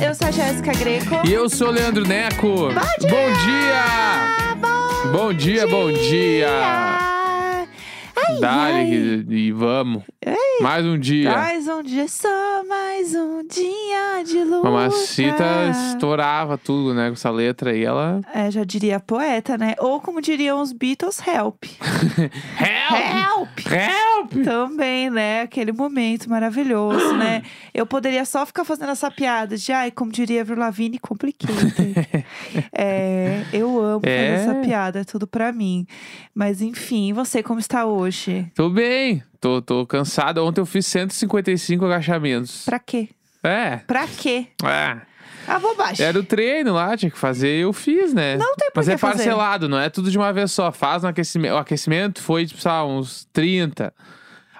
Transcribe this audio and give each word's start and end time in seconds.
de 0.00 0.04
novembro. 0.04 0.04
Eu 0.04 0.14
sou 0.14 0.26
a 0.26 0.30
Jéssica 0.30 0.72
Greco. 0.72 1.26
E 1.26 1.32
eu 1.32 1.48
sou 1.48 1.68
o 1.68 1.70
Leandro 1.70 2.06
Neco. 2.06 2.46
Bom 2.48 3.32
dia! 3.44 3.84
Bom, 4.56 5.12
Bom 5.12 5.32
dia, 5.32 5.66
bom 5.66 5.92
dia! 5.92 6.48
Ai, 8.16 8.40
Dale 8.40 8.78
ai. 8.78 8.90
e, 8.90 9.26
e 9.48 9.52
vamos. 9.52 10.02
Mais 10.60 10.84
um 10.84 10.98
dia. 10.98 11.30
Mais 11.30 11.66
um 11.68 11.82
dia, 11.82 12.06
só 12.08 12.64
mais 12.68 13.14
um 13.14 13.42
dia 13.46 14.22
de 14.24 14.44
luta. 14.44 14.68
Mamacita 14.70 15.44
estourava 15.70 16.58
tudo, 16.58 16.92
né? 16.94 17.08
Com 17.08 17.14
essa 17.14 17.30
letra 17.30 17.70
aí, 17.70 17.84
ela. 17.84 18.20
É, 18.34 18.50
já 18.50 18.62
diria 18.64 19.00
poeta, 19.00 19.56
né? 19.56 19.74
Ou 19.78 20.00
como 20.00 20.20
diriam 20.20 20.60
os 20.60 20.72
Beatles, 20.72 21.20
help. 21.26 21.64
Help! 22.60 23.58
Help! 23.58 23.66
Help! 23.72 24.44
Também, 24.44 25.08
né? 25.10 25.42
Aquele 25.42 25.72
momento 25.72 26.28
maravilhoso, 26.28 27.14
né? 27.16 27.42
Eu 27.72 27.86
poderia 27.86 28.24
só 28.24 28.44
ficar 28.44 28.64
fazendo 28.64 28.90
essa 28.90 29.10
piada 29.10 29.56
de, 29.56 29.72
ai, 29.72 29.90
como 29.90 30.10
diria 30.12 30.42
Avril 30.42 30.58
Lavigne, 30.58 30.98
complicated. 30.98 31.94
é, 32.72 33.42
eu 33.52 33.80
amo 33.80 34.00
É. 34.04 34.36
fazer 34.38 34.50
essa 34.50 34.54
piada, 34.60 35.00
é 35.00 35.04
tudo 35.04 35.26
pra 35.26 35.52
mim. 35.52 35.86
Mas 36.34 36.60
enfim, 36.60 37.12
você 37.12 37.42
como 37.42 37.60
está 37.60 37.86
hoje? 37.86 38.50
Tô 38.54 38.68
bem. 38.68 39.22
Tô, 39.40 39.62
tô 39.62 39.86
cansado. 39.86 40.44
Ontem 40.44 40.60
eu 40.60 40.66
fiz 40.66 40.86
155 40.86 41.84
agachamentos. 41.84 42.64
Pra 42.64 42.78
quê? 42.78 43.08
É. 43.42 43.76
Pra 43.78 44.06
quê? 44.06 44.46
É. 44.64 45.00
A 45.48 45.58
bobagem. 45.58 46.04
Era 46.04 46.18
o 46.18 46.22
treino 46.22 46.74
lá, 46.74 46.96
tinha 46.96 47.10
que 47.10 47.18
fazer, 47.18 47.48
eu 47.48 47.72
fiz, 47.72 48.12
né? 48.12 48.36
Não 48.36 48.54
tem 48.54 48.70
por 48.70 48.76
Mas 48.80 48.88
é 48.88 48.96
fazer. 48.98 49.16
parcelado, 49.16 49.68
não 49.68 49.78
é 49.80 49.88
tudo 49.88 50.10
de 50.10 50.18
uma 50.18 50.32
vez 50.32 50.52
só. 50.52 50.70
Faz 50.70 51.02
no 51.02 51.08
aquecimento. 51.08 51.54
O 51.54 51.58
aquecimento 51.58 52.22
foi, 52.22 52.46
tipo, 52.46 52.60
sei 52.60 52.70
lá, 52.70 52.86
uns 52.86 53.26
30. 53.32 53.92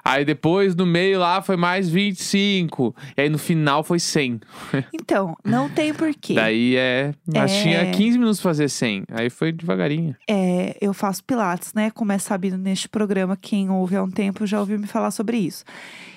Aí 0.04 0.24
depois, 0.24 0.74
no 0.74 0.86
meio 0.86 1.18
lá, 1.18 1.40
foi 1.42 1.56
mais 1.56 1.88
25. 1.88 2.94
E 3.16 3.20
aí 3.22 3.28
no 3.28 3.38
final 3.38 3.82
foi 3.82 3.98
100. 3.98 4.40
Então, 4.92 5.34
não 5.44 5.68
tem 5.68 5.92
porquê. 5.92 6.34
Daí 6.34 6.76
é. 6.76 7.12
Mas 7.26 7.50
É. 7.52 7.62
tinha 7.62 7.90
15 7.90 8.18
minutos 8.18 8.40
pra 8.40 8.50
fazer 8.50 8.68
100. 8.68 9.04
Aí 9.10 9.28
foi 9.28 9.50
devagarinho. 9.50 10.14
É, 10.28 10.76
eu 10.80 10.92
faço 10.94 11.24
pilates, 11.24 11.74
né? 11.74 11.90
Como 11.90 12.12
é 12.12 12.18
sabido 12.18 12.56
neste 12.56 12.88
programa, 12.88 13.36
quem 13.36 13.70
ouve 13.70 13.96
há 13.96 14.02
um 14.02 14.10
tempo 14.10 14.46
já 14.46 14.60
ouviu 14.60 14.78
me 14.78 14.86
falar 14.86 15.10
sobre 15.10 15.36
isso. 15.38 15.64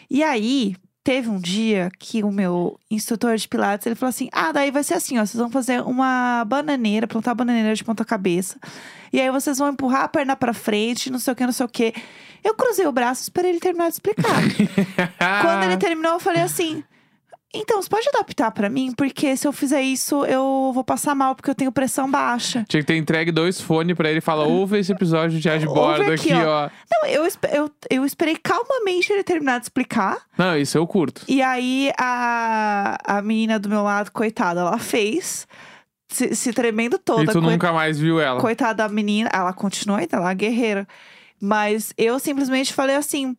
E 0.10 0.22
aí, 0.24 0.76
teve 1.04 1.30
um 1.30 1.40
dia 1.40 1.92
que 2.00 2.24
o 2.24 2.32
meu 2.32 2.80
instrutor 2.90 3.36
de 3.36 3.48
pilates, 3.48 3.86
ele 3.86 3.96
falou 3.96 4.10
assim, 4.10 4.30
ah, 4.32 4.52
daí 4.52 4.72
vai 4.72 4.84
ser 4.84 4.94
assim, 4.94 5.20
ó, 5.20 5.26
vocês 5.26 5.40
vão 5.40 5.50
fazer 5.50 5.82
uma 5.82 6.46
bananeira, 6.46 7.08
plantar 7.08 7.36
bananeira 7.36 7.76
de 7.76 7.84
ponta 7.84 8.06
cabeça. 8.06 8.58
E 9.12 9.20
aí 9.20 9.30
vocês 9.30 9.58
vão 9.58 9.70
empurrar 9.70 10.04
a 10.04 10.08
perna 10.08 10.36
pra 10.36 10.54
frente, 10.54 11.12
não 11.12 11.20
sei 11.20 11.34
o 11.34 11.36
que, 11.36 11.46
não 11.46 11.52
sei 11.52 11.66
o 11.66 11.70
que. 11.70 11.94
Eu 12.44 12.56
cruzei 12.56 12.88
o 12.88 12.92
braço 12.92 13.24
esperei 13.24 13.52
ele 13.52 13.60
terminar 13.60 13.88
de 13.88 13.94
explicar. 13.94 14.42
Quando 15.42 15.64
ele 15.64 15.78
terminou, 15.78 16.14
eu 16.14 16.20
falei 16.20 16.42
assim... 16.42 16.84
Então, 17.54 17.82
você 17.82 17.88
pode 17.88 18.10
adaptar 18.10 18.52
pra 18.52 18.68
mim? 18.68 18.92
Porque 18.92 19.38
se 19.38 19.48
eu 19.48 19.54
fizer 19.54 19.82
isso, 19.82 20.26
eu 20.26 20.72
vou 20.74 20.84
passar 20.84 21.14
mal, 21.14 21.36
porque 21.36 21.50
eu 21.50 21.56
tenho 21.56 21.72
pressão 21.72 22.10
baixa. 22.10 22.66
Tinha 22.68 22.82
que 22.82 22.88
ter 22.88 22.98
entregue 22.98 23.32
dois 23.32 23.62
fones 23.62 23.96
pra 23.96 24.10
ele 24.10 24.18
e 24.18 24.22
falar: 24.22 24.46
ouve 24.46 24.80
esse 24.80 24.92
episódio 24.92 25.40
de 25.40 25.54
de 25.60 25.66
Bordo 25.68 26.12
aqui, 26.12 26.32
aqui, 26.32 26.34
ó. 26.34 26.66
ó. 26.66 26.70
Não, 26.92 27.10
eu, 27.10 27.28
eu, 27.52 27.72
eu 27.90 28.06
esperei 28.06 28.36
calmamente 28.36 29.14
ele 29.14 29.24
terminar 29.24 29.60
de 29.60 29.66
explicar. 29.66 30.18
Não, 30.36 30.58
isso 30.58 30.78
eu 30.78 30.88
curto. 30.88 31.24
E 31.28 31.42
aí 31.44 31.92
a, 32.00 32.98
a 33.06 33.22
menina 33.22 33.60
do 33.60 33.70
meu 33.70 33.84
lado, 33.84 34.12
coitada, 34.12 34.62
ela 34.62 34.80
fez. 34.80 35.48
Se, 36.10 36.36
se 36.36 36.54
tremendo 36.54 37.00
toda. 37.00 37.24
e 37.24 37.28
tu 37.28 37.42
nunca 37.42 37.72
mais 37.72 38.00
viu 38.00 38.20
ela. 38.20 38.40
Coitada 38.40 38.88
da 38.88 38.90
menina, 38.90 39.30
ela 39.34 39.52
continua 39.52 39.98
ainda 40.00 40.20
lá, 40.20 40.34
guerreira. 40.34 40.88
Mas 41.42 41.94
eu 41.98 42.20
simplesmente 42.20 42.74
falei 42.74 42.96
assim: 42.96 43.36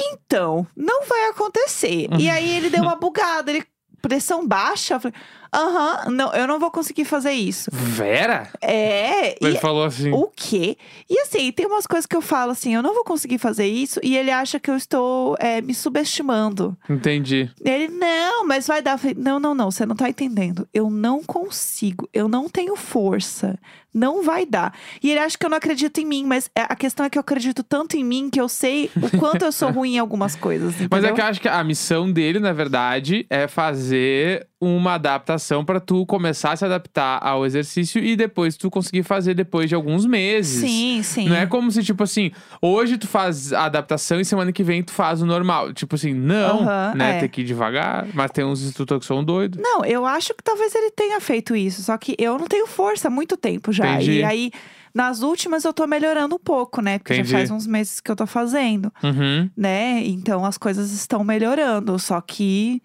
então, 0.00 0.66
não 0.76 1.04
vai 1.06 1.28
acontecer. 1.28 2.08
e 2.18 2.28
aí 2.28 2.56
ele 2.56 2.70
deu 2.70 2.82
uma 2.82 2.96
bugada, 2.96 3.50
ele. 3.50 3.64
Pressão 4.02 4.48
baixa? 4.48 4.94
Eu 4.94 5.00
falei, 5.00 5.18
aham, 5.54 6.10
não, 6.10 6.32
eu 6.32 6.46
não 6.46 6.58
vou 6.58 6.70
conseguir 6.70 7.04
fazer 7.04 7.32
isso. 7.32 7.70
Vera? 7.72 8.48
É, 8.60 9.36
Ele 9.44 9.56
e 9.56 9.60
falou 9.60 9.84
assim. 9.84 10.10
o 10.12 10.28
quê? 10.34 10.76
E 11.08 11.20
assim, 11.20 11.50
tem 11.52 11.66
umas 11.66 11.86
coisas 11.86 12.06
que 12.06 12.16
eu 12.16 12.22
falo 12.22 12.52
assim, 12.52 12.74
eu 12.74 12.82
não 12.82 12.94
vou 12.94 13.04
conseguir 13.04 13.38
fazer 13.38 13.66
isso, 13.66 14.00
e 14.02 14.16
ele 14.16 14.30
acha 14.30 14.58
que 14.60 14.70
eu 14.70 14.76
estou 14.76 15.36
é, 15.38 15.60
me 15.60 15.74
subestimando. 15.74 16.76
Entendi. 16.88 17.50
Ele, 17.64 17.88
não, 17.88 18.46
mas 18.46 18.66
vai 18.66 18.82
dar. 18.82 18.98
Falei, 18.98 19.16
não, 19.18 19.38
não, 19.40 19.54
não, 19.54 19.70
você 19.70 19.84
não 19.86 19.96
tá 19.96 20.08
entendendo. 20.08 20.68
Eu 20.72 20.90
não 20.90 21.22
consigo, 21.22 22.08
eu 22.12 22.28
não 22.28 22.48
tenho 22.48 22.76
força. 22.76 23.58
Não 23.92 24.22
vai 24.22 24.46
dar. 24.46 24.72
E 25.02 25.10
ele 25.10 25.18
acha 25.18 25.36
que 25.36 25.44
eu 25.44 25.50
não 25.50 25.56
acredito 25.56 25.98
em 26.00 26.04
mim, 26.04 26.24
mas 26.24 26.48
é- 26.54 26.62
a 26.62 26.76
questão 26.76 27.04
é 27.04 27.10
que 27.10 27.18
eu 27.18 27.20
acredito 27.20 27.64
tanto 27.64 27.96
em 27.96 28.04
mim 28.04 28.30
que 28.30 28.40
eu 28.40 28.48
sei 28.48 28.88
o 28.94 29.18
quanto 29.18 29.44
eu 29.44 29.50
sou 29.50 29.70
ruim 29.72 29.96
em 29.96 29.98
algumas 29.98 30.36
coisas. 30.36 30.74
Entendeu? 30.74 30.88
Mas 30.92 31.02
é 31.04 31.12
que 31.12 31.20
eu 31.20 31.24
acho 31.24 31.40
que 31.40 31.48
a 31.48 31.64
missão 31.64 32.10
dele, 32.10 32.38
na 32.38 32.52
verdade, 32.52 33.26
é 33.28 33.48
fazer 33.48 34.46
uma 34.60 34.94
adaptação 34.94 35.64
pra 35.64 35.80
tu 35.80 36.04
começar 36.04 36.52
a 36.52 36.56
se 36.56 36.64
adaptar 36.64 37.18
ao 37.26 37.46
exercício 37.46 38.02
e 38.04 38.14
depois 38.14 38.58
tu 38.58 38.70
conseguir 38.70 39.02
fazer 39.02 39.32
depois 39.32 39.68
de 39.70 39.74
alguns 39.74 40.04
meses. 40.04 40.60
Sim, 40.60 41.00
sim. 41.02 41.28
Não 41.28 41.36
é 41.36 41.46
como 41.46 41.70
se, 41.70 41.82
tipo 41.82 42.02
assim, 42.02 42.30
hoje 42.60 42.98
tu 42.98 43.08
faz 43.08 43.54
a 43.54 43.64
adaptação 43.64 44.20
e 44.20 44.24
semana 44.24 44.52
que 44.52 44.62
vem 44.62 44.82
tu 44.82 44.92
faz 44.92 45.22
o 45.22 45.26
normal. 45.26 45.72
Tipo 45.72 45.94
assim, 45.94 46.12
não, 46.12 46.64
né? 46.94 47.16
é. 47.16 47.20
Tem 47.20 47.28
que 47.30 47.40
ir 47.40 47.44
devagar, 47.44 48.06
mas 48.12 48.30
tem 48.30 48.44
uns 48.44 48.62
instrutores 48.62 49.00
que 49.00 49.06
são 49.08 49.24
doidos. 49.24 49.58
Não, 49.62 49.82
eu 49.84 50.04
acho 50.04 50.34
que 50.34 50.44
talvez 50.44 50.74
ele 50.74 50.90
tenha 50.90 51.18
feito 51.20 51.56
isso, 51.56 51.82
só 51.82 51.96
que 51.96 52.14
eu 52.18 52.38
não 52.38 52.46
tenho 52.46 52.66
força 52.66 53.08
há 53.08 53.10
muito 53.10 53.38
tempo 53.38 53.72
já. 53.72 53.94
Entendi. 53.94 54.18
E 54.18 54.24
aí, 54.24 54.50
nas 54.94 55.22
últimas, 55.22 55.64
eu 55.64 55.72
tô 55.72 55.86
melhorando 55.86 56.34
um 56.34 56.38
pouco, 56.38 56.82
né? 56.82 56.98
Porque 56.98 57.14
Entendi. 57.14 57.30
já 57.30 57.38
faz 57.38 57.50
uns 57.50 57.66
meses 57.66 57.98
que 58.00 58.10
eu 58.10 58.16
tô 58.16 58.26
fazendo, 58.26 58.92
Uhum. 59.02 59.48
né? 59.56 60.02
Então 60.04 60.44
as 60.44 60.58
coisas 60.58 60.90
estão 60.92 61.24
melhorando. 61.24 61.98
Só 61.98 62.20
que 62.20 62.82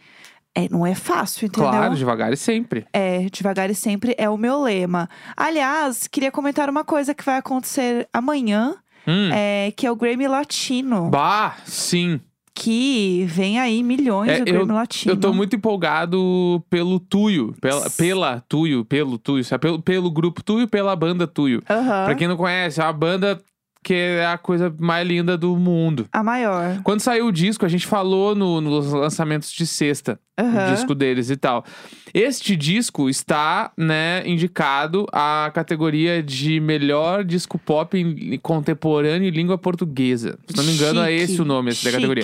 é, 0.55 0.67
não 0.69 0.85
é 0.85 0.95
fácil, 0.95 1.45
entendeu? 1.47 1.69
Claro, 1.69 1.95
devagar 1.95 2.31
e 2.33 2.37
sempre. 2.37 2.85
É, 2.93 3.27
devagar 3.29 3.69
e 3.69 3.75
sempre 3.75 4.15
é 4.17 4.29
o 4.29 4.37
meu 4.37 4.61
lema. 4.63 5.09
Aliás, 5.35 6.07
queria 6.07 6.31
comentar 6.31 6.69
uma 6.69 6.83
coisa 6.83 7.13
que 7.13 7.23
vai 7.25 7.37
acontecer 7.37 8.07
amanhã, 8.13 8.75
Hum. 9.07 9.29
é, 9.33 9.71
que 9.75 9.85
é 9.85 9.91
o 9.91 9.95
Grammy 9.95 10.27
Latino. 10.27 11.09
Bah, 11.09 11.57
sim. 11.65 12.19
Que 12.57 13.25
vem 13.27 13.59
aí 13.59 13.83
milhões 13.83 14.31
É, 14.31 14.39
do 14.39 14.47
eu- 14.49 14.53
Grammy 14.55 14.71
Latino. 14.71 15.13
Eu 15.13 15.19
tô 15.19 15.33
muito 15.33 15.57
empolgado 15.57 16.63
pelo 16.69 16.99
Tuyo. 17.01 17.53
Pela, 17.59 17.89
pela 17.89 18.43
Tuyo, 18.47 18.85
pelo 18.85 19.17
Tuyo. 19.17 19.43
Pelo, 19.59 19.81
pelo 19.81 20.09
grupo 20.09 20.41
Tuyo, 20.41 20.65
pela 20.67 20.95
banda 20.95 21.27
Tuyo. 21.27 21.61
Aham. 21.69 22.05
Pra 22.05 22.15
quem 22.15 22.27
não 22.29 22.37
conhece, 22.37 22.79
é 22.79 22.83
uma 22.85 22.93
banda 22.93 23.41
que 23.85 23.93
é 23.93 24.25
a 24.25 24.35
coisa 24.35 24.73
mais 24.79 25.07
linda 25.07 25.37
do 25.37 25.55
mundo. 25.55 26.07
A 26.11 26.23
maior. 26.23 26.81
Quando 26.83 27.01
saiu 27.01 27.27
o 27.27 27.31
disco, 27.31 27.63
a 27.63 27.69
gente 27.69 27.85
falou 27.85 28.33
no- 28.33 28.59
nos 28.59 28.91
lançamentos 28.91 29.51
de 29.51 29.67
sexta, 29.67 30.19
Aham. 30.35 30.67
o 30.71 30.75
disco 30.75 30.95
deles 30.95 31.29
e 31.29 31.37
tal. 31.37 31.63
Este 32.11 32.55
disco 32.55 33.07
está, 33.07 33.71
né, 33.77 34.23
indicado 34.27 35.05
à 35.13 35.51
categoria 35.53 36.23
de 36.23 36.59
melhor 36.59 37.23
disco 37.23 37.59
pop 37.59 37.95
em- 37.95 38.39
contemporâneo 38.39 39.27
em 39.27 39.31
língua 39.31 39.55
portuguesa. 39.55 40.39
Se 40.47 40.57
não 40.57 40.63
me 40.63 40.71
engano, 40.73 41.01
é 41.01 41.11
Chique, 41.11 41.21
esse 41.33 41.41
o 41.41 41.45
nome 41.45 41.69
esse 41.69 41.85
da 41.85 41.91
categoria. 41.91 42.23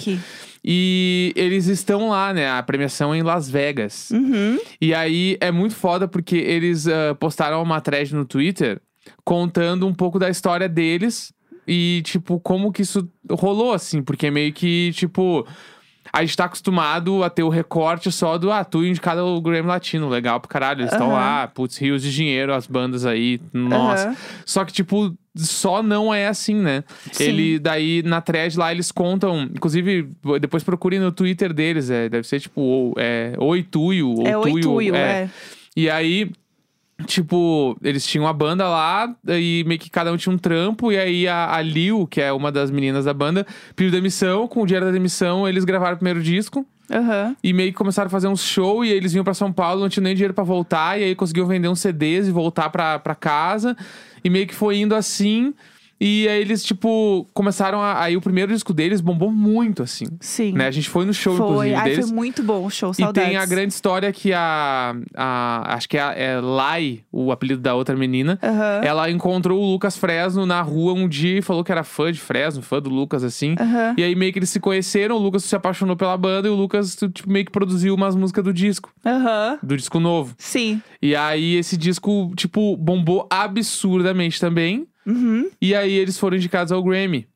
E 0.65 1.31
eles 1.35 1.67
estão 1.67 2.09
lá, 2.09 2.33
né? 2.33 2.49
A 2.49 2.63
premiação 2.63 3.13
é 3.13 3.17
em 3.19 3.21
Las 3.23 3.49
Vegas. 3.49 4.09
Uhum. 4.11 4.59
E 4.81 4.93
aí 4.95 5.37
é 5.39 5.51
muito 5.51 5.75
foda 5.75 6.07
porque 6.07 6.35
eles 6.37 6.87
ah, 6.87 7.15
postaram 7.19 7.61
uma 7.61 7.79
thread 7.81 8.15
no 8.15 8.25
Twitter 8.25 8.81
contando 9.23 9.87
um 9.87 9.93
pouco 9.93 10.17
da 10.19 10.29
história 10.29 10.69
deles 10.69 11.31
e, 11.67 12.01
tipo, 12.03 12.39
como 12.39 12.71
que 12.71 12.81
isso 12.81 13.07
rolou, 13.29 13.73
assim, 13.73 14.01
porque 14.01 14.29
meio 14.31 14.51
que, 14.53 14.91
tipo. 14.93 15.45
A 16.13 16.25
gente 16.25 16.35
tá 16.35 16.43
acostumado 16.45 17.23
a 17.23 17.29
ter 17.29 17.43
o 17.43 17.47
recorte 17.47 18.11
só 18.11 18.37
do 18.37 18.51
ah, 18.51 18.65
tu 18.65 18.83
indicado 18.83 19.21
ao 19.21 19.39
Grammy 19.39 19.67
Latino, 19.67 20.09
legal 20.09 20.41
pro 20.41 20.49
caralho. 20.49 20.81
Eles 20.81 20.91
estão 20.91 21.13
lá, 21.13 21.47
putz, 21.47 21.77
rios 21.77 22.01
de 22.01 22.13
dinheiro, 22.13 22.53
as 22.53 22.67
bandas 22.67 23.05
aí, 23.05 23.39
nossa. 23.53 24.07
Aham. 24.09 24.17
Só 24.45 24.65
que, 24.65 24.73
tipo, 24.73 25.15
só 25.37 25.81
não 25.81 26.13
é 26.13 26.27
assim, 26.27 26.55
né? 26.55 26.83
Sim. 27.13 27.23
Ele, 27.23 27.59
daí, 27.59 28.03
na 28.03 28.19
thread 28.19 28.57
lá, 28.57 28.73
eles 28.73 28.91
contam. 28.91 29.43
Inclusive, 29.43 30.09
depois 30.41 30.63
procurem 30.63 30.99
no 30.99 31.13
Twitter 31.13 31.53
deles. 31.53 31.89
É, 31.89 32.09
deve 32.09 32.27
ser 32.27 32.41
tipo, 32.41 32.59
ou, 32.59 32.93
é, 32.97 33.33
Oi 33.37 33.63
Tuyo, 33.63 34.09
ou 34.09 34.27
É 34.27 34.31
Tuyo. 34.33 34.55
oituio, 34.55 34.95
é. 34.95 35.29
E 35.77 35.89
aí, 35.89 36.29
tipo, 37.05 37.77
eles 37.83 38.05
tinham 38.05 38.25
uma 38.25 38.33
banda 38.33 38.67
lá, 38.67 39.13
e 39.27 39.63
meio 39.67 39.79
que 39.79 39.89
cada 39.89 40.11
um 40.11 40.17
tinha 40.17 40.33
um 40.33 40.37
trampo, 40.37 40.91
e 40.91 40.97
aí 40.97 41.27
a, 41.27 41.55
a 41.55 41.61
Liu, 41.61 42.07
que 42.07 42.21
é 42.21 42.31
uma 42.31 42.51
das 42.51 42.71
meninas 42.71 43.05
da 43.05 43.13
banda, 43.13 43.45
pediu 43.75 43.91
demissão. 43.91 44.47
Com 44.47 44.61
o 44.61 44.65
dinheiro 44.65 44.85
da 44.85 44.91
demissão, 44.91 45.47
eles 45.47 45.63
gravaram 45.63 45.95
o 45.95 45.97
primeiro 45.97 46.21
disco. 46.21 46.65
Aham. 46.91 47.35
E 47.41 47.53
meio 47.53 47.71
que 47.71 47.77
começaram 47.77 48.07
a 48.07 48.09
fazer 48.09 48.27
um 48.27 48.35
show 48.35 48.83
e 48.83 48.91
aí 48.91 48.97
eles 48.97 49.13
vinham 49.13 49.23
pra 49.23 49.33
São 49.33 49.51
Paulo, 49.51 49.81
não 49.81 49.89
tinham 49.89 50.03
nem 50.03 50.13
dinheiro 50.13 50.33
pra 50.33 50.43
voltar, 50.43 50.99
e 50.99 51.03
aí 51.05 51.15
conseguiu 51.15 51.45
vender 51.47 51.69
uns 51.69 51.79
CDs 51.79 52.27
e 52.27 52.31
voltar 52.31 52.69
pra 52.69 53.15
casa. 53.15 53.77
E 54.23 54.29
meio 54.29 54.45
que 54.45 54.53
foi 54.53 54.77
indo 54.77 54.93
assim. 54.93 55.53
E 56.03 56.27
aí 56.27 56.41
eles, 56.41 56.63
tipo, 56.63 57.27
começaram 57.31 57.79
a. 57.79 58.01
Aí 58.01 58.17
o 58.17 58.21
primeiro 58.21 58.51
disco 58.51 58.73
deles 58.73 58.99
bombou 59.01 59.31
muito, 59.31 59.83
assim. 59.83 60.05
Sim. 60.19 60.53
Né? 60.53 60.65
A 60.65 60.71
gente 60.71 60.89
foi 60.89 61.05
no 61.05 61.13
show, 61.13 61.37
foi. 61.37 61.45
inclusive, 61.45 61.75
Ai, 61.75 61.89
deles. 61.91 62.05
foi 62.07 62.15
muito 62.15 62.41
bom 62.41 62.65
o 62.65 62.69
show, 62.71 62.89
E 62.89 62.95
saudades. 62.95 63.29
tem 63.29 63.37
a 63.37 63.45
grande 63.45 63.71
história 63.73 64.11
que 64.11 64.33
a. 64.33 64.95
a 65.15 65.75
acho 65.75 65.87
que 65.87 65.97
é, 65.97 66.01
a- 66.01 66.13
é 66.13 66.41
Lai, 66.41 67.01
o 67.11 67.31
apelido 67.31 67.61
da 67.61 67.75
outra 67.75 67.95
menina. 67.95 68.39
Ela 68.83 69.11
encontrou 69.11 69.61
o 69.61 69.71
Lucas 69.71 69.95
Fresno 69.95 70.43
na 70.45 70.59
rua 70.63 70.93
um 70.93 71.07
dia 71.07 71.37
e 71.37 71.41
falou 71.43 71.63
que 71.63 71.71
era 71.71 71.83
fã 71.83 72.11
de 72.11 72.19
Fresno, 72.19 72.63
fã 72.63 72.81
do 72.81 72.89
Lucas, 72.89 73.23
assim. 73.23 73.55
E 73.95 74.03
aí 74.03 74.15
meio 74.15 74.33
que 74.33 74.39
eles 74.39 74.49
se 74.49 74.59
conheceram, 74.59 75.15
o 75.17 75.19
Lucas 75.19 75.43
se 75.43 75.55
apaixonou 75.55 75.95
pela 75.95 76.17
banda 76.17 76.47
e 76.47 76.51
o 76.51 76.55
Lucas, 76.55 76.95
tipo, 77.13 77.29
meio 77.29 77.45
que 77.45 77.51
produziu 77.51 77.93
umas 77.93 78.15
músicas 78.15 78.43
do 78.43 78.51
disco, 78.51 78.89
Aham. 79.05 79.59
do 79.61 79.77
disco 79.77 79.99
novo. 79.99 80.33
Sim. 80.39 80.81
E 80.99 81.15
aí 81.15 81.55
esse 81.57 81.77
disco, 81.77 82.31
tipo, 82.35 82.75
bombou 82.75 83.27
absurdamente 83.29 84.39
também. 84.39 84.87
Uhum. 85.05 85.49
E 85.61 85.73
aí 85.75 85.93
eles 85.93 86.17
foram 86.17 86.37
indicados 86.37 86.71
ao 86.71 86.83
Grammy. 86.83 87.27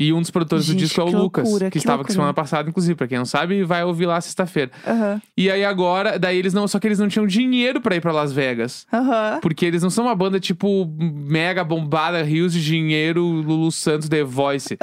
E 0.00 0.12
um 0.12 0.20
dos 0.20 0.30
produtores 0.30 0.64
Gente, 0.64 0.76
do 0.76 0.78
disco 0.78 1.00
é 1.00 1.04
o 1.04 1.06
Lucas, 1.08 1.42
loucura, 1.42 1.64
que, 1.66 1.72
que 1.72 1.78
estava 1.78 2.02
aqui 2.02 2.12
semana 2.12 2.32
passada, 2.32 2.68
inclusive, 2.68 2.94
pra 2.94 3.08
quem 3.08 3.18
não 3.18 3.24
sabe, 3.24 3.64
vai 3.64 3.82
ouvir 3.82 4.06
lá 4.06 4.20
sexta-feira. 4.20 4.70
Aham. 4.86 5.20
E 5.36 5.50
aí 5.50 5.64
agora, 5.64 6.20
daí 6.20 6.38
eles 6.38 6.54
não, 6.54 6.68
só 6.68 6.78
que 6.78 6.86
eles 6.86 7.00
não 7.00 7.08
tinham 7.08 7.26
dinheiro 7.26 7.80
pra 7.80 7.96
ir 7.96 8.00
pra 8.00 8.12
Las 8.12 8.32
Vegas. 8.32 8.86
Aham. 8.92 9.40
Porque 9.42 9.66
eles 9.66 9.82
não 9.82 9.90
são 9.90 10.04
uma 10.04 10.14
banda 10.14 10.38
tipo 10.38 10.86
mega 11.00 11.64
bombada, 11.64 12.22
rios 12.22 12.52
de 12.52 12.64
dinheiro, 12.64 13.24
Lulu 13.24 13.72
Santos, 13.72 14.08
The 14.08 14.22
Voice. 14.22 14.78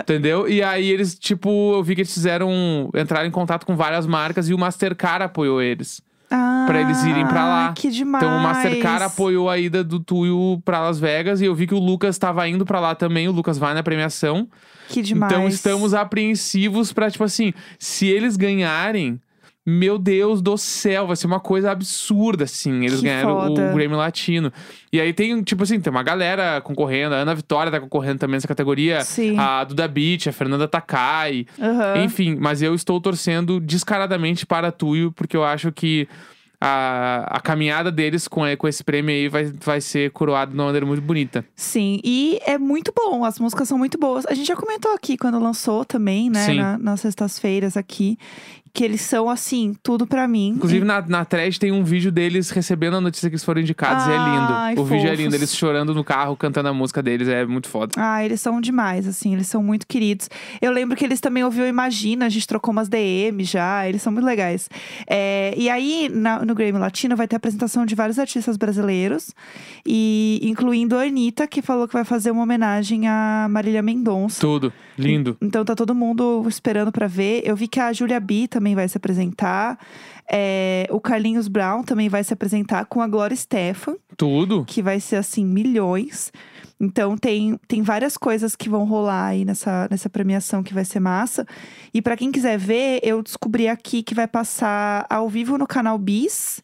entendeu? 0.00 0.48
E 0.48 0.60
aí 0.64 0.90
eles, 0.90 1.16
tipo, 1.16 1.74
eu 1.74 1.84
vi 1.84 1.94
que 1.94 2.00
eles 2.00 2.12
fizeram. 2.12 2.90
entraram 2.92 3.28
em 3.28 3.30
contato 3.30 3.64
com 3.64 3.76
várias 3.76 4.04
marcas 4.04 4.48
e 4.48 4.54
o 4.54 4.58
Mastercard 4.58 5.26
apoiou 5.26 5.62
eles. 5.62 6.02
Ah, 6.30 6.64
Pra 6.66 6.80
eles 6.80 7.02
irem 7.04 7.26
pra 7.26 7.44
lá. 7.46 7.72
Que 7.72 7.88
demais. 7.88 8.24
Então 8.24 8.36
o 8.36 8.42
Mastercard 8.42 9.04
apoiou 9.04 9.48
a 9.48 9.56
ida 9.58 9.84
do 9.84 10.00
Tuyo 10.00 10.60
pra 10.64 10.80
Las 10.80 10.98
Vegas 10.98 11.40
e 11.40 11.44
eu 11.44 11.54
vi 11.54 11.66
que 11.66 11.74
o 11.74 11.78
Lucas 11.78 12.18
tava 12.18 12.48
indo 12.48 12.64
pra 12.66 12.80
lá 12.80 12.94
também. 12.94 13.28
O 13.28 13.32
Lucas 13.32 13.56
vai 13.58 13.74
na 13.74 13.82
premiação. 13.82 14.48
Que 14.88 15.02
demais. 15.02 15.32
Então 15.32 15.46
estamos 15.46 15.94
apreensivos 15.94 16.92
pra, 16.92 17.10
tipo 17.10 17.22
assim, 17.24 17.52
se 17.78 18.06
eles 18.06 18.36
ganharem. 18.36 19.20
Meu 19.68 19.98
Deus 19.98 20.40
do 20.40 20.56
céu, 20.56 21.08
vai 21.08 21.16
ser 21.16 21.26
uma 21.26 21.40
coisa 21.40 21.72
absurda, 21.72 22.44
assim. 22.44 22.84
Eles 22.84 23.00
Que 23.00 23.06
ganharam 23.06 23.36
o, 23.36 23.40
foda. 23.48 23.70
o 23.70 23.74
Grammy 23.74 23.96
Latino. 23.96 24.52
E 24.92 25.00
aí 25.00 25.12
tem, 25.12 25.42
tipo 25.42 25.64
assim, 25.64 25.80
tem 25.80 25.90
uma 25.90 26.04
galera 26.04 26.60
concorrendo. 26.60 27.16
A 27.16 27.18
Ana 27.18 27.34
Vitória 27.34 27.72
tá 27.72 27.80
concorrendo 27.80 28.20
também 28.20 28.36
nessa 28.36 28.46
categoria. 28.46 29.00
Sim. 29.02 29.36
A 29.36 29.64
Duda 29.64 29.88
Beat, 29.88 30.28
a 30.28 30.32
Fernanda 30.32 30.68
Takai. 30.68 31.46
Aham. 31.60 32.04
Enfim, 32.04 32.36
mas 32.40 32.62
eu 32.62 32.76
estou 32.76 33.00
torcendo 33.00 33.58
descaradamente 33.58 34.46
para 34.46 34.70
Tuyo, 34.70 35.10
porque 35.10 35.36
eu 35.36 35.42
acho 35.42 35.72
que 35.72 36.06
a, 36.60 37.26
a 37.36 37.40
caminhada 37.40 37.90
deles 37.92 38.26
com, 38.26 38.42
com 38.56 38.66
esse 38.68 38.82
prêmio 38.82 39.14
aí 39.14 39.28
vai, 39.28 39.44
vai 39.62 39.80
ser 39.80 40.10
coroada 40.12 40.50
de 40.52 40.56
uma 40.56 40.64
maneira 40.66 40.86
muito 40.86 41.02
bonita. 41.02 41.44
Sim, 41.54 42.00
e 42.02 42.38
é 42.46 42.56
muito 42.56 42.92
bom, 42.96 43.24
as 43.24 43.38
músicas 43.38 43.68
são 43.68 43.76
muito 43.76 43.98
boas. 43.98 44.24
A 44.26 44.32
gente 44.34 44.46
já 44.46 44.56
comentou 44.56 44.92
aqui 44.94 45.18
quando 45.18 45.38
lançou 45.38 45.84
também, 45.84 46.30
né, 46.30 46.54
na- 46.54 46.78
nas 46.78 47.00
sextas-feiras 47.00 47.76
aqui, 47.76 48.18
que 48.76 48.84
eles 48.84 49.00
são, 49.00 49.30
assim, 49.30 49.74
tudo 49.82 50.06
pra 50.06 50.28
mim. 50.28 50.48
Inclusive, 50.48 50.84
na, 50.84 51.00
na 51.00 51.24
thread 51.24 51.58
tem 51.58 51.72
um 51.72 51.82
vídeo 51.82 52.12
deles 52.12 52.50
recebendo 52.50 52.96
a 52.98 53.00
notícia 53.00 53.30
que 53.30 53.34
eles 53.34 53.42
foram 53.44 53.60
indicados 53.62 54.06
e 54.06 54.10
é 54.10 54.16
lindo. 54.16 54.52
Ai, 54.52 54.74
o 54.76 54.84
vídeo 54.84 55.06
é 55.06 55.08
fofos. 55.08 55.18
lindo, 55.18 55.34
eles 55.34 55.56
chorando 55.56 55.94
no 55.94 56.04
carro, 56.04 56.36
cantando 56.36 56.68
a 56.68 56.74
música 56.74 57.02
deles, 57.02 57.26
é 57.26 57.46
muito 57.46 57.68
foda. 57.68 57.94
Ah, 57.96 58.22
eles 58.22 58.38
são 58.40 58.60
demais, 58.60 59.08
assim, 59.08 59.32
eles 59.32 59.46
são 59.46 59.62
muito 59.62 59.86
queridos. 59.86 60.28
Eu 60.60 60.70
lembro 60.72 60.94
que 60.94 61.04
eles 61.04 61.20
também 61.20 61.42
ouviram 61.42 61.66
Imagina, 61.66 62.26
a 62.26 62.28
gente 62.28 62.46
trocou 62.46 62.70
umas 62.72 62.88
DM 62.88 63.42
já, 63.44 63.88
eles 63.88 64.02
são 64.02 64.12
muito 64.12 64.24
legais. 64.26 64.68
É, 65.06 65.54
e 65.56 65.70
aí, 65.70 66.10
na- 66.12 66.44
no 66.44 66.54
Grammy 66.54 66.78
Latino, 66.78 67.16
vai 67.16 67.26
ter 67.26 67.36
apresentação 67.36 67.86
de 67.86 67.94
vários 67.94 68.18
artistas 68.18 68.56
brasileiros, 68.58 69.30
e 69.86 70.40
incluindo 70.42 70.96
a 70.96 71.02
Anitta, 71.02 71.46
que 71.46 71.62
falou 71.62 71.86
que 71.86 71.94
vai 71.94 72.04
fazer 72.04 72.30
uma 72.30 72.42
homenagem 72.42 73.08
a 73.08 73.46
Marília 73.50 73.82
Mendonça. 73.82 74.40
Tudo, 74.40 74.72
lindo. 74.98 75.36
Então 75.40 75.64
tá 75.64 75.74
todo 75.74 75.94
mundo 75.94 76.44
esperando 76.48 76.92
pra 76.92 77.06
ver. 77.06 77.42
Eu 77.44 77.56
vi 77.56 77.68
que 77.68 77.80
a 77.80 77.92
Julia 77.92 78.20
B 78.20 78.48
também 78.48 78.74
vai 78.74 78.88
se 78.88 78.96
apresentar. 78.96 79.78
É, 80.30 80.86
o 80.90 81.00
Carlinhos 81.00 81.48
Brown 81.48 81.82
também 81.82 82.08
vai 82.08 82.24
se 82.24 82.32
apresentar 82.32 82.86
com 82.86 83.00
a 83.00 83.06
Glória 83.06 83.36
Stefan, 83.36 83.96
Tudo. 84.16 84.64
que 84.64 84.82
vai 84.82 84.98
ser 84.98 85.16
assim, 85.16 85.44
milhões. 85.44 86.32
Então 86.80 87.16
tem, 87.16 87.58
tem 87.66 87.82
várias 87.82 88.16
coisas 88.16 88.54
que 88.54 88.68
vão 88.68 88.84
rolar 88.84 89.26
aí 89.26 89.44
nessa, 89.44 89.88
nessa 89.90 90.10
premiação 90.10 90.62
que 90.62 90.74
vai 90.74 90.84
ser 90.84 91.00
massa. 91.00 91.46
E 91.94 92.02
pra 92.02 92.16
quem 92.16 92.30
quiser 92.30 92.58
ver, 92.58 93.00
eu 93.02 93.22
descobri 93.22 93.68
aqui 93.68 94.02
que 94.02 94.14
vai 94.14 94.26
passar 94.26 95.06
ao 95.08 95.28
vivo 95.28 95.56
no 95.56 95.66
canal 95.66 95.96
Bis, 95.96 96.62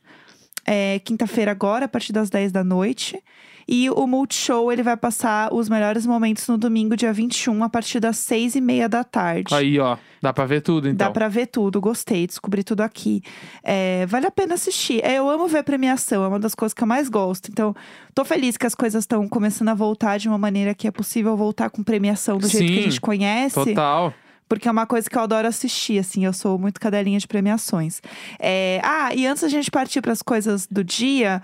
é, 0.67 0.99
quinta-feira 0.99 1.51
agora, 1.51 1.87
a 1.87 1.89
partir 1.89 2.13
das 2.13 2.29
10 2.29 2.53
da 2.53 2.63
noite. 2.63 3.19
E 3.67 3.89
o 3.91 4.07
Multishow, 4.07 4.73
ele 4.73 4.83
vai 4.83 4.97
passar 4.97 5.53
os 5.53 5.69
melhores 5.69 6.07
momentos 6.07 6.47
no 6.49 6.59
domingo, 6.59 6.97
dia 6.97 7.13
21, 7.13 7.65
a 7.65 7.69
partir 7.69 8.01
das 8.01 8.17
6 8.19 8.57
e 8.57 8.61
meia 8.61 8.89
da 8.89 9.05
tarde. 9.05 9.55
Aí, 9.55 9.79
ó. 9.79 9.97
Dá 10.21 10.33
pra 10.33 10.47
ver 10.47 10.61
tudo, 10.61 10.89
então. 10.89 11.07
Dá 11.09 11.11
pra 11.11 11.29
ver 11.29 11.47
tudo, 11.47 11.81
gostei, 11.81 12.27
descobri 12.27 12.63
tudo 12.63 12.83
aqui. 12.83 13.23
É, 13.63 14.07
vale 14.07 14.27
a 14.27 14.31
pena 14.31 14.55
assistir. 14.55 15.05
É, 15.05 15.15
eu 15.15 15.29
amo 15.29 15.49
ver 15.49 15.65
premiação, 15.65 16.23
é 16.23 16.29
uma 16.29 16.39
das 16.39 16.55
coisas 16.55 16.73
que 16.73 16.83
eu 16.83 16.87
mais 16.87 17.09
gosto. 17.09 17.51
Então, 17.51 17.75
tô 18.15 18.25
feliz 18.25 18.57
que 18.57 18.67
as 18.67 18.75
coisas 18.75 19.03
estão 19.03 19.29
começando 19.29 19.69
a 19.69 19.75
voltar 19.75 20.19
de 20.19 20.29
uma 20.29 20.39
maneira 20.39 20.75
que 20.75 20.87
é 20.87 20.91
possível 20.91 21.37
voltar 21.37 21.71
com 21.71 21.83
premiação 21.83 22.39
do 22.39 22.47
jeito 22.47 22.67
que 22.67 22.73
a 22.73 22.83
Sim, 22.83 22.91
gente 22.91 23.01
conhece. 23.01 23.55
Total. 23.55 24.15
Porque 24.49 24.69
é 24.69 24.71
uma 24.71 24.87
coisa 24.87 25.09
que 25.09 25.17
eu 25.17 25.23
adoro 25.23 25.49
assistir, 25.49 25.99
assim, 25.99 26.27
eu 26.27 26.33
sou 26.33 26.59
muito 26.59 26.79
cadelinha 26.79 27.19
de 27.19 27.27
premiações. 27.27 28.03
É, 28.39 28.81
ah, 28.85 29.15
e 29.15 29.27
antes 29.27 29.43
da 29.43 29.49
gente 29.49 29.71
partir 29.71 30.03
para 30.03 30.13
as 30.13 30.21
coisas 30.21 30.67
do 30.67 30.85
dia, 30.85 31.41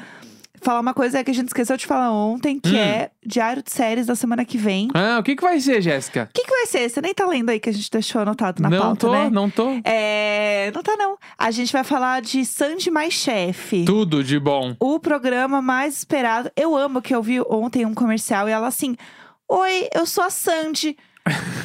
falar 0.60 0.80
uma 0.80 0.94
coisa 0.94 1.22
que 1.24 1.30
a 1.30 1.34
gente 1.34 1.48
esqueceu 1.48 1.76
de 1.76 1.86
falar 1.86 2.10
ontem, 2.12 2.58
que 2.60 2.74
Hum. 2.74 2.78
é 2.78 3.10
diário 3.24 3.62
de 3.62 3.70
séries 3.70 4.06
da 4.06 4.14
semana 4.14 4.44
que 4.44 4.56
vem. 4.58 4.88
O 4.88 4.90
Ah, 4.94 5.18
o 5.18 5.22
que 5.22 5.36
que 5.36 5.42
vai 5.42 5.60
ser, 5.60 5.80
Jéssica? 5.82 6.28
que, 6.32 6.42
que 6.44 6.50
vai 6.50 6.66
ser? 6.66 6.88
Você 6.88 7.00
nem 7.00 7.14
tá 7.14 7.26
lendo 7.26 7.50
aí 7.50 7.60
que 7.60 7.68
a 7.70 7.72
gente 7.72 7.90
deixou 7.90 8.20
anotado 8.22 8.62
na 8.62 8.70
não 8.70 8.78
pauta, 8.78 9.06
tô, 9.06 9.12
né? 9.12 9.30
não 9.30 9.50
tô. 9.50 9.68
É, 9.84 10.70
não 10.74 10.82
tá 10.82 10.96
não. 10.96 11.16
A 11.36 11.50
gente 11.50 11.72
vai 11.72 11.84
falar 11.84 12.22
de 12.22 12.44
Sandy 12.44 12.90
Mais 12.90 13.12
Chefe. 13.14 13.84
Tudo 13.84 14.22
de 14.24 14.38
bom. 14.38 14.74
O 14.80 14.98
programa 14.98 15.60
mais 15.62 15.98
esperado. 15.98 16.50
Eu 16.56 16.76
amo 16.76 17.02
que 17.02 17.14
eu 17.14 17.22
vi 17.22 17.40
ontem 17.40 17.84
um 17.86 17.94
comercial 17.94 18.48
e 18.48 18.52
ela 18.52 18.66
assim: 18.68 18.96
Oi, 19.48 19.88
eu 19.94 20.04
sou 20.06 20.24
a 20.24 20.30
Sandy. 20.30 20.96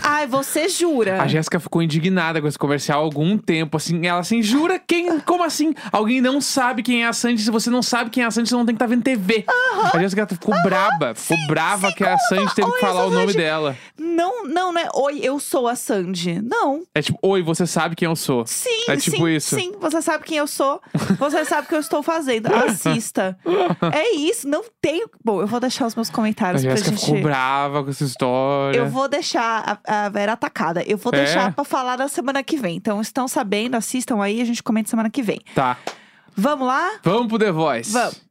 Ai, 0.02 0.28
você 0.28 0.68
jura? 0.70 1.22
A 1.22 1.28
Jéssica 1.28 1.60
ficou 1.60 1.82
indignada 1.82 2.42
com 2.42 2.48
esse 2.48 2.58
comercial 2.58 3.00
há 3.02 3.04
algum 3.04 3.38
tempo, 3.38 3.78
assim. 3.78 4.06
Ela 4.06 4.20
assim, 4.20 4.42
jura 4.42 4.80
quem? 4.80 5.20
Como 5.22 5.44
assim? 5.44 5.74
Alguém 5.92 6.22
não 6.22 6.40
sabe 6.42 6.84
quem 6.84 7.04
é 7.04 7.08
a 7.08 7.14
Sandy. 7.14 7.42
Se 7.42 7.52
você 7.52 7.70
não 7.70 7.82
sabe 7.82 8.10
quem 8.10 8.24
é 8.24 8.26
a 8.26 8.32
Sandy, 8.32 8.50
você 8.50 8.56
não 8.56 8.66
tem 8.66 8.76
que 8.76 8.78
estar 8.84 8.88
vendo 8.88 9.04
TV. 9.04 9.46
A 9.94 10.00
Jéssica 10.00 10.26
ficou 10.28 10.54
braba. 10.64 11.14
Ficou 11.16 11.38
brava 11.48 11.92
que 11.94 12.04
a 12.04 12.18
Sandy 12.18 12.54
teve 12.56 12.68
Oi, 12.68 12.74
que 12.76 12.80
falar 12.86 13.06
o 13.06 13.10
nome 13.10 13.28
Sandy. 13.28 13.38
dela. 13.38 13.78
Não, 13.98 14.46
não, 14.46 14.72
né? 14.74 14.88
Oi, 14.94 15.20
eu 15.22 15.40
sou 15.40 15.68
a 15.68 15.76
Sandy. 15.76 16.42
Não. 16.42 16.84
É 16.96 17.02
tipo, 17.02 17.18
oi, 17.22 17.42
você 17.42 17.66
sabe 17.66 17.96
quem 17.96 18.06
eu 18.08 18.16
sou. 18.16 18.46
Sim, 18.46 18.70
É 18.90 18.98
tipo 18.98 19.18
sim, 19.18 19.36
isso. 19.36 19.56
sim. 19.56 19.72
Você 19.80 20.02
sabe 20.02 20.24
quem 20.26 20.38
eu 20.38 20.48
sou. 20.48 20.82
Você 21.20 21.44
sabe 21.46 21.66
o 21.66 21.70
que 21.70 21.76
eu 21.76 21.80
estou 21.80 22.02
fazendo. 22.04 22.48
Assista. 22.54 23.38
é 23.94 24.16
isso. 24.16 24.48
Não 24.48 24.64
tem. 24.82 25.06
Bom, 25.24 25.42
eu 25.42 25.48
vou 25.48 25.60
deixar 25.60 25.86
os 25.86 25.96
meus 25.96 26.10
A 26.10 26.14
comentários 26.14 26.62
pra 26.64 26.72
Jéssica 26.72 26.90
gente. 26.92 27.06
ficou 27.06 27.22
brava 27.22 27.84
com 27.84 27.90
essa 27.90 28.04
história. 28.04 28.78
Eu 28.78 28.90
vou 28.90 29.08
deixar 29.08 29.53
a, 29.86 30.06
a 30.06 30.10
Vera 30.10 30.34
atacada. 30.34 30.84
Eu 30.84 30.98
vou 30.98 31.14
É? 31.14 31.18
deixar 31.18 31.54
pra 31.54 31.64
falar 31.64 31.98
na 31.98 32.08
semana 32.08 32.44
que 32.44 32.58
vem. 32.58 32.76
Então, 32.78 33.00
estão 33.02 33.28
sabendo, 33.28 33.76
assistam 33.76 34.22
aí, 34.22 34.42
a 34.42 34.46
gente 34.46 34.64
comenta 34.64 34.90
semana 34.90 35.10
que 35.10 35.22
vem. 35.22 35.40
Tá. 35.54 35.78
Vamos 36.36 36.68
lá? 36.68 37.00
Vamos 37.04 37.28
pro 37.28 37.38
The 37.40 37.52
Voice. 37.52 37.92
Vamos. 37.92 38.22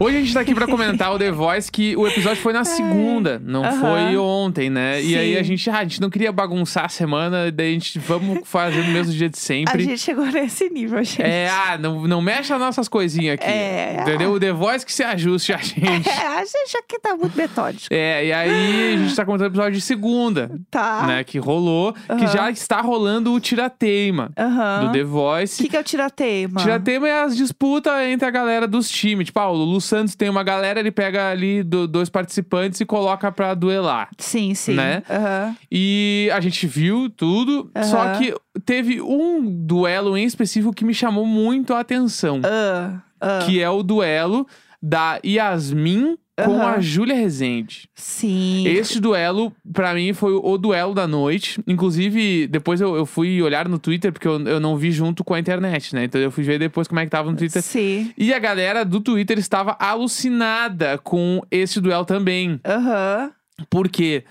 Hoje 0.00 0.16
a 0.16 0.20
gente 0.20 0.32
tá 0.32 0.40
aqui 0.40 0.54
pra 0.54 0.64
comentar 0.64 1.12
o 1.12 1.18
The 1.18 1.32
Voice, 1.32 1.72
que 1.72 1.96
o 1.96 2.06
episódio 2.06 2.40
foi 2.40 2.52
na 2.52 2.62
segunda, 2.64 3.42
não 3.44 3.64
Aham. 3.64 3.80
foi 3.80 4.16
ontem, 4.16 4.70
né? 4.70 5.02
E 5.02 5.16
aí 5.16 5.32
Sim. 5.34 5.40
a 5.40 5.42
gente, 5.42 5.70
ah, 5.70 5.78
a 5.78 5.82
gente 5.82 6.00
não 6.00 6.08
queria 6.08 6.30
bagunçar 6.30 6.84
a 6.84 6.88
semana, 6.88 7.50
daí 7.50 7.70
a 7.70 7.72
gente 7.72 7.98
vamos 7.98 8.42
fazer 8.44 8.84
no 8.84 8.92
mesmo 8.92 9.12
dia 9.12 9.28
de 9.28 9.34
A 9.36 9.40
sempre. 9.40 9.82
gente 9.82 9.98
chegou 9.98 10.24
nesse 10.26 10.70
nível, 10.70 11.02
gente. 11.02 11.20
É, 11.22 11.48
ah, 11.50 11.76
não, 11.76 12.06
não 12.06 12.22
mexe 12.22 12.52
as 12.52 12.60
nossas 12.60 12.86
coisinhas 12.88 13.34
aqui. 13.34 13.48
É. 13.48 13.96
Entendeu? 14.02 14.30
O 14.34 14.38
The 14.38 14.52
Voice 14.52 14.86
que 14.86 14.92
se 14.92 15.02
ajuste 15.02 15.52
a 15.52 15.56
gente. 15.66 16.08
É, 16.08 16.26
a 16.28 16.44
gente 16.44 16.76
aqui 16.78 17.00
tá 17.00 17.16
muito 17.16 17.36
metódico. 17.36 17.88
É, 17.92 18.24
e 18.26 18.32
aí 18.32 18.94
a 18.94 18.98
gente 18.98 19.16
tá 19.16 19.24
comentando 19.24 19.46
o 19.48 19.50
episódio 19.50 19.72
de 19.72 19.80
segunda, 19.80 20.48
Tá. 20.70 21.06
né? 21.08 21.24
Que 21.24 21.38
rolou, 21.40 21.92
que 21.92 22.12
Aham. 22.12 22.26
já 22.28 22.50
está 22.52 22.80
rolando 22.80 23.32
o 23.32 23.40
tirateima 23.40 24.30
Aham. 24.38 24.86
do 24.86 24.92
The 24.92 25.02
O 25.02 25.08
Voice. 25.08 25.60
que, 25.60 25.68
que 25.68 25.76
é 25.76 25.80
o 25.80 25.84
tiratema? 25.84 26.60
Tiratema 26.60 27.08
é 27.08 27.22
as 27.24 27.36
disputas 27.36 27.92
entre 28.06 28.28
a 28.28 28.30
galera 28.30 28.68
dos 28.68 28.88
times. 28.88 29.26
Tipo, 29.26 29.40
ah, 29.40 29.50
o 29.50 29.54
Lulu 29.56 29.87
Santos 29.88 30.14
tem 30.14 30.28
uma 30.28 30.42
galera, 30.44 30.78
ele 30.78 30.90
pega 30.92 31.30
ali 31.30 31.62
do- 31.62 31.88
dois 31.88 32.08
participantes 32.08 32.80
e 32.80 32.84
coloca 32.86 33.32
pra 33.32 33.54
duelar. 33.54 34.08
Sim, 34.18 34.54
sim. 34.54 34.74
Né? 34.74 35.02
Aham. 35.10 35.56
E 35.72 36.30
a 36.32 36.40
gente 36.40 36.66
viu 36.66 37.10
tudo, 37.10 37.70
só 37.84 38.02
Aham. 38.02 38.18
que 38.18 38.34
teve 38.64 39.00
um 39.00 39.44
duelo 39.66 40.16
em 40.16 40.24
específico 40.24 40.72
que 40.72 40.84
me 40.84 40.94
chamou 40.94 41.26
muito 41.26 41.74
a 41.74 41.80
atenção. 41.80 42.40
Ah, 42.44 43.00
ah. 43.20 43.38
Que 43.44 43.60
é 43.60 43.68
o 43.68 43.82
duelo 43.82 44.46
da 44.80 45.18
Yasmin 45.24 46.16
com 46.44 46.60
Aham. 46.60 46.74
a 46.74 46.80
Júlia 46.80 47.14
Rezende. 47.14 47.88
Sim. 47.94 48.66
Este 48.66 49.00
duelo, 49.00 49.52
pra 49.72 49.94
mim, 49.94 50.12
foi 50.12 50.32
o 50.32 50.56
duelo 50.56 50.94
da 50.94 51.06
noite. 51.06 51.60
Inclusive, 51.66 52.46
depois 52.46 52.80
eu, 52.80 52.94
eu 52.96 53.04
fui 53.06 53.42
olhar 53.42 53.68
no 53.68 53.78
Twitter, 53.78 54.12
porque 54.12 54.28
eu, 54.28 54.40
eu 54.46 54.60
não 54.60 54.76
vi 54.76 54.92
junto 54.92 55.24
com 55.24 55.34
a 55.34 55.38
internet, 55.40 55.94
né? 55.94 56.04
Então 56.04 56.20
eu 56.20 56.30
fui 56.30 56.44
ver 56.44 56.58
depois 56.58 56.86
como 56.86 57.00
é 57.00 57.04
que 57.04 57.10
tava 57.10 57.30
no 57.30 57.36
Twitter. 57.36 57.62
Sim. 57.62 58.12
E 58.16 58.32
a 58.32 58.38
galera 58.38 58.84
do 58.84 59.00
Twitter 59.00 59.38
estava 59.38 59.76
alucinada 59.78 60.98
com 60.98 61.42
esse 61.50 61.80
duelo 61.80 62.04
também. 62.04 62.60
Aham. 62.64 63.30
Porque 63.68 64.24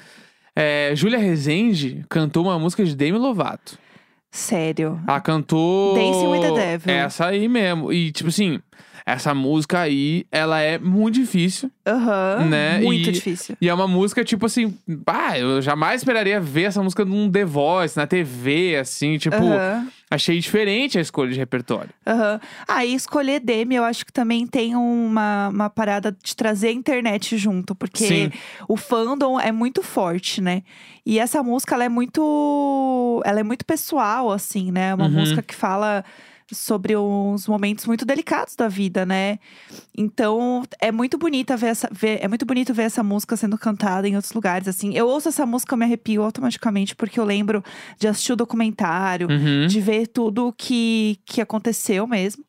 é, 0.55 0.93
Júlia 0.95 1.19
Rezende 1.19 2.05
cantou 2.09 2.43
uma 2.43 2.57
música 2.57 2.83
de 2.83 2.95
Demi 2.95 3.17
Lovato. 3.17 3.77
Sério. 4.31 4.99
Ela 5.07 5.19
cantou. 5.19 5.95
Dancing 5.95 6.27
with 6.27 6.41
the 6.41 6.51
Devil. 6.51 6.93
Essa 6.93 7.25
aí 7.27 7.47
mesmo. 7.47 7.91
E, 7.91 8.11
tipo 8.11 8.29
assim, 8.29 8.59
essa 9.09 9.33
música 9.33 9.79
aí, 9.79 10.25
ela 10.29 10.59
é 10.59 10.77
muito 10.77 11.15
difícil. 11.15 11.71
Aham. 11.87 12.45
Né? 12.49 12.79
Muito 12.81 13.07
E- 13.09 13.13
difícil. 13.13 13.55
E 13.61 13.69
é 13.69 13.73
uma 13.73 13.87
música, 13.87 14.21
tipo 14.21 14.45
assim, 14.45 14.77
ah, 15.07 15.39
eu 15.39 15.61
jamais 15.61 16.01
esperaria 16.01 16.41
ver 16.41 16.63
essa 16.63 16.83
música 16.83 17.05
num 17.05 17.31
The 17.31 17.45
Voice, 17.45 17.95
na 17.95 18.05
TV, 18.05 18.75
assim, 18.75 19.17
tipo, 19.17 19.35
Aham. 19.37 19.87
achei 20.11 20.37
diferente 20.39 20.97
a 20.97 21.01
escolha 21.01 21.31
de 21.31 21.39
repertório. 21.39 21.89
Aham. 22.05 22.41
Ah, 22.67 22.85
e 22.85 22.93
escolher 22.93 23.39
Demi, 23.39 23.75
eu 23.75 23.85
acho 23.85 24.05
que 24.05 24.11
também 24.11 24.45
tem 24.45 24.75
uma, 24.75 25.47
uma 25.47 25.69
parada 25.69 26.11
de 26.11 26.35
trazer 26.35 26.67
a 26.67 26.71
internet 26.73 27.37
junto, 27.37 27.73
porque 27.73 28.05
Sim. 28.05 28.31
o 28.67 28.75
fandom 28.75 29.39
é 29.39 29.53
muito 29.53 29.81
forte, 29.81 30.41
né? 30.41 30.63
E 31.05 31.17
essa 31.17 31.41
música, 31.41 31.75
ela 31.75 31.85
é 31.85 31.89
muito. 31.89 33.21
Ela 33.25 33.39
é 33.39 33.43
muito 33.43 33.65
pessoal, 33.65 34.29
assim, 34.33 34.69
né? 34.69 34.89
É 34.89 34.93
uma 34.95 35.05
Uhum. 35.05 35.11
música 35.11 35.41
que 35.41 35.55
fala 35.55 36.03
sobre 36.51 36.95
uns 36.95 37.47
momentos 37.47 37.85
muito 37.85 38.05
delicados 38.05 38.55
da 38.55 38.67
vida, 38.67 39.05
né? 39.05 39.39
Então, 39.97 40.63
é 40.79 40.91
muito 40.91 41.17
bonita 41.17 41.57
ver 41.57 41.67
essa. 41.67 41.89
Ver, 41.91 42.19
é 42.21 42.27
muito 42.27 42.45
bonito 42.45 42.73
ver 42.73 42.83
essa 42.83 43.03
música 43.03 43.35
sendo 43.35 43.57
cantada 43.57 44.07
em 44.07 44.15
outros 44.15 44.33
lugares, 44.33 44.67
assim. 44.67 44.93
Eu 44.95 45.07
ouço 45.07 45.27
essa 45.29 45.45
música, 45.45 45.73
eu 45.73 45.77
me 45.77 45.85
arrepio 45.85 46.23
automaticamente, 46.23 46.95
porque 46.95 47.19
eu 47.19 47.25
lembro 47.25 47.63
de 47.99 48.07
assistir 48.07 48.33
o 48.33 48.35
documentário 48.35 49.27
Uhum. 49.29 49.67
de 49.67 49.79
ver 49.81 50.07
tudo 50.07 50.53
que, 50.57 51.19
que 51.25 51.41
aconteceu 51.41 52.05
mesmo. 52.07 52.43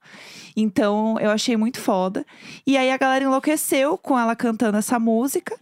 Então, 0.61 1.17
eu 1.21 1.31
achei 1.31 1.57
muito 1.57 1.81
foda. 1.81 2.25
E 2.67 2.77
aí 2.77 2.91
a 2.91 2.97
galera 2.97 3.25
enlouqueceu 3.25 3.97
com 3.97 4.19
ela 4.19 4.35
cantando 4.35 4.77
essa 4.79 4.99
música. 4.99 5.57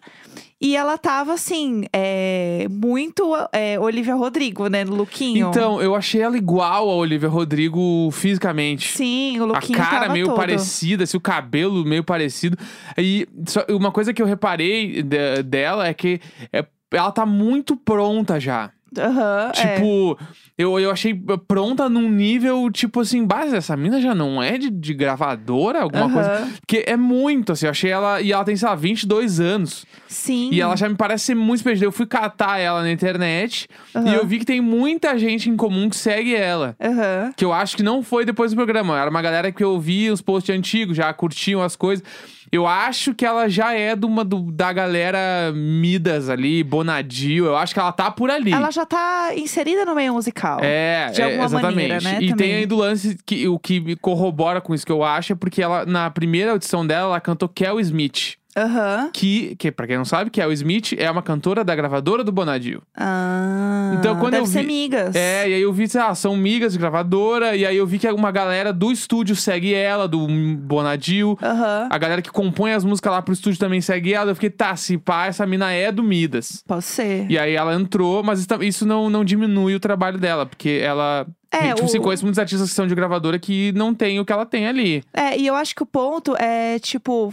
E 0.58 0.74
ela 0.74 0.96
tava, 0.96 1.34
assim, 1.34 1.84
é, 1.92 2.66
muito 2.70 3.30
é, 3.52 3.78
Olivia 3.78 4.14
Rodrigo, 4.14 4.68
né? 4.68 4.84
No 4.84 4.94
lookinho. 4.96 5.48
Então, 5.50 5.82
eu 5.82 5.94
achei 5.94 6.22
ela 6.22 6.34
igual 6.34 6.88
a 6.88 6.94
Olivia 6.94 7.28
Rodrigo 7.28 8.08
fisicamente. 8.10 8.88
Sim, 8.96 9.38
o 9.38 9.42
A 9.42 9.46
lookinho 9.48 9.78
cara 9.78 10.00
tava 10.00 10.12
meio 10.14 10.26
todo. 10.28 10.36
parecida, 10.36 11.04
assim, 11.04 11.16
o 11.18 11.20
cabelo 11.20 11.84
meio 11.84 12.02
parecido. 12.02 12.56
E 12.96 13.28
só- 13.46 13.66
uma 13.68 13.92
coisa 13.92 14.14
que 14.14 14.22
eu 14.22 14.26
reparei 14.26 15.02
de- 15.02 15.42
dela 15.42 15.86
é 15.88 15.92
que 15.92 16.20
é- 16.50 16.64
ela 16.90 17.12
tá 17.12 17.26
muito 17.26 17.76
pronta 17.76 18.40
já. 18.40 18.70
Aham, 18.98 19.52
é. 19.56 19.74
Tipo, 19.74 20.18
eu, 20.58 20.78
eu 20.80 20.90
achei 20.90 21.14
pronta 21.46 21.88
num 21.88 22.08
nível, 22.10 22.70
tipo 22.70 23.00
assim, 23.00 23.24
base, 23.24 23.54
essa 23.54 23.76
mina 23.76 24.00
já 24.00 24.14
não 24.14 24.42
é 24.42 24.56
de, 24.56 24.70
de 24.70 24.94
gravadora, 24.94 25.82
alguma 25.82 26.10
coisa. 26.10 26.48
Porque 26.60 26.84
é 26.86 26.96
muito, 26.96 27.52
assim, 27.52 27.66
eu 27.66 27.70
achei 27.70 27.90
ela. 27.90 28.20
E 28.20 28.32
ela 28.32 28.44
tem, 28.44 28.56
sei 28.56 28.68
lá, 28.68 28.74
22 28.74 29.40
anos. 29.40 29.84
Sim. 30.08 30.50
E 30.52 30.60
ela 30.60 30.76
já 30.76 30.88
me 30.88 30.94
parece 30.94 31.26
ser 31.26 31.34
muito 31.34 31.58
experiente. 31.58 31.84
Eu 31.84 31.92
fui 31.92 32.06
catar 32.06 32.58
ela 32.58 32.82
na 32.82 32.90
internet 32.90 33.68
Aham. 33.94 34.08
e 34.08 34.14
eu 34.14 34.26
vi 34.26 34.38
que 34.38 34.44
tem 34.46 34.60
muita 34.60 35.18
gente 35.18 35.50
em 35.50 35.56
comum 35.56 35.88
que 35.88 35.96
segue 35.96 36.34
ela. 36.34 36.76
Aham. 36.80 37.32
Que 37.36 37.44
eu 37.44 37.52
acho 37.52 37.76
que 37.76 37.82
não 37.82 38.02
foi 38.02 38.24
depois 38.24 38.52
do 38.52 38.56
programa. 38.56 38.98
Era 38.98 39.10
uma 39.10 39.22
galera 39.22 39.52
que 39.52 39.62
eu 39.62 39.78
vi 39.78 40.10
os 40.10 40.20
posts 40.22 40.54
antigos, 40.54 40.96
já 40.96 41.12
curtiam 41.12 41.62
as 41.62 41.76
coisas. 41.76 42.04
Eu 42.52 42.66
acho 42.66 43.12
que 43.14 43.24
ela 43.26 43.48
já 43.48 43.72
é 43.74 43.96
de 43.96 44.06
uma 44.06 44.24
do- 44.24 44.50
da 44.52 44.72
galera 44.72 45.52
Midas 45.54 46.28
ali, 46.30 46.62
Bonadil. 46.62 47.44
Eu 47.46 47.56
acho 47.56 47.74
que 47.74 47.80
ela 47.80 47.92
tá 47.92 48.10
por 48.10 48.30
ali. 48.30 48.52
Ela 48.52 48.70
já 48.70 48.86
tá 48.86 49.30
inserida 49.36 49.84
no 49.84 49.94
meio 49.94 50.12
musical. 50.12 50.60
É, 50.62 51.10
De 51.12 51.20
é, 51.20 51.24
alguma 51.24 51.44
exatamente. 51.44 51.74
maneira, 51.74 52.00
né, 52.00 52.18
E 52.22 52.28
também. 52.30 52.36
tem 52.36 52.54
aí 52.54 52.66
do 52.66 52.76
lance 52.76 53.18
que 53.26 53.48
o 53.48 53.58
que 53.58 53.96
corrobora 53.96 54.60
com 54.60 54.74
isso 54.74 54.86
que 54.86 54.92
eu 54.92 55.02
acho 55.02 55.32
é 55.32 55.36
porque 55.36 55.60
ela, 55.62 55.84
na 55.84 56.08
primeira 56.10 56.52
audição 56.52 56.86
dela, 56.86 57.06
ela 57.08 57.20
cantou 57.20 57.48
Kel 57.48 57.80
Smith. 57.80 58.34
Aham. 58.56 59.10
Que, 59.12 59.54
que, 59.56 59.70
pra 59.70 59.86
quem 59.86 59.96
não 59.98 60.04
sabe, 60.04 60.30
Kel 60.30 60.50
Smith 60.52 60.94
é 60.96 61.10
uma 61.10 61.22
cantora 61.22 61.62
da 61.62 61.74
gravadora 61.74 62.24
do 62.24 62.32
Bonadil. 62.32 62.82
Ah, 62.96 63.94
Então, 63.98 64.16
quando 64.16 64.32
deve 64.32 64.44
eu 64.44 64.46
ser 64.46 64.60
vi- 64.62 64.66
migas. 64.66 65.14
É, 65.14 65.48
e 65.48 65.54
aí 65.54 65.62
eu 65.62 65.72
vi, 65.72 65.84
ah, 65.98 66.14
são 66.14 66.36
migas 66.36 66.72
de 66.72 66.78
gravadora, 66.78 67.54
e 67.56 67.66
aí 67.66 67.76
eu 67.76 67.86
vi 67.86 67.98
que 67.98 68.08
uma 68.10 68.30
galera 68.30 68.72
do 68.72 68.90
estúdio 68.90 69.36
segue 69.36 69.74
ela, 69.74 70.08
do 70.08 70.26
Bonadil. 70.58 71.38
Aham. 71.42 71.88
A 71.90 71.98
galera 71.98 72.22
que 72.22 72.30
compõe 72.30 72.72
as 72.72 72.84
músicas 72.84 73.12
lá 73.12 73.20
pro 73.22 73.34
estúdio 73.34 73.58
também 73.58 73.80
segue 73.80 74.14
ela. 74.14 74.30
Eu 74.30 74.34
fiquei, 74.34 74.50
tá, 74.50 74.74
se 74.76 74.96
pá, 74.98 75.26
essa 75.26 75.46
mina 75.46 75.72
é 75.72 75.92
do 75.92 76.02
Midas. 76.02 76.62
Pode 76.66 76.84
ser. 76.84 77.26
E 77.30 77.38
aí 77.38 77.54
ela 77.54 77.74
entrou, 77.74 78.22
mas 78.22 78.46
isso 78.62 78.86
não, 78.86 79.10
não 79.10 79.24
diminui 79.24 79.74
o 79.74 79.80
trabalho 79.80 80.18
dela, 80.18 80.46
porque 80.46 80.80
ela. 80.82 81.26
É, 81.50 81.68
tipo, 81.68 81.82
o- 81.82 81.84
assim, 81.84 82.00
conheço 82.00 82.24
muitos 82.24 82.38
artistas 82.38 82.68
que 82.68 82.74
são 82.74 82.86
de 82.86 82.94
gravadora 82.94 83.38
que 83.38 83.72
não 83.72 83.94
tem 83.94 84.18
o 84.20 84.24
que 84.24 84.32
ela 84.32 84.44
tem 84.44 84.66
ali. 84.66 85.02
É, 85.12 85.38
e 85.38 85.46
eu 85.46 85.54
acho 85.54 85.74
que 85.74 85.82
o 85.82 85.86
ponto 85.86 86.36
é, 86.38 86.78
tipo, 86.80 87.32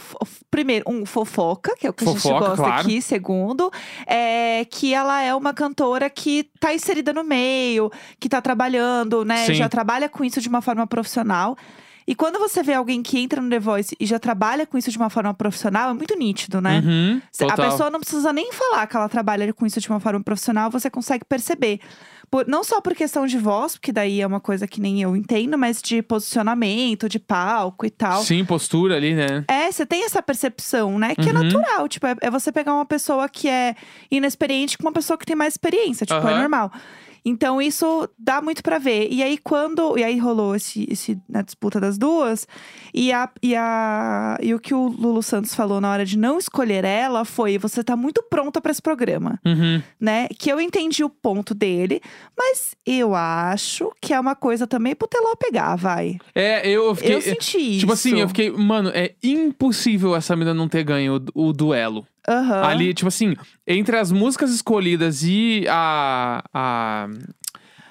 primeiro, 0.49 0.85
um, 0.87 1.05
fofoca, 1.05 1.75
que 1.77 1.87
é 1.87 1.89
o 1.89 1.93
que 1.93 2.03
a 2.03 2.07
gente 2.07 2.21
Fofoca, 2.21 2.39
gosta 2.49 2.63
claro. 2.63 2.81
aqui. 2.81 3.01
Segundo, 3.01 3.71
é 4.07 4.65
que 4.69 4.93
ela 4.93 5.21
é 5.21 5.33
uma 5.35 5.53
cantora 5.53 6.09
que 6.09 6.49
tá 6.59 6.73
inserida 6.73 7.11
no 7.11 7.23
meio, 7.23 7.91
que 8.19 8.29
tá 8.29 8.41
trabalhando, 8.41 9.25
né? 9.25 9.45
Sim. 9.45 9.55
Já 9.55 9.67
trabalha 9.67 10.07
com 10.07 10.23
isso 10.23 10.39
de 10.39 10.47
uma 10.47 10.61
forma 10.61 10.85
profissional. 10.87 11.57
E 12.05 12.13
quando 12.13 12.37
você 12.37 12.61
vê 12.61 12.73
alguém 12.73 13.01
que 13.01 13.17
entra 13.17 13.41
no 13.41 13.49
The 13.49 13.59
Voice 13.59 13.95
e 13.97 14.05
já 14.05 14.19
trabalha 14.19 14.65
com 14.67 14.77
isso 14.77 14.91
de 14.91 14.97
uma 14.97 15.09
forma 15.09 15.33
profissional, 15.33 15.89
é 15.89 15.93
muito 15.93 16.13
nítido, 16.17 16.59
né? 16.59 16.83
Uhum, 16.85 17.21
A 17.49 17.55
pessoa 17.55 17.89
não 17.89 18.01
precisa 18.01 18.33
nem 18.33 18.51
falar 18.51 18.85
que 18.87 18.97
ela 18.97 19.07
trabalha 19.07 19.53
com 19.53 19.65
isso 19.65 19.79
de 19.79 19.89
uma 19.89 20.01
forma 20.01 20.21
profissional, 20.21 20.69
você 20.69 20.89
consegue 20.89 21.23
perceber. 21.23 21.79
Por- 22.33 22.47
não 22.47 22.63
só 22.63 22.81
por 22.81 22.95
questão 22.95 23.27
de 23.27 23.37
voz, 23.37 23.73
porque 23.73 23.91
daí 23.91 24.19
é 24.19 24.25
uma 24.25 24.39
coisa 24.39 24.65
que 24.65 24.81
nem 24.81 24.99
eu 24.99 25.15
entendo, 25.15 25.55
mas 25.55 25.79
de 25.79 26.01
posicionamento, 26.01 27.07
de 27.07 27.19
palco 27.19 27.85
e 27.85 27.91
tal. 27.91 28.23
Sim, 28.23 28.43
postura 28.43 28.95
ali, 28.95 29.13
né? 29.13 29.45
É, 29.47 29.71
você 29.71 29.85
tem 29.85 30.03
essa 30.03 30.19
percepção, 30.19 30.97
né? 30.97 31.13
Que 31.13 31.29
é 31.29 31.31
Uhum. 31.31 31.43
natural. 31.43 31.87
Tipo, 31.87 32.07
é, 32.07 32.15
é 32.21 32.31
você 32.31 32.51
pegar 32.51 32.73
uma 32.73 32.87
pessoa 32.87 33.29
que 33.29 33.47
é 33.47 33.75
inexperiente 34.09 34.79
com 34.79 34.85
uma 34.87 34.91
pessoa 34.91 35.15
que 35.15 35.27
tem 35.27 35.35
mais 35.35 35.53
experiência. 35.53 36.07
Tipo, 36.07 36.27
é 36.27 36.31
Aham. 36.31 36.39
normal. 36.39 36.71
Então, 37.25 37.61
isso 37.61 38.09
dá 38.17 38.41
muito 38.41 38.61
pra 38.61 38.77
ver. 38.79 39.07
E 39.11 39.23
aí, 39.23 39.37
quando. 39.37 39.97
E 39.97 40.03
aí 40.03 40.17
rolou 40.17 40.55
esse, 40.55 40.85
esse 40.89 41.17
na 41.27 41.41
disputa 41.41 41.79
das 41.79 41.97
duas. 41.97 42.47
E, 42.93 43.11
a, 43.13 43.29
e, 43.41 43.55
a, 43.55 44.37
e 44.41 44.53
o 44.53 44.59
que 44.59 44.73
o 44.73 44.87
Lulu 44.87 45.23
Santos 45.23 45.55
falou 45.55 45.79
na 45.79 45.89
hora 45.91 46.05
de 46.05 46.17
não 46.17 46.37
escolher 46.37 46.83
ela 46.85 47.23
foi: 47.25 47.57
você 47.57 47.83
tá 47.83 47.95
muito 47.95 48.21
pronta 48.23 48.59
pra 48.59 48.71
esse 48.71 48.81
programa, 48.81 49.39
Uhum. 49.45 49.81
né? 49.99 50.27
Que 50.37 50.51
eu 50.51 50.59
entendi 50.59 51.03
o 51.03 51.09
ponto 51.09 51.53
dele, 51.53 52.01
mas 52.37 52.75
eu 52.85 53.15
acho 53.15 53.91
que 54.01 54.13
é 54.13 54.19
uma 54.19 54.35
coisa 54.35 54.67
também 54.67 54.95
pro 54.95 55.07
Teló 55.07 55.35
pegar, 55.35 55.75
vai. 55.75 56.17
É, 56.35 56.67
eu 56.69 56.93
fiquei. 56.95 57.15
eu 57.15 57.21
senti 57.21 57.57
isso. 57.57 57.79
Tipo 57.81 57.93
assim, 57.93 58.19
eu 58.19 58.27
fiquei, 58.27 58.51
mano, 58.51 58.89
é 58.93 59.13
impossível 59.23 60.15
essa 60.15 60.35
mina 60.35 60.53
não 60.53 60.67
ter 60.67 60.83
ganho 60.83 61.21
o, 61.33 61.47
o 61.49 61.53
duelo. 61.53 62.05
Aham. 62.27 62.63
Ali, 62.63 62.93
tipo 62.93 63.07
assim, 63.07 63.35
entre 63.67 63.97
as 63.97 64.11
músicas 64.11 64.51
escolhidas 64.51 65.23
e 65.23 65.65
a. 65.69 66.43
a, 66.53 67.07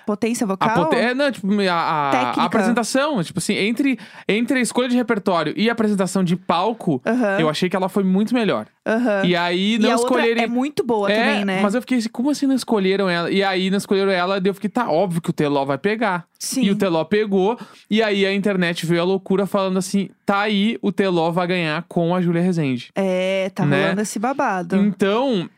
Potência 0.07 0.45
a, 0.45 0.49
vocal? 0.49 0.87
pote- 0.87 0.97
é, 0.97 1.15
não, 1.15 1.31
tipo, 1.31 1.47
a, 1.69 1.73
a- 1.75 2.31
a 2.41 2.45
apresentação. 2.45 3.23
Tipo 3.23 3.39
assim, 3.39 3.55
entre, 3.55 3.99
entre 4.29 4.59
a 4.59 4.63
escolha 4.63 4.89
de 4.89 4.97
repertório 4.97 5.53
e 5.57 5.69
a 5.69 5.73
apresentação 5.73 6.23
de 6.25 6.37
palco, 6.37 7.01
eu 7.39 7.49
achei 7.49 7.69
que 7.69 7.77
ela 7.77 7.89
foi 7.89 8.03
muito 8.05 8.35
melhor. 8.35 8.67
Aham. 8.85 9.23
E 9.25 9.37
aí 9.37 9.75
E 9.75 9.79
não 9.79 9.91
a 9.91 9.93
outra 9.93 10.07
escolherem. 10.07 10.43
é 10.43 10.47
muito 10.49 10.85
boa 10.85 11.11
É, 11.11 11.17
também, 11.17 11.45
né? 11.45 11.61
Mas 11.63 11.75
eu 11.75 11.81
fiquei 11.81 11.99
assim, 11.99 12.09
como 12.09 12.31
assim 12.31 12.47
não 12.47 12.55
escolheram 12.57 13.09
ela? 13.09 13.31
E 13.31 13.43
aí 13.43 13.71
não 13.71 13.79
escolheram 13.79 14.11
ela, 14.11 14.41
daí 14.41 14.51
eu 14.51 14.55
fiquei, 14.55 14.69
tá 14.69 14.91
óbvio 14.91 15.21
que 15.23 15.31
o 15.31 15.33
Teló 15.33 15.65
vai 15.65 15.79
pegar. 15.79 16.25
Sim. 16.39 16.63
E 16.65 16.71
o 16.73 16.77
Teló 16.77 17.05
pegou, 17.05 17.57
e 17.89 18.03
aí 18.03 18.27
a 18.27 18.35
internet 18.35 18.85
veio 18.85 19.01
a 19.03 19.05
loucura 19.05 19.47
falando 19.47 19.79
assim: 19.79 20.09
tá 20.27 20.41
aí, 20.41 20.77
o 20.83 20.91
Teló 20.91 21.31
vai 21.31 21.47
ganhar 21.47 21.85
com 21.89 22.13
a 22.13 22.21
Júlia 22.21 22.43
Rezende. 22.43 22.91
É, 22.97 23.51
tá 23.55 23.65
Né? 23.65 23.83
rolando 23.83 24.01
esse 24.01 24.19
babado. 24.19 24.75
Então. 24.77 25.49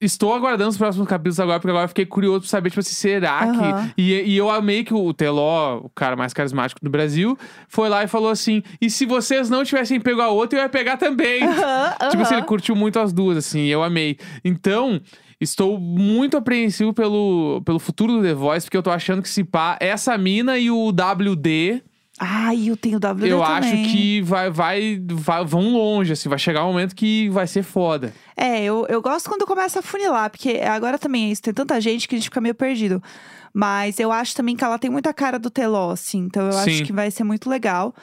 Estou 0.00 0.32
aguardando 0.32 0.70
os 0.70 0.78
próximos 0.78 1.06
capítulos 1.06 1.38
agora, 1.38 1.60
porque 1.60 1.70
agora 1.70 1.84
eu 1.84 1.88
fiquei 1.88 2.06
curioso 2.06 2.40
pra 2.40 2.48
saber, 2.48 2.70
tipo 2.70 2.80
assim, 2.80 2.94
será 2.94 3.42
Aham. 3.42 3.52
que. 3.52 3.92
E, 4.00 4.32
e 4.32 4.36
eu 4.36 4.48
amei 4.48 4.82
que 4.82 4.94
o 4.94 5.12
Teló, 5.12 5.78
o 5.78 5.90
cara 5.90 6.16
mais 6.16 6.32
carismático 6.32 6.80
do 6.82 6.88
Brasil, 6.88 7.36
foi 7.68 7.88
lá 7.90 8.02
e 8.02 8.06
falou 8.06 8.30
assim: 8.30 8.62
e 8.80 8.88
se 8.88 9.04
vocês 9.04 9.50
não 9.50 9.62
tivessem 9.62 10.00
pego 10.00 10.22
a 10.22 10.28
outra, 10.28 10.58
eu 10.58 10.62
ia 10.62 10.68
pegar 10.70 10.96
também. 10.96 11.42
Aham, 11.44 12.10
Tipo 12.10 12.22
assim, 12.22 12.34
ele 12.34 12.44
curtiu 12.44 12.74
muito 12.74 12.98
as 12.98 13.12
duas, 13.12 13.36
assim, 13.36 13.66
eu 13.66 13.82
amei. 13.82 14.16
Então, 14.42 15.00
estou 15.38 15.78
muito 15.78 16.36
apreensivo 16.36 16.94
pelo, 16.94 17.60
pelo 17.64 17.78
futuro 17.78 18.14
do 18.14 18.22
The 18.22 18.32
Voice, 18.34 18.66
porque 18.66 18.76
eu 18.76 18.82
tô 18.82 18.90
achando 18.90 19.20
que 19.20 19.28
se 19.28 19.44
pá, 19.44 19.76
essa 19.80 20.16
mina 20.16 20.56
e 20.58 20.70
o 20.70 20.88
WD 20.90 21.82
Ai, 22.22 22.68
eu 22.68 22.76
tenho 22.76 22.98
WD 22.98 23.28
eu 23.30 23.40
também. 23.40 23.82
acho 23.82 23.92
que 23.92 24.20
vai, 24.20 24.50
vai, 24.50 25.02
vai, 25.10 25.42
vão 25.42 25.72
longe, 25.72 26.12
assim, 26.12 26.28
vai 26.28 26.38
chegar 26.38 26.64
um 26.64 26.68
momento 26.68 26.94
que 26.94 27.30
vai 27.30 27.46
ser 27.46 27.62
foda. 27.62 28.12
É, 28.36 28.62
eu, 28.62 28.86
eu 28.90 29.00
gosto 29.00 29.26
quando 29.30 29.46
começa 29.46 29.78
a 29.78 29.82
funilar, 29.82 30.28
porque 30.28 30.60
agora 30.62 30.98
também 30.98 31.28
é 31.28 31.32
isso, 31.32 31.40
tem 31.40 31.54
tanta 31.54 31.80
gente 31.80 32.06
que 32.06 32.14
a 32.14 32.18
gente 32.18 32.26
fica 32.26 32.38
meio 32.38 32.54
perdido. 32.54 33.02
Mas 33.52 33.98
eu 33.98 34.12
acho 34.12 34.34
também 34.36 34.54
que 34.56 34.62
ela 34.64 34.78
tem 34.78 34.90
muita 34.90 35.12
cara 35.12 35.38
do 35.38 35.50
Teló, 35.50 35.90
assim, 35.90 36.18
então 36.18 36.46
eu 36.46 36.52
Sim. 36.52 36.70
acho 36.70 36.84
que 36.84 36.92
vai 36.92 37.10
ser 37.10 37.24
muito 37.24 37.50
legal. 37.50 37.94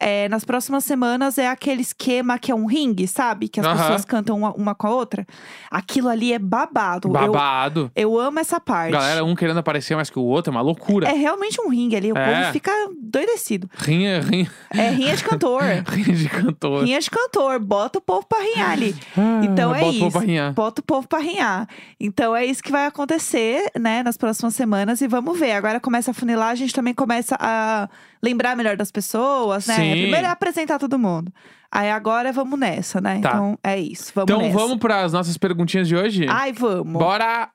É, 0.00 0.28
nas 0.28 0.44
próximas 0.44 0.84
semanas 0.84 1.38
é 1.38 1.46
aquele 1.48 1.80
esquema 1.82 2.36
que 2.38 2.50
é 2.50 2.54
um 2.54 2.66
ringue, 2.66 3.06
sabe? 3.06 3.48
Que 3.48 3.60
as 3.60 3.66
pessoas 3.66 4.04
cantam 4.04 4.36
uma, 4.36 4.52
uma 4.54 4.74
com 4.74 4.86
a 4.88 4.90
outra. 4.90 5.24
Aquilo 5.70 6.08
ali 6.08 6.32
é 6.32 6.38
babado. 6.38 7.08
Eu, 7.08 7.12
Babado. 7.12 7.92
eu 7.94 8.18
amo 8.18 8.40
essa 8.40 8.58
parte. 8.58 8.92
Galera, 8.92 9.24
um 9.24 9.34
querendo 9.36 9.58
aparecer 9.58 9.94
mais 9.94 10.10
que 10.10 10.18
o 10.18 10.22
outro, 10.22 10.50
é 10.50 10.52
uma 10.56 10.60
loucura. 10.62 11.08
É 11.08 11.12
realmente 11.12 11.60
um 11.60 11.68
ringue 11.68 11.96
ali, 11.96 12.12
o 12.12 12.18
É. 12.18 12.40
povo 12.40 12.52
fica 12.52 12.72
doidecido. 13.00 13.70
Rinha, 13.76 14.20
rinha, 14.20 14.50
É 14.70 14.88
rinha 14.90 15.14
de 15.16 15.22
cantor. 15.22 15.62
rinha 15.88 16.16
de 16.16 16.28
cantor. 16.28 16.82
rinha 16.84 16.98
de 17.00 17.10
cantor, 17.10 17.58
bota 17.60 17.98
o 17.98 18.02
povo 18.02 18.26
pra 18.26 18.38
rinhar 18.40 18.70
ali. 18.72 18.96
Ah, 19.16 19.42
Então 19.44 19.72
é 19.74 19.78
bota 19.80 19.86
o 19.86 19.90
isso. 19.90 20.00
povo 20.00 20.12
pra 20.12 20.20
rinhar. 20.26 20.52
Bota 20.54 20.80
o 20.80 20.84
povo 20.84 21.06
pra 21.08 21.18
rinhar. 21.20 21.68
Então 22.00 22.34
é 22.34 22.44
isso 22.44 22.62
que 22.62 22.72
vai 22.72 22.86
acontecer, 22.86 23.70
né, 23.78 24.02
nas 24.02 24.16
próximas 24.16 24.56
semanas 24.56 24.93
e 25.00 25.06
vamos 25.06 25.38
ver. 25.38 25.52
Agora 25.52 25.80
começa 25.80 26.10
a 26.10 26.14
funilar, 26.14 26.50
a 26.50 26.54
gente 26.54 26.72
também 26.74 26.92
começa 26.94 27.36
a 27.40 27.88
lembrar 28.22 28.56
melhor 28.56 28.76
das 28.76 28.90
pessoas, 28.90 29.66
né? 29.66 29.74
Sim. 29.76 29.90
Primeiro 29.92 30.26
é 30.26 30.30
apresentar 30.30 30.78
todo 30.78 30.98
mundo. 30.98 31.32
Aí 31.70 31.90
agora 31.90 32.32
vamos 32.32 32.58
nessa, 32.58 33.00
né? 33.00 33.20
Tá. 33.20 33.30
Então 33.30 33.58
é 33.62 33.78
isso, 33.78 34.12
vamos 34.14 34.30
Então 34.30 34.42
nessa. 34.42 34.58
vamos 34.58 34.76
para 34.78 35.02
as 35.02 35.12
nossas 35.12 35.36
perguntinhas 35.36 35.88
de 35.88 35.96
hoje? 35.96 36.26
Ai, 36.28 36.52
vamos. 36.52 36.92
Bora! 36.98 37.50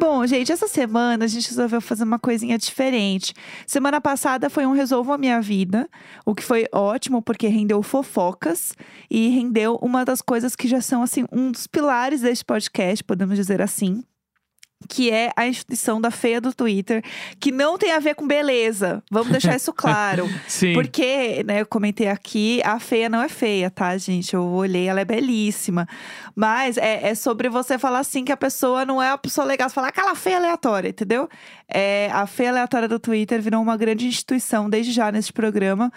Bom, 0.00 0.26
gente, 0.26 0.50
essa 0.50 0.66
semana 0.66 1.26
a 1.26 1.28
gente 1.28 1.46
resolveu 1.46 1.78
fazer 1.78 2.04
uma 2.04 2.18
coisinha 2.18 2.56
diferente. 2.56 3.34
Semana 3.66 4.00
passada 4.00 4.48
foi 4.48 4.64
um 4.64 4.72
Resolvo 4.72 5.12
a 5.12 5.18
Minha 5.18 5.42
Vida, 5.42 5.86
o 6.24 6.34
que 6.34 6.42
foi 6.42 6.64
ótimo 6.72 7.20
porque 7.20 7.48
rendeu 7.48 7.82
fofocas 7.82 8.72
e 9.10 9.28
rendeu 9.28 9.78
uma 9.82 10.02
das 10.02 10.22
coisas 10.22 10.56
que 10.56 10.66
já 10.66 10.80
são, 10.80 11.02
assim, 11.02 11.26
um 11.30 11.52
dos 11.52 11.66
pilares 11.66 12.22
deste 12.22 12.46
podcast, 12.46 13.04
podemos 13.04 13.36
dizer 13.36 13.60
assim. 13.60 14.02
Que 14.88 15.10
é 15.10 15.30
a 15.36 15.46
instituição 15.46 16.00
da 16.00 16.10
feia 16.10 16.40
do 16.40 16.54
Twitter, 16.54 17.02
que 17.38 17.52
não 17.52 17.78
tem 17.78 17.92
a 17.92 17.98
ver 17.98 18.14
com 18.14 18.26
beleza. 18.26 19.02
Vamos 19.10 19.30
deixar 19.30 19.54
isso 19.54 19.72
claro. 19.72 20.28
Sim. 20.48 20.72
Porque, 20.72 21.44
né, 21.44 21.60
eu 21.60 21.66
comentei 21.66 22.08
aqui, 22.08 22.60
a 22.64 22.80
feia 22.80 23.08
não 23.08 23.22
é 23.22 23.28
feia, 23.28 23.70
tá, 23.70 23.96
gente? 23.98 24.34
Eu 24.34 24.44
olhei, 24.44 24.88
ela 24.88 25.00
é 25.00 25.04
belíssima. 25.04 25.86
Mas 26.34 26.76
é, 26.76 27.08
é 27.08 27.14
sobre 27.14 27.48
você 27.48 27.78
falar 27.78 28.00
assim 28.00 28.24
que 28.24 28.32
a 28.32 28.36
pessoa 28.36 28.84
não 28.84 29.02
é 29.02 29.10
uma 29.10 29.18
pessoa 29.18 29.46
legal. 29.46 29.68
Você 29.68 29.74
falar 29.74 29.88
aquela 29.88 30.14
feia 30.14 30.38
aleatória, 30.38 30.88
entendeu? 30.88 31.28
É, 31.68 32.10
a 32.12 32.26
feia 32.26 32.50
aleatória 32.50 32.88
do 32.88 32.98
Twitter 32.98 33.40
virou 33.40 33.62
uma 33.62 33.76
grande 33.76 34.06
instituição 34.06 34.68
desde 34.68 34.92
já 34.92 35.12
nesse 35.12 35.32
programa. 35.32 35.92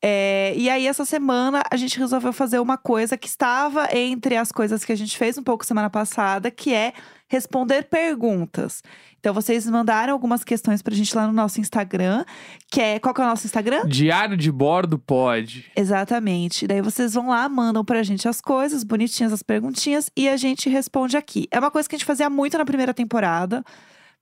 É, 0.00 0.54
e 0.56 0.70
aí, 0.70 0.86
essa 0.86 1.04
semana, 1.04 1.62
a 1.70 1.76
gente 1.76 1.98
resolveu 1.98 2.32
fazer 2.32 2.60
uma 2.60 2.78
coisa 2.78 3.16
que 3.16 3.26
estava 3.26 3.88
entre 3.92 4.36
as 4.36 4.52
coisas 4.52 4.84
que 4.84 4.92
a 4.92 4.96
gente 4.96 5.16
fez 5.18 5.36
um 5.36 5.42
pouco 5.42 5.66
semana 5.66 5.90
passada, 5.90 6.50
que 6.50 6.72
é 6.72 6.92
responder 7.28 7.84
perguntas. 7.84 8.82
Então, 9.20 9.34
vocês 9.34 9.66
mandaram 9.66 10.12
algumas 10.12 10.44
questões 10.44 10.80
pra 10.80 10.94
gente 10.94 11.14
lá 11.14 11.26
no 11.26 11.32
nosso 11.32 11.60
Instagram, 11.60 12.24
que 12.70 12.80
é. 12.80 12.98
Qual 12.98 13.14
que 13.14 13.20
é 13.20 13.24
o 13.24 13.26
nosso 13.26 13.46
Instagram? 13.46 13.86
Diário 13.86 14.36
de 14.36 14.50
bordo 14.50 14.98
pode. 14.98 15.70
Exatamente. 15.76 16.66
Daí 16.66 16.80
vocês 16.80 17.14
vão 17.14 17.28
lá, 17.28 17.48
mandam 17.48 17.84
pra 17.84 18.02
gente 18.02 18.28
as 18.28 18.40
coisas, 18.40 18.84
bonitinhas 18.84 19.32
as 19.32 19.42
perguntinhas, 19.42 20.08
e 20.16 20.28
a 20.28 20.36
gente 20.36 20.68
responde 20.68 21.16
aqui. 21.16 21.48
É 21.50 21.58
uma 21.58 21.70
coisa 21.70 21.88
que 21.88 21.96
a 21.96 21.98
gente 21.98 22.06
fazia 22.06 22.30
muito 22.30 22.56
na 22.56 22.64
primeira 22.64 22.94
temporada, 22.94 23.64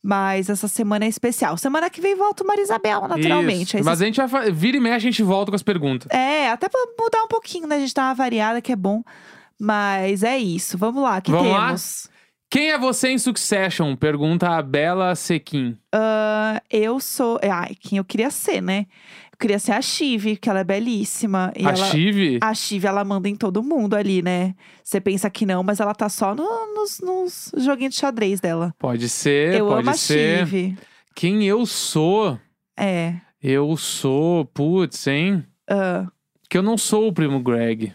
mas 0.03 0.49
essa 0.49 0.67
semana 0.67 1.05
é 1.05 1.09
especial. 1.09 1.57
Semana 1.59 1.91
que 1.91 2.01
vem 2.01 2.17
volta 2.17 2.43
o 2.43 2.47
Marisabel, 2.47 3.07
naturalmente. 3.07 3.77
Isso. 3.77 3.85
Mas 3.85 4.01
a 4.01 4.05
gente 4.05 4.21
vai. 4.27 4.51
Vira 4.51 4.79
e 4.79 4.81
meia 4.81 4.97
a 4.97 4.99
gente 4.99 5.23
volta 5.23 5.53
com 5.53 5.57
as 5.57 5.63
perguntas. 5.63 6.09
É, 6.11 6.51
até 6.51 6.69
pra 6.69 6.81
mudar 6.99 7.23
um 7.23 7.29
pouquinho, 7.29 7.67
né? 7.67 7.77
A 7.77 7.81
gente 7.81 7.93
dá 7.93 8.05
uma 8.05 8.15
variada, 8.15 8.63
que 8.63 8.73
é 8.73 8.77
bom. 8.77 9.03
Mas 9.61 10.23
é 10.23 10.39
isso. 10.39 10.79
Vamos 10.79 11.03
lá, 11.03 11.21
que 11.21 11.31
Vamos 11.31 11.53
lá? 11.53 11.75
Quem 12.51 12.71
é 12.71 12.79
você 12.79 13.09
em 13.11 13.19
Succession? 13.19 13.97
Pergunta 13.97 14.49
a 14.49 14.63
Bela 14.63 15.15
Sequin. 15.15 15.77
Ah, 15.93 16.63
eu 16.71 17.01
sou. 17.01 17.39
Ai, 17.43 17.75
quem 17.81 17.99
eu 17.99 18.05
queria 18.05 18.31
ser, 18.31 18.61
né? 18.63 18.87
Eu 19.33 19.39
queria 19.39 19.59
ser 19.59 19.73
a 19.73 19.83
Chive, 19.83 20.37
que 20.37 20.49
ela 20.49 20.61
é 20.61 20.65
belíssima. 20.65 21.53
E 21.57 21.67
a 21.67 21.71
ela... 21.71 21.77
Chive? 21.91 22.39
A 22.41 22.55
Chive, 22.55 22.87
ela 22.87 23.05
manda 23.05 23.29
em 23.29 23.35
todo 23.35 23.63
mundo 23.63 23.95
ali, 23.95 24.23
né? 24.23 24.55
Você 24.83 25.01
pensa 25.01 25.29
que 25.29 25.45
não, 25.45 25.63
mas 25.63 25.81
ela 25.81 25.95
tá 25.95 26.09
só 26.09 26.35
no- 26.35 26.75
nos, 26.75 27.01
nos 27.01 27.53
joguinhos 27.63 27.95
de 27.95 28.01
xadrez 28.01 28.41
dela. 28.41 28.73
Pode 28.79 29.09
ser, 29.09 29.57
eu 29.57 29.67
pode 29.67 29.81
amo 29.81 29.91
a 29.91 29.95
ser. 29.95 30.47
Chive. 30.47 30.79
Quem 31.15 31.45
eu 31.45 31.67
sou? 31.67 32.39
É. 32.79 33.15
Eu 33.43 33.77
sou. 33.77 34.45
Putz, 34.47 35.07
hein? 35.09 35.45
ah. 35.69 36.07
Que 36.49 36.57
eu 36.57 36.63
não 36.63 36.79
sou 36.79 37.09
o 37.09 37.13
primo 37.13 37.41
Greg. 37.43 37.93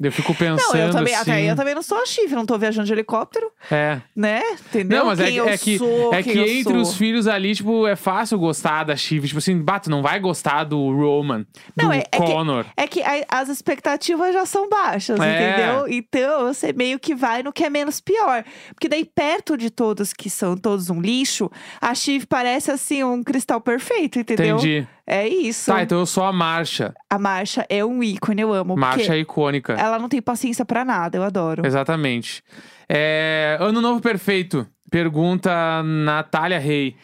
Eu 0.00 0.12
fico 0.12 0.34
pensando. 0.34 0.74
Não, 0.74 0.86
eu 0.86 0.90
também, 0.90 1.14
assim, 1.14 1.30
até 1.30 1.50
eu 1.50 1.56
também 1.56 1.74
não 1.74 1.82
sou 1.82 1.98
a 1.98 2.06
Chive, 2.06 2.34
não 2.34 2.46
tô 2.46 2.56
viajando 2.58 2.86
de 2.86 2.92
helicóptero, 2.92 3.50
É. 3.70 4.00
né? 4.14 4.42
Entendeu? 4.68 4.98
Não, 5.00 5.06
mas 5.06 5.18
é, 5.20 5.24
quem 5.24 5.32
que- 5.32 5.38
eu 5.38 5.48
é 5.48 5.58
que, 5.58 5.78
sou, 5.78 6.14
é 6.14 6.22
que 6.22 6.30
entre 6.38 6.62
sou. 6.74 6.76
os 6.82 6.96
filhos 6.96 7.26
ali, 7.26 7.54
tipo, 7.54 7.86
é 7.86 7.96
fácil 7.96 8.38
gostar 8.38 8.84
da 8.84 8.94
Chive. 8.96 9.26
Tipo 9.28 9.38
assim, 9.38 9.58
bato, 9.60 9.90
não 9.90 10.02
vai 10.02 10.20
gostar 10.20 10.64
do 10.64 10.90
Roman, 10.94 11.44
Não, 11.76 11.86
do 11.88 11.92
é- 11.92 11.98
é 11.98 12.18
que- 12.20 12.32
Connor. 12.32 12.64
É 12.76 12.86
que 12.86 13.02
a- 13.02 13.24
as 13.28 13.48
expectativas 13.48 14.32
já 14.32 14.46
são 14.46 14.68
baixas, 14.68 15.18
É. 15.20 15.50
entendeu? 15.52 15.88
Então 15.88 16.52
você 16.52 16.72
meio 16.72 16.98
que 16.98 17.14
vai 17.14 17.42
no 17.42 17.52
que 17.52 17.64
é 17.64 17.70
menos 17.70 18.00
pior. 18.00 18.44
Porque 18.74 18.88
daí, 18.88 19.04
perto 19.04 19.56
de 19.56 19.70
todos 19.70 20.12
que 20.12 20.30
são 20.30 20.56
todos 20.56 20.90
um 20.90 21.00
lixo, 21.00 21.50
a 21.80 21.94
Chive 21.94 22.26
parece 22.26 22.70
assim 22.70 23.02
um 23.02 23.22
cristal 23.22 23.60
perfeito, 23.60 24.18
entendeu? 24.20 24.56
Entendi. 24.56 24.86
É 25.10 25.26
isso. 25.26 25.72
Tá, 25.72 25.82
então 25.82 25.98
eu 25.98 26.06
sou 26.06 26.22
a 26.22 26.32
Marcha. 26.32 26.94
A 27.08 27.18
Marcha 27.18 27.64
é 27.70 27.82
um 27.82 28.02
ícone, 28.02 28.42
eu 28.42 28.52
amo. 28.52 28.76
Marcha 28.76 29.14
é 29.14 29.18
icônica. 29.18 29.72
ela 29.72 29.98
não 29.98 30.08
tem 30.08 30.20
paciência 30.20 30.66
pra 30.66 30.84
nada, 30.84 31.16
eu 31.16 31.22
adoro. 31.22 31.66
Exatamente. 31.66 32.42
É, 32.86 33.56
ano 33.58 33.80
Novo 33.80 34.00
Perfeito. 34.00 34.66
Pergunta 34.90 35.82
Natália 35.82 36.58
Rei. 36.58 36.96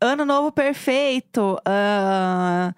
Ano 0.00 0.24
novo 0.24 0.50
perfeito. 0.50 1.56
Ah, 1.64 2.74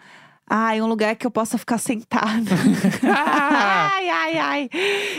Ai, 0.53 0.81
um 0.83 0.87
lugar 0.89 1.15
que 1.15 1.25
eu 1.25 1.31
possa 1.31 1.57
ficar 1.57 1.79
sentada. 1.79 2.51
ai, 3.07 4.09
ai, 4.09 4.39
ai. 4.39 4.71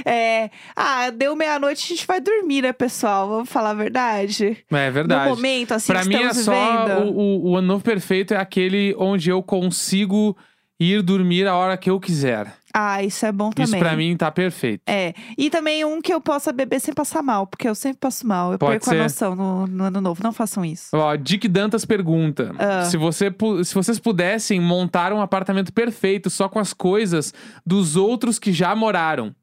É, 0.05 0.49
Ah, 0.75 1.09
deu 1.09 1.35
meia-noite, 1.37 1.85
a 1.85 1.95
gente 1.95 2.05
vai 2.05 2.19
dormir, 2.19 2.61
né, 2.63 2.73
pessoal? 2.73 3.29
Vamos 3.29 3.49
falar 3.49 3.69
a 3.69 3.73
verdade. 3.73 4.57
É 4.69 4.91
verdade. 4.91 5.29
No 5.29 5.35
momento, 5.37 5.73
assim, 5.73 5.93
Pra 5.93 6.01
que 6.01 6.09
mim 6.09 6.15
é 6.15 6.33
só 6.33 6.51
vivendo. 6.51 7.13
o, 7.15 7.17
o, 7.47 7.51
o 7.51 7.57
ano 7.57 7.67
novo 7.67 7.83
perfeito 7.83 8.33
é 8.33 8.37
aquele 8.37 8.93
onde 8.97 9.29
eu 9.29 9.41
consigo 9.41 10.35
ir 10.77 11.01
dormir 11.01 11.47
a 11.47 11.55
hora 11.55 11.77
que 11.77 11.89
eu 11.89 11.99
quiser. 11.99 12.53
Ah, 12.73 13.03
isso 13.03 13.25
é 13.25 13.31
bom 13.31 13.49
também. 13.49 13.65
Isso 13.65 13.77
pra 13.77 13.95
mim 13.95 14.15
tá 14.15 14.31
perfeito. 14.31 14.81
É. 14.87 15.13
E 15.37 15.49
também 15.49 15.83
um 15.85 16.01
que 16.01 16.13
eu 16.13 16.21
possa 16.21 16.51
beber 16.51 16.79
sem 16.79 16.93
passar 16.93 17.21
mal, 17.21 17.45
porque 17.47 17.67
eu 17.67 17.75
sempre 17.75 17.97
passo 17.99 18.25
mal. 18.25 18.53
Eu 18.53 18.59
Pode 18.59 18.71
perco 18.71 18.85
ser. 18.85 18.99
a 18.99 19.03
noção 19.03 19.35
no, 19.35 19.67
no 19.67 19.83
ano 19.85 20.01
novo. 20.01 20.21
Não 20.23 20.31
façam 20.31 20.63
isso. 20.63 20.89
Ó, 20.93 21.15
Dick 21.15 21.47
Dantas 21.47 21.85
pergunta: 21.85 22.53
Ah. 22.57 22.85
se, 22.85 22.97
você, 22.97 23.33
se 23.63 23.73
vocês 23.73 23.99
pudessem 23.99 24.59
montar 24.59 25.13
um 25.13 25.21
apartamento 25.21 25.73
perfeito 25.73 26.29
só 26.29 26.47
com 26.47 26.59
as 26.59 26.73
coisas 26.73 27.33
dos 27.65 27.95
outros 27.95 28.39
que 28.39 28.51
já 28.53 28.75
moraram, 28.75 29.35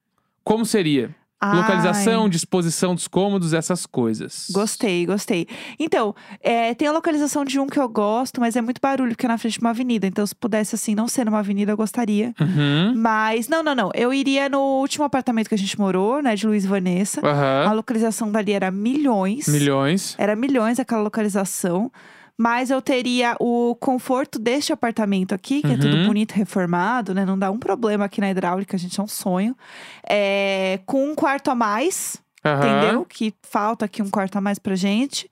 como 0.42 0.64
seria? 0.64 1.14
Localização, 1.40 2.24
Ai. 2.24 2.30
disposição 2.30 2.94
dos 2.96 3.06
cômodos, 3.06 3.52
essas 3.52 3.86
coisas. 3.86 4.46
Gostei, 4.50 5.06
gostei. 5.06 5.46
Então, 5.78 6.14
é, 6.40 6.74
tem 6.74 6.88
a 6.88 6.92
localização 6.92 7.44
de 7.44 7.60
um 7.60 7.66
que 7.68 7.78
eu 7.78 7.88
gosto, 7.88 8.40
mas 8.40 8.56
é 8.56 8.60
muito 8.60 8.80
barulho, 8.80 9.10
porque 9.12 9.26
é 9.26 9.28
na 9.28 9.38
frente 9.38 9.54
de 9.54 9.60
uma 9.60 9.70
avenida. 9.70 10.06
Então, 10.06 10.26
se 10.26 10.34
pudesse, 10.34 10.74
assim, 10.74 10.96
não 10.96 11.06
ser 11.06 11.24
numa 11.24 11.38
avenida, 11.38 11.70
eu 11.70 11.76
gostaria. 11.76 12.34
Uhum. 12.40 12.94
Mas, 12.96 13.48
não, 13.48 13.62
não, 13.62 13.74
não. 13.74 13.90
Eu 13.94 14.12
iria 14.12 14.48
no 14.48 14.80
último 14.80 15.04
apartamento 15.04 15.48
que 15.48 15.54
a 15.54 15.58
gente 15.58 15.78
morou, 15.78 16.20
né, 16.20 16.34
de 16.34 16.44
Luiz 16.46 16.64
e 16.64 16.66
Vanessa. 16.66 17.20
A 17.24 17.30
Aham. 17.66 17.72
localização 17.74 18.32
dali 18.32 18.52
era 18.52 18.70
milhões. 18.72 19.46
Milhões. 19.46 20.16
Era 20.18 20.34
milhões 20.34 20.80
aquela 20.80 21.02
localização. 21.02 21.90
Mas 22.40 22.70
eu 22.70 22.80
teria 22.80 23.34
o 23.40 23.74
conforto 23.80 24.38
deste 24.38 24.72
apartamento 24.72 25.34
aqui, 25.34 25.60
que 25.60 25.72
é 25.72 25.76
tudo 25.76 25.96
Uhum. 25.96 26.06
bonito, 26.06 26.32
reformado, 26.32 27.12
né? 27.12 27.24
Não 27.24 27.36
dá 27.36 27.50
um 27.50 27.58
problema 27.58 28.04
aqui 28.04 28.20
na 28.20 28.30
hidráulica, 28.30 28.78
gente, 28.78 29.00
é 29.00 29.02
um 29.02 29.08
sonho. 29.08 29.56
É, 30.08 30.78
com 30.86 31.04
um 31.10 31.14
quarto 31.16 31.50
a 31.50 31.54
mais, 31.56 32.16
Aham. 32.44 32.58
entendeu? 32.78 33.04
Que 33.04 33.34
falta 33.42 33.86
aqui 33.86 34.00
um 34.02 34.08
quarto 34.08 34.36
a 34.36 34.40
mais 34.40 34.56
pra 34.58 34.76
gente. 34.76 35.28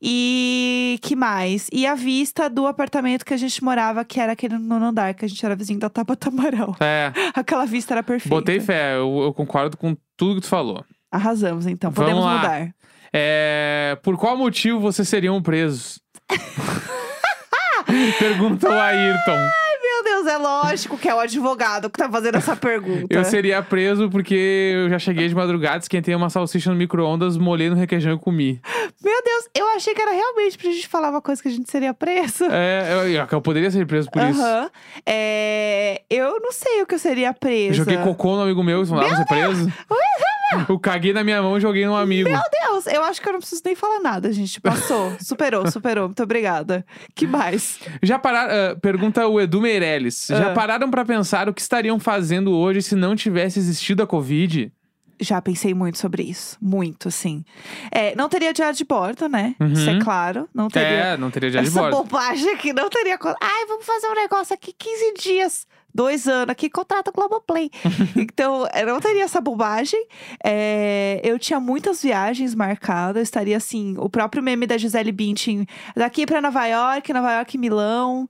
E 0.00 0.98
que 1.02 1.14
mais? 1.16 1.68
E 1.72 1.84
a 1.86 1.94
vista 1.94 2.48
do 2.48 2.66
apartamento 2.66 3.24
que 3.26 3.34
a 3.34 3.36
gente 3.36 3.62
morava, 3.62 4.04
que 4.04 4.20
era 4.20 4.32
aquele 4.32 4.54
no 4.56 4.60
nono 4.64 4.86
andar, 4.86 5.12
que 5.12 5.24
a 5.24 5.28
gente 5.28 5.44
era 5.44 5.56
vizinho 5.56 5.80
da 5.80 5.90
Tabata 5.90 6.28
Amaral. 6.28 6.76
É, 6.80 7.12
Aquela 7.34 7.66
vista 7.66 7.94
era 7.94 8.02
perfeita. 8.02 8.34
botei 8.34 8.60
fé, 8.60 8.96
eu, 8.96 9.20
eu 9.24 9.34
concordo 9.34 9.76
com 9.76 9.96
tudo 10.16 10.36
que 10.36 10.42
tu 10.42 10.48
falou. 10.48 10.84
Arrasamos, 11.10 11.66
então. 11.66 11.92
Podemos 11.92 12.24
mudar. 12.24 12.70
É, 13.12 13.98
por 14.02 14.16
qual 14.16 14.36
motivo 14.36 14.78
vocês 14.78 15.08
seriam 15.08 15.40
presos? 15.42 15.98
Pergunta 18.18 18.68
o 18.68 18.72
Ayrton. 18.72 19.38
Meu 19.80 20.04
Deus, 20.04 20.26
é 20.26 20.36
lógico 20.36 20.96
que 20.98 21.08
é 21.08 21.14
o 21.14 21.18
advogado 21.18 21.90
que 21.90 21.98
tá 21.98 22.08
fazendo 22.08 22.36
essa 22.36 22.54
pergunta. 22.54 23.06
Eu 23.10 23.24
seria 23.24 23.62
preso 23.62 24.08
porque 24.10 24.72
eu 24.74 24.90
já 24.90 24.98
cheguei 24.98 25.26
de 25.26 25.34
madrugada, 25.34 25.78
esquentei 25.78 26.14
uma 26.14 26.30
salsicha 26.30 26.70
no 26.70 26.76
micro-ondas, 26.76 27.36
molhei 27.36 27.68
no 27.70 27.74
requeijão 27.74 28.14
e 28.14 28.18
comi. 28.18 28.60
Meu 29.02 29.22
Deus, 29.24 29.48
eu 29.56 29.66
achei 29.74 29.94
que 29.94 30.02
era 30.02 30.12
realmente 30.12 30.58
pra 30.58 30.70
gente 30.70 30.86
falar 30.86 31.10
uma 31.10 31.20
coisa 31.22 31.42
que 31.42 31.48
a 31.48 31.50
gente 31.50 31.70
seria 31.70 31.94
preso. 31.94 32.44
É, 32.44 32.92
eu, 32.92 33.26
eu 33.30 33.40
poderia 33.40 33.70
ser 33.70 33.86
preso 33.86 34.08
por 34.10 34.22
isso. 34.22 34.40
Aham. 34.40 34.70
É, 35.06 36.02
eu 36.08 36.38
não 36.40 36.52
sei 36.52 36.82
o 36.82 36.86
que 36.86 36.94
eu 36.94 36.98
seria 36.98 37.32
presa. 37.32 37.74
Joguei 37.74 37.96
cocô 37.98 38.36
no 38.36 38.42
amigo 38.42 38.62
meu, 38.62 38.84
você 38.84 39.16
ser 39.16 39.26
preso? 39.26 39.72
Eu 40.68 40.78
caguei 40.78 41.12
na 41.12 41.22
minha 41.22 41.42
mão 41.42 41.56
e 41.56 41.60
joguei 41.60 41.84
num 41.86 41.94
amigo. 41.96 42.28
Meu 42.28 42.40
Deus, 42.62 42.86
eu 42.86 43.02
acho 43.02 43.20
que 43.20 43.28
eu 43.28 43.32
não 43.32 43.40
preciso 43.40 43.62
nem 43.64 43.74
falar 43.74 44.00
nada, 44.00 44.32
gente. 44.32 44.60
Passou, 44.60 45.12
superou, 45.20 45.70
superou. 45.70 46.04
Muito 46.06 46.22
obrigada. 46.22 46.84
Que 47.14 47.26
mais? 47.26 47.78
Já 48.02 48.18
pararam. 48.18 48.52
ah, 48.72 48.76
pergunta 48.80 49.26
o 49.26 49.40
Edu 49.40 49.60
Meirelles. 49.60 50.26
Já 50.28 50.50
Ah. 50.50 50.54
pararam 50.54 50.90
pra 50.90 51.04
pensar 51.04 51.48
o 51.48 51.54
que 51.54 51.60
estariam 51.60 51.98
fazendo 52.00 52.52
hoje 52.52 52.82
se 52.82 52.94
não 52.94 53.14
tivesse 53.14 53.58
existido 53.58 54.02
a 54.02 54.06
Covid? 54.06 54.72
Já 55.20 55.40
pensei 55.42 55.74
muito 55.74 55.98
sobre 55.98 56.22
isso. 56.22 56.56
Muito, 56.60 57.08
assim. 57.08 57.44
É, 57.90 58.14
não 58.14 58.28
teria 58.28 58.52
diário 58.52 58.76
de 58.76 58.84
bordo, 58.84 59.28
né? 59.28 59.54
Uhum. 59.60 59.72
Isso 59.72 59.90
é 59.90 59.98
claro. 60.00 60.48
Não 60.54 60.68
teria. 60.68 60.88
É, 60.88 61.16
não 61.16 61.30
teria 61.30 61.50
dia 61.50 61.62
de 61.62 61.68
Essa 61.68 61.80
bordo. 61.80 61.96
bobagem 61.96 62.52
aqui 62.54 62.72
não 62.72 62.88
teria. 62.88 63.18
Ai, 63.40 63.66
vamos 63.66 63.84
fazer 63.84 64.06
um 64.08 64.14
negócio 64.14 64.54
aqui 64.54 64.72
15 64.72 65.14
dias. 65.14 65.66
Dois 65.92 66.28
anos 66.28 66.50
aqui, 66.50 66.68
contrata 66.70 67.10
Globoplay. 67.10 67.70
então, 68.14 68.68
eu 68.74 68.86
não 68.86 69.00
teria 69.00 69.24
essa 69.24 69.40
bobagem. 69.40 70.06
É, 70.44 71.20
eu 71.24 71.38
tinha 71.38 71.58
muitas 71.58 72.02
viagens 72.02 72.54
marcadas. 72.54 73.22
Estaria 73.22 73.56
assim, 73.56 73.96
o 73.98 74.08
próprio 74.08 74.42
meme 74.42 74.66
da 74.66 74.78
Gisele 74.78 75.10
Bündchen. 75.10 75.66
Daqui 75.96 76.26
pra 76.26 76.40
Nova 76.40 76.66
York, 76.66 77.12
Nova 77.12 77.32
York 77.32 77.56
e 77.56 77.58
Milão. 77.58 78.28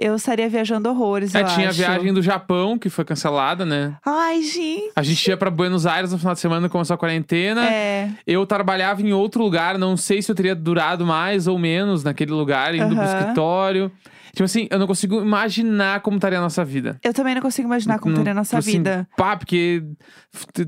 Eu 0.00 0.14
estaria 0.14 0.48
viajando 0.48 0.88
horrores, 0.88 1.34
É, 1.34 1.40
eu 1.42 1.46
tinha 1.46 1.66
a 1.66 1.70
acho. 1.70 1.78
viagem 1.78 2.12
do 2.12 2.22
Japão, 2.22 2.78
que 2.78 2.88
foi 2.88 3.04
cancelada, 3.04 3.66
né? 3.66 3.96
Ai, 4.06 4.42
gente. 4.42 4.92
A 4.94 5.02
gente 5.02 5.26
ia 5.28 5.36
pra 5.36 5.50
Buenos 5.50 5.86
Aires 5.86 6.12
no 6.12 6.18
final 6.18 6.34
de 6.34 6.40
semana, 6.40 6.68
começou 6.68 6.94
a 6.94 6.98
quarentena. 6.98 7.64
É, 7.68 8.10
Eu 8.26 8.46
trabalhava 8.46 9.02
em 9.02 9.12
outro 9.12 9.42
lugar, 9.42 9.76
não 9.78 9.96
sei 9.96 10.22
se 10.22 10.30
eu 10.30 10.34
teria 10.36 10.54
durado 10.54 11.04
mais 11.04 11.46
ou 11.46 11.58
menos 11.58 12.04
naquele 12.04 12.30
lugar, 12.32 12.74
indo 12.74 12.94
pro 12.94 13.04
Aham. 13.04 13.18
escritório. 13.18 13.92
Tipo 14.32 14.44
assim, 14.44 14.68
eu 14.70 14.78
não 14.78 14.86
consigo 14.86 15.20
imaginar 15.20 16.00
como 16.00 16.16
estaria 16.18 16.38
a 16.38 16.42
nossa 16.42 16.64
vida. 16.64 16.98
eu 17.02 17.12
também 17.14 17.34
não 17.34 17.42
consigo 17.42 17.66
imaginar 17.66 17.98
como 17.98 18.14
teria 18.14 18.30
a 18.32 18.34
nossa 18.34 18.58
assim, 18.58 18.72
vida. 18.72 19.08
pá, 19.16 19.36
porque 19.36 19.82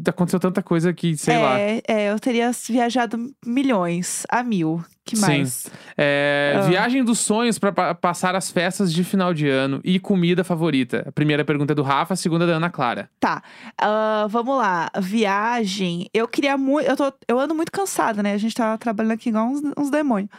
aconteceu 0.09 0.41
tanta 0.41 0.63
coisa 0.63 0.93
que, 0.93 1.17
sei 1.17 1.39
lá. 1.39 1.59
é, 1.61 1.81
é, 1.87 2.11
eu 2.11 2.19
teria 2.19 2.51
viajado 2.69 3.17
milhões, 3.45 4.27
a 4.31 4.43
mil. 4.43 4.83
Que 5.11 5.17
Sim. 5.17 5.23
mais? 5.23 5.67
É, 5.99 6.55
Ah. 6.57 6.61
Viagem 6.63 7.03
dos 7.03 7.19
sonhos 7.19 7.59
pra 7.59 7.73
pa- 7.73 7.95
passar 7.97 8.37
as 8.37 8.49
festas 8.51 8.93
de 8.93 9.03
final 9.03 9.35
de 9.35 9.49
ano 9.49 9.81
e 9.83 9.99
comida 9.99 10.45
favorita. 10.45 11.05
A 11.09 11.11
primeira 11.11 11.45
pergunta 11.45 11.73
é 11.73 11.75
do 11.75 11.83
Rafa, 11.83 12.15
a 12.15 12.17
segunda 12.17 12.45
é 12.45 12.47
da 12.47 12.53
Ana 12.55 12.71
Clara. 12.71 13.11
Tá, 13.19 13.43
ah, 13.77 14.27
vamos 14.31 14.57
lá. 14.57 14.89
Viagem. 15.01 16.09
Eu 16.15 16.29
queria 16.29 16.57
muito. 16.57 16.89
Eu, 16.89 16.97
tô, 16.97 17.13
eu 17.27 17.41
ando 17.41 17.55
muito 17.57 17.73
cansada, 17.73 18.23
né? 18.23 18.35
A 18.35 18.39
gente 18.39 18.55
tá 18.55 18.79
trabalhando 18.79 19.13
aqui 19.13 19.31
igual 19.31 19.47
uns, 19.49 19.61
uns 19.77 19.91
demônios. 19.91 20.31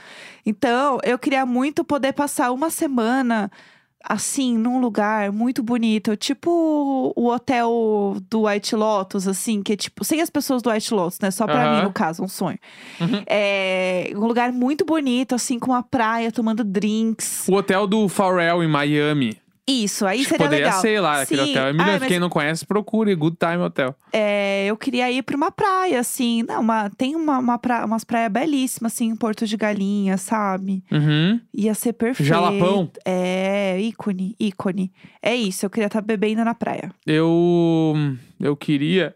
Então, 0.45 0.99
eu 1.03 1.19
queria 1.19 1.45
muito 1.45 1.83
poder 1.83 2.13
passar 2.13 2.51
uma 2.51 2.69
semana. 2.69 3.51
Assim, 4.03 4.57
num 4.57 4.79
lugar 4.79 5.31
muito 5.31 5.61
bonito, 5.61 6.17
tipo 6.17 7.13
o 7.15 7.27
hotel 7.27 8.17
do 8.29 8.47
White 8.47 8.75
Lotus, 8.75 9.27
assim, 9.27 9.61
que 9.61 9.73
é 9.73 9.75
tipo, 9.75 10.03
sem 10.03 10.21
as 10.21 10.29
pessoas 10.29 10.61
do 10.61 10.69
White 10.69 10.93
Lotus, 10.93 11.19
né? 11.19 11.31
Só 11.31 11.45
pra 11.45 11.63
Aham. 11.63 11.77
mim, 11.77 11.83
no 11.83 11.93
caso, 11.93 12.23
um 12.23 12.27
sonho. 12.27 12.57
Uhum. 12.99 13.23
É 13.27 14.11
um 14.15 14.25
lugar 14.25 14.51
muito 14.51 14.83
bonito, 14.83 15.35
assim, 15.35 15.59
com 15.59 15.71
uma 15.71 15.83
praia, 15.83 16.31
tomando 16.31 16.63
drinks. 16.63 17.47
O 17.47 17.53
hotel 17.53 17.85
do 17.87 18.07
Pharrell 18.09 18.63
em 18.63 18.67
Miami. 18.67 19.37
Isso, 19.83 20.05
aí 20.05 20.23
seria 20.23 20.37
poderia 20.45 20.65
legal. 20.65 20.81
ser 20.81 20.99
lá, 20.99 21.21
aquele 21.21 21.43
Sim. 21.43 21.49
hotel. 21.51 21.67
É 21.67 21.73
milhões. 21.73 21.99
mas 21.99 22.07
Quem 22.07 22.19
não 22.19 22.29
conhece, 22.29 22.65
procure 22.65 23.13
Good 23.15 23.37
Time 23.39 23.57
Hotel. 23.63 23.95
É, 24.13 24.65
eu 24.67 24.75
queria 24.77 25.11
ir 25.11 25.21
pra 25.23 25.35
uma 25.37 25.51
praia, 25.51 25.99
assim. 25.99 26.43
Não, 26.43 26.61
uma, 26.61 26.89
tem 26.89 27.15
uma, 27.15 27.37
uma 27.39 27.57
pra- 27.57 27.85
umas 27.85 28.03
praias 28.03 28.31
belíssimas, 28.31 28.93
assim, 28.93 29.05
em 29.07 29.15
Porto 29.15 29.45
de 29.47 29.55
Galinha, 29.57 30.17
sabe? 30.17 30.83
Uhum. 30.91 31.39
Ia 31.53 31.73
ser 31.73 31.93
perfeito. 31.93 32.27
Jalapão. 32.27 32.91
É, 33.05 33.79
ícone, 33.81 34.35
ícone. 34.39 34.91
É 35.21 35.35
isso, 35.35 35.65
eu 35.65 35.69
queria 35.69 35.87
estar 35.87 36.01
bebendo 36.01 36.43
na 36.43 36.53
praia. 36.55 36.91
Eu. 37.05 37.93
Eu 38.39 38.55
queria. 38.55 39.15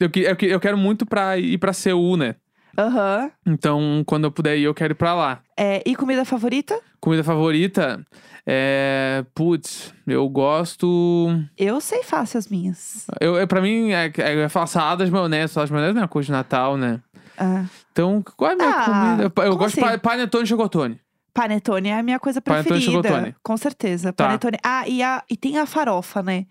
Eu, 0.00 0.08
que- 0.10 0.20
eu, 0.20 0.36
eu 0.48 0.60
quero 0.60 0.78
muito 0.78 1.04
pra 1.04 1.36
ir 1.38 1.58
pra 1.58 1.72
Seul, 1.72 2.16
né? 2.16 2.36
Aham. 2.76 3.30
Então, 3.46 4.02
quando 4.06 4.24
eu 4.24 4.30
puder 4.32 4.56
ir, 4.56 4.62
eu 4.64 4.74
quero 4.74 4.92
ir 4.92 4.96
pra 4.96 5.14
lá. 5.14 5.40
É, 5.56 5.82
e 5.86 5.96
comida 5.96 6.24
favorita? 6.24 6.78
Comida 7.00 7.24
favorita? 7.24 8.04
É. 8.46 9.24
Putz, 9.34 9.92
eu 10.06 10.28
gosto. 10.28 11.28
Eu 11.56 11.80
sei 11.80 12.02
fácil 12.02 12.38
as 12.38 12.48
minhas. 12.48 13.06
Eu, 13.20 13.36
eu, 13.36 13.46
pra 13.46 13.60
mim, 13.60 13.92
é, 13.92 14.10
é, 14.16 14.48
falar 14.48 14.66
salada 14.66 15.04
de 15.04 15.10
maionese. 15.10 15.52
Salada 15.54 15.66
de 15.68 15.72
maionese 15.72 15.94
não 15.94 16.00
é 16.00 16.04
uma 16.04 16.08
coisa 16.08 16.26
de 16.26 16.32
Natal, 16.32 16.76
né? 16.76 17.00
Ah, 17.36 17.64
Então, 17.92 18.22
qual 18.36 18.50
é 18.50 18.54
a 18.54 18.56
minha 18.56 18.70
Ah, 18.70 18.84
comida? 18.84 19.32
Eu, 19.46 19.56
gosto 19.56 19.74
de 19.78 19.84
assim? 19.84 19.98
pa- 19.98 20.10
panetone 20.10 20.44
e 20.44 20.46
chocotone. 20.46 21.00
panetone 21.34 21.88
é 21.88 21.98
a 21.98 22.02
minha 22.02 22.18
coisa 22.18 22.40
Panetone 22.40 22.80
e 22.80 22.82
preferida. 22.84 23.08
chocotone. 23.08 23.34
Com 23.42 23.56
certeza. 23.56 24.12
Tá. 24.12 24.24
Panetone. 24.26 24.56
Ah, 24.64 24.88
e, 24.88 25.02
a, 25.02 25.22
e 25.30 25.36
tem 25.36 25.58
a 25.58 25.66
farofa, 25.66 26.22
né? 26.22 26.46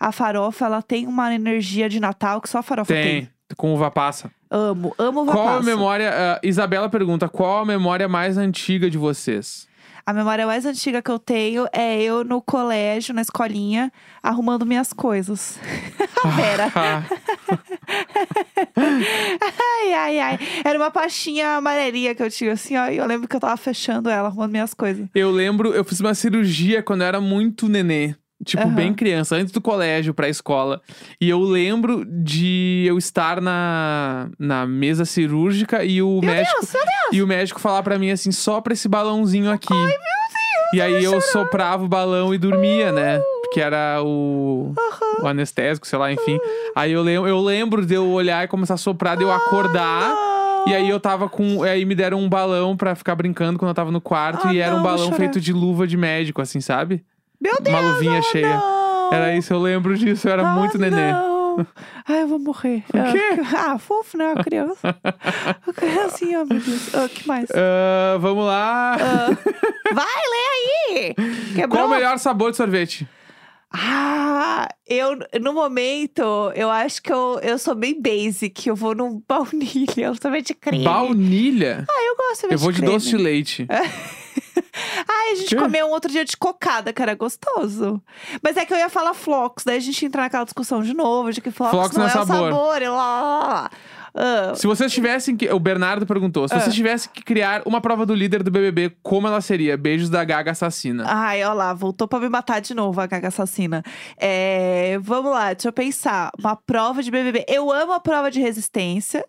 A 0.00 0.10
farofa, 0.10 0.64
ela 0.66 0.82
tem 0.82 1.06
uma 1.06 1.32
energia 1.32 1.88
de 1.88 2.00
Natal 2.00 2.40
que 2.40 2.48
só 2.48 2.58
a 2.58 2.62
farofa 2.62 2.92
tem. 2.92 3.20
Tem, 3.22 3.30
com 3.56 3.72
uva 3.74 3.90
passa. 3.90 4.30
Amo, 4.50 4.94
amo 4.98 5.22
uva 5.22 5.32
Qual 5.32 5.48
a 5.48 5.52
passa. 5.56 5.64
memória. 5.64 6.10
ah, 6.12 6.40
Isabela 6.42 6.88
pergunta: 6.88 7.28
qual 7.28 7.62
a 7.62 7.66
memória 7.66 8.08
mais 8.08 8.36
antiga 8.38 8.88
de 8.90 8.98
vocês? 8.98 9.66
A 10.04 10.12
memória 10.12 10.44
mais 10.44 10.66
antiga 10.66 11.00
que 11.00 11.10
eu 11.12 11.18
tenho 11.18 11.64
é 11.72 12.02
eu 12.02 12.24
no 12.24 12.42
colégio, 12.42 13.14
na 13.14 13.22
escolinha, 13.22 13.92
arrumando 14.20 14.66
minhas 14.66 14.92
coisas. 14.92 15.60
Pera. 16.36 16.72
Ah, 16.74 17.02
Ai, 18.76 19.92
ai, 19.94 20.18
ai. 20.18 20.38
Era 20.64 20.78
uma 20.78 20.90
pastinha 20.90 21.56
amarelinha 21.56 22.14
que 22.14 22.22
eu 22.22 22.30
tinha, 22.30 22.52
assim, 22.52 22.76
ó. 22.76 22.88
E 22.88 22.96
eu 22.96 23.06
lembro 23.06 23.28
que 23.28 23.36
eu 23.36 23.40
tava 23.40 23.56
fechando 23.56 24.08
ela, 24.10 24.28
arrumando 24.28 24.50
minhas 24.50 24.74
coisas. 24.74 25.06
eu 25.14 25.30
lembro, 25.30 25.72
eu 25.72 25.84
fiz 25.84 26.00
uma 26.00 26.14
cirurgia 26.14 26.82
quando 26.82 27.02
eu 27.02 27.06
era 27.06 27.20
muito 27.20 27.68
nenê. 27.68 28.14
Tipo, 28.44 28.64
Aham. 28.64 28.74
bem 28.74 28.92
criança, 28.94 29.36
antes 29.36 29.52
do 29.52 29.60
colégio, 29.60 30.12
pra 30.12 30.28
escola. 30.28 30.80
E 31.20 31.28
eu 31.28 31.40
lembro 31.40 32.04
de 32.04 32.84
eu 32.86 32.98
estar 32.98 33.40
na, 33.40 34.28
na 34.38 34.66
mesa 34.66 35.04
cirúrgica 35.04 35.84
e 35.84 36.02
o 36.02 36.20
médico. 36.20 36.60
Deus, 36.60 36.72
meu 36.72 36.82
Deus! 36.82 36.94
E 37.12 37.22
o 37.22 37.26
médico 37.26 37.60
falar 37.60 37.82
pra 37.82 37.98
mim 37.98 38.10
assim, 38.10 38.32
sopra 38.32 38.72
esse 38.72 38.88
balãozinho 38.88 39.50
aqui. 39.50 39.72
Ai, 39.72 39.78
meu 39.78 39.88
Deus! 39.88 40.02
E 40.74 40.80
aí 40.80 41.04
eu 41.04 41.20
soprava 41.20 41.84
o 41.84 41.88
balão 41.88 42.34
e 42.34 42.38
dormia, 42.38 42.90
né? 42.90 43.20
Porque 43.42 43.60
era 43.60 44.02
o, 44.02 44.72
o 45.20 45.26
anestésico, 45.26 45.86
sei 45.86 45.98
lá, 45.98 46.10
enfim. 46.10 46.38
Aí 46.74 46.92
eu 46.92 47.02
lembro, 47.02 47.28
eu 47.28 47.40
lembro 47.40 47.84
de 47.84 47.94
eu 47.94 48.08
olhar 48.08 48.42
e 48.44 48.48
começar 48.48 48.74
a 48.74 48.78
soprar, 48.78 49.16
de 49.16 49.22
eu 49.22 49.30
acordar. 49.30 50.08
Não. 50.08 50.68
E 50.68 50.74
aí 50.74 50.88
eu 50.88 50.98
tava 50.98 51.28
com. 51.28 51.62
Aí 51.62 51.84
me 51.84 51.94
deram 51.94 52.18
um 52.18 52.28
balão 52.28 52.76
pra 52.76 52.94
ficar 52.94 53.14
brincando 53.14 53.58
quando 53.58 53.68
eu 53.68 53.74
tava 53.74 53.90
no 53.90 54.00
quarto. 54.00 54.48
Ah, 54.48 54.54
e 54.54 54.58
era 54.58 54.74
um 54.74 54.78
não, 54.78 54.82
vou 54.82 54.92
balão 54.92 55.12
feito 55.12 55.40
de 55.40 55.52
luva 55.52 55.86
de 55.86 55.96
médico, 55.96 56.40
assim, 56.40 56.60
sabe? 56.60 57.04
Meu 57.42 57.56
Deus! 57.60 57.76
Uma 57.76 57.92
luvinha 57.92 58.20
oh, 58.20 58.22
cheia. 58.22 58.56
Não. 58.56 59.12
Era 59.12 59.36
isso, 59.36 59.52
eu 59.52 59.60
lembro 59.60 59.96
disso, 59.98 60.28
eu 60.28 60.32
era 60.32 60.48
Ah, 60.48 60.54
muito 60.54 60.78
nenê. 60.78 61.12
Não. 61.12 61.32
Ai, 62.08 62.22
eu 62.22 62.28
vou 62.28 62.38
morrer. 62.38 62.84
O 62.88 63.12
quê? 63.12 63.42
Ah, 63.54 63.76
fofo, 63.78 64.16
né? 64.16 64.32
A 64.36 64.42
criança. 64.42 64.96
A 65.04 65.72
criancinha, 65.74 66.44
meu 66.44 66.58
Deus. 66.60 66.94
O 66.94 67.08
que 67.08 67.26
mais? 67.26 67.48
Ah, 67.50 68.16
vamos 68.18 68.46
lá. 68.46 68.94
Ah, 68.94 69.26
vai, 69.92 70.06
lê 70.06 70.98
aí! 70.98 71.14
Quebrou? 71.54 71.68
Qual 71.68 71.86
o 71.86 71.90
melhor 71.90 72.18
sabor 72.18 72.52
de 72.52 72.56
sorvete? 72.56 73.06
Ah, 73.74 74.68
eu, 74.86 75.18
no 75.40 75.52
momento, 75.54 76.22
eu 76.54 76.70
acho 76.70 77.02
que 77.02 77.12
eu, 77.12 77.40
eu 77.42 77.58
sou 77.58 77.74
bem 77.74 78.00
basic. 78.00 78.68
Eu 78.68 78.76
vou 78.76 78.94
no 78.94 79.22
baunilha, 79.26 80.06
eu 80.06 80.14
sorvete 80.14 80.48
de 80.48 80.54
creme. 80.54 80.84
Baunilha? 80.84 81.84
Ah, 81.88 82.04
eu 82.06 82.16
gosto 82.16 82.48
de 82.48 82.54
Eu 82.54 82.58
vou 82.58 82.70
de 82.70 82.78
creme. 82.78 82.92
doce 82.92 83.08
de 83.08 83.16
leite. 83.16 83.66
Ai, 85.08 85.32
a 85.32 85.34
gente 85.36 85.56
comeu 85.56 85.86
um 85.86 85.90
outro 85.90 86.10
dia 86.10 86.24
de 86.24 86.36
cocada, 86.36 86.92
que 86.92 87.02
era 87.02 87.14
gostoso. 87.14 88.02
Mas 88.42 88.56
é 88.56 88.64
que 88.64 88.72
eu 88.72 88.78
ia 88.78 88.88
falar 88.88 89.14
flocos, 89.14 89.64
daí 89.64 89.76
a 89.76 89.80
gente 89.80 90.00
ia 90.02 90.06
entrar 90.08 90.22
naquela 90.22 90.44
discussão 90.44 90.82
de 90.82 90.94
novo, 90.94 91.32
de 91.32 91.40
que 91.40 91.50
flocos, 91.50 91.78
Flocos 91.78 91.96
não 91.96 92.04
não 92.04 92.10
é 92.10 92.16
é 92.16 92.20
o 92.20 92.26
sabor. 92.26 92.50
sabor. 92.52 92.82
E 92.82 92.88
lá, 92.88 92.94
lá, 93.22 93.38
lá. 93.48 93.70
Ah, 94.14 94.52
Se 94.54 94.66
vocês 94.66 94.92
tivessem 94.92 95.34
que. 95.34 95.48
O 95.50 95.58
Bernardo 95.58 96.04
perguntou: 96.06 96.46
se 96.46 96.52
Ah. 96.54 96.60
vocês 96.60 96.74
tivessem 96.74 97.10
que 97.14 97.22
criar 97.22 97.62
uma 97.64 97.80
prova 97.80 98.04
do 98.04 98.14
líder 98.14 98.42
do 98.42 98.50
BBB, 98.50 98.94
como 99.02 99.26
ela 99.26 99.40
seria? 99.40 99.74
Beijos 99.74 100.10
da 100.10 100.22
Gaga 100.22 100.50
assassina. 100.50 101.04
Ai, 101.06 101.42
ó 101.44 101.54
lá, 101.54 101.72
voltou 101.72 102.06
pra 102.06 102.20
me 102.20 102.28
matar 102.28 102.60
de 102.60 102.74
novo 102.74 103.00
a 103.00 103.06
Gaga 103.06 103.28
assassina. 103.28 103.82
É, 104.18 104.98
vamos 105.00 105.32
lá, 105.32 105.54
deixa 105.54 105.68
eu 105.68 105.72
pensar. 105.72 106.30
Uma 106.38 106.54
prova 106.54 107.02
de 107.02 107.10
BBB. 107.10 107.46
Eu 107.48 107.72
amo 107.72 107.92
a 107.94 108.00
prova 108.00 108.30
de 108.30 108.38
resistência. 108.38 109.24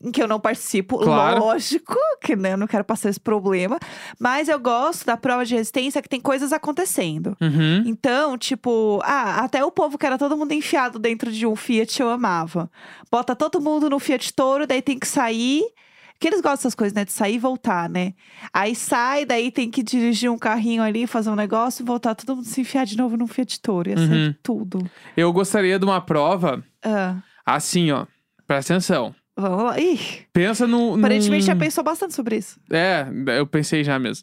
Em 0.00 0.10
que 0.10 0.22
eu 0.22 0.26
não 0.26 0.40
participo, 0.40 0.98
Claro. 0.98 1.40
lógico, 1.40 1.94
que 2.24 2.34
né, 2.34 2.54
eu 2.54 2.56
não 2.56 2.66
quero 2.66 2.82
passar 2.82 3.10
esse 3.10 3.20
problema. 3.20 3.78
Mas 4.18 4.48
eu 4.48 4.58
gosto 4.58 5.04
da 5.04 5.16
prova 5.16 5.44
de 5.44 5.54
resistência 5.54 6.00
que 6.00 6.08
tem 6.08 6.20
coisas 6.20 6.52
acontecendo. 6.52 7.36
Uhum. 7.40 7.82
Então, 7.86 8.38
tipo, 8.38 9.00
ah, 9.04 9.44
até 9.44 9.62
o 9.64 9.70
povo 9.70 9.98
que 9.98 10.06
era 10.06 10.16
todo 10.18 10.36
mundo 10.36 10.52
enfiado 10.52 10.98
dentro 10.98 11.30
de 11.30 11.46
um 11.46 11.54
Fiat 11.54 12.00
eu 12.00 12.08
amava. 12.08 12.70
Bota 13.10 13.36
todo 13.36 13.60
mundo 13.60 13.90
no 13.90 13.98
Fiat 13.98 14.32
Toro, 14.32 14.66
daí 14.66 14.80
tem 14.80 14.98
que 14.98 15.06
sair. 15.06 15.62
Porque 16.14 16.28
eles 16.28 16.40
gostam 16.40 16.54
dessas 16.56 16.74
coisas, 16.76 16.94
né? 16.94 17.04
De 17.04 17.12
sair 17.12 17.34
e 17.34 17.38
voltar, 17.38 17.88
né? 17.88 18.14
Aí 18.52 18.74
sai, 18.76 19.24
daí 19.26 19.50
tem 19.50 19.68
que 19.70 19.82
dirigir 19.82 20.30
um 20.30 20.38
carrinho 20.38 20.80
ali, 20.82 21.04
fazer 21.06 21.28
um 21.30 21.34
negócio 21.36 21.82
e 21.82 21.86
voltar, 21.86 22.14
todo 22.14 22.36
mundo 22.36 22.46
se 22.46 22.60
enfiar 22.60 22.86
de 22.86 22.96
novo 22.96 23.16
num 23.16 23.26
Fiat 23.26 23.60
Toro. 23.60 23.90
Ia 23.90 23.96
Uhum. 23.98 24.06
ser 24.08 24.38
tudo. 24.42 24.90
Eu 25.16 25.32
gostaria 25.32 25.78
de 25.78 25.84
uma 25.84 26.00
prova 26.00 26.64
Ah, 26.82 27.16
assim, 27.44 27.90
ó. 27.90 28.06
Presta 28.46 28.72
atenção. 28.74 29.14
Vamos 29.50 29.64
lá. 29.64 29.78
Ih, 29.80 29.98
Pensa 30.32 30.66
no. 30.66 30.94
aparentemente 30.96 31.44
já 31.46 31.56
pensou 31.56 31.82
bastante 31.84 32.14
sobre 32.14 32.36
isso. 32.36 32.58
É, 32.70 33.06
eu 33.38 33.46
pensei 33.46 33.82
já 33.84 33.98
mesmo. 33.98 34.22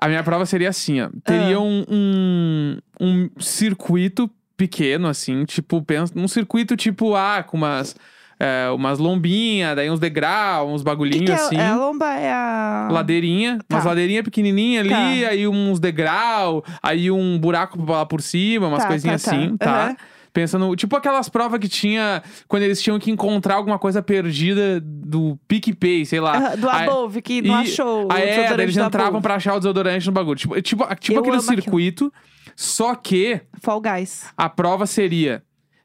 A 0.00 0.06
minha 0.08 0.22
prova 0.22 0.46
seria 0.46 0.68
assim, 0.68 1.00
ó. 1.00 1.08
Teria 1.24 1.56
Ah. 1.56 1.60
um, 1.60 1.84
um, 1.90 2.78
um 3.00 3.30
circuito 3.40 4.30
pequeno, 4.56 5.08
assim, 5.08 5.44
tipo, 5.44 5.82
pensa 5.82 6.12
num 6.16 6.28
circuito 6.28 6.76
tipo, 6.76 7.14
ah, 7.16 7.42
com 7.44 7.56
umas, 7.56 7.96
é, 8.38 8.68
umas 8.70 8.98
lombinhas, 9.00 9.74
daí 9.74 9.90
uns 9.90 9.98
degraus, 10.00 10.68
uns 10.68 10.80
O 10.80 10.84
que, 10.84 10.90
bagulhinhos 10.90 11.24
que 11.26 11.32
é, 11.32 11.34
assim. 11.34 11.56
é 11.56 11.66
a 11.66 11.76
lomba? 11.76 12.06
É 12.14 12.32
a. 12.32 12.88
Ladeirinha, 12.92 13.58
Tá. 13.68 13.76
umas 13.76 13.84
ladeirinhas 13.84 14.22
pequenininhas 14.24 14.84
ali, 14.86 15.22
Tá. 15.22 15.28
aí 15.30 15.48
uns 15.48 15.80
degrau, 15.80 16.64
aí 16.82 17.10
um 17.10 17.36
buraco 17.38 17.80
lá 17.84 18.06
por 18.06 18.22
cima, 18.22 18.68
umas 18.68 18.82
Tá, 18.82 18.88
coisinhas 18.88 19.22
tá, 19.22 19.30
tá. 19.32 19.36
assim, 19.36 19.56
tá? 19.56 19.84
Aham. 19.86 19.96
Pensa 20.38 20.56
no. 20.56 20.76
Tipo 20.76 20.94
aquelas 20.94 21.28
provas 21.28 21.58
que 21.58 21.68
tinha 21.68 22.22
quando 22.46 22.62
eles 22.62 22.80
tinham 22.80 22.96
que 23.00 23.10
encontrar 23.10 23.56
alguma 23.56 23.76
coisa 23.76 24.00
perdida 24.00 24.80
do 24.80 25.36
PicPay, 25.48 26.06
sei 26.06 26.20
lá. 26.20 26.54
Do 26.54 26.70
Above, 26.70 27.20
que 27.20 27.42
não 27.42 27.56
achou 27.56 28.06
Ah, 28.08 28.20
é, 28.20 28.26
desodorante 28.36 28.62
eles 28.62 28.76
entravam 28.76 29.20
pra 29.20 29.34
achar 29.34 29.54
o 29.54 29.58
desodorante 29.58 30.06
no 30.06 30.12
bagulho. 30.12 30.38
Tipo, 30.38 30.54
tipo, 30.62 30.84
tipo 30.96 31.18
aquele 31.18 31.18
amo 31.18 31.40
aquilo. 31.40 31.42
circuito, 31.62 32.12
só 32.54 32.94
que 32.94 33.40
Fall 33.60 33.80
Guys. 33.80 34.26
a 34.36 34.48
prova 34.48 34.86
seria 34.86 35.42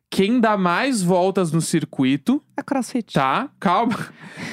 quem 0.07 0.39
dá 0.39 0.55
mais 0.55 1.01
voltas 1.01 1.51
no 1.51 1.59
circuito, 1.59 2.39
A 2.55 2.61
CrossFit. 2.61 3.11
tá? 3.11 3.49
Calma. 3.59 3.97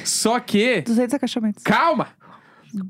Só 0.03 0.39
que. 0.39 0.81
200 0.81 1.13
agachamentos. 1.13 1.61
Calma! 1.63 2.07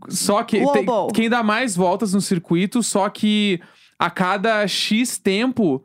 Só 0.07 0.43
que 0.43 0.59
tem- 0.71 0.85
quem 1.13 1.29
dá 1.29 1.43
mais 1.43 1.75
voltas 1.75 2.13
no 2.13 2.21
circuito, 2.21 2.81
só 2.81 3.09
que 3.09 3.59
a 3.99 4.09
cada 4.09 4.65
X 4.65 5.17
tempo 5.17 5.83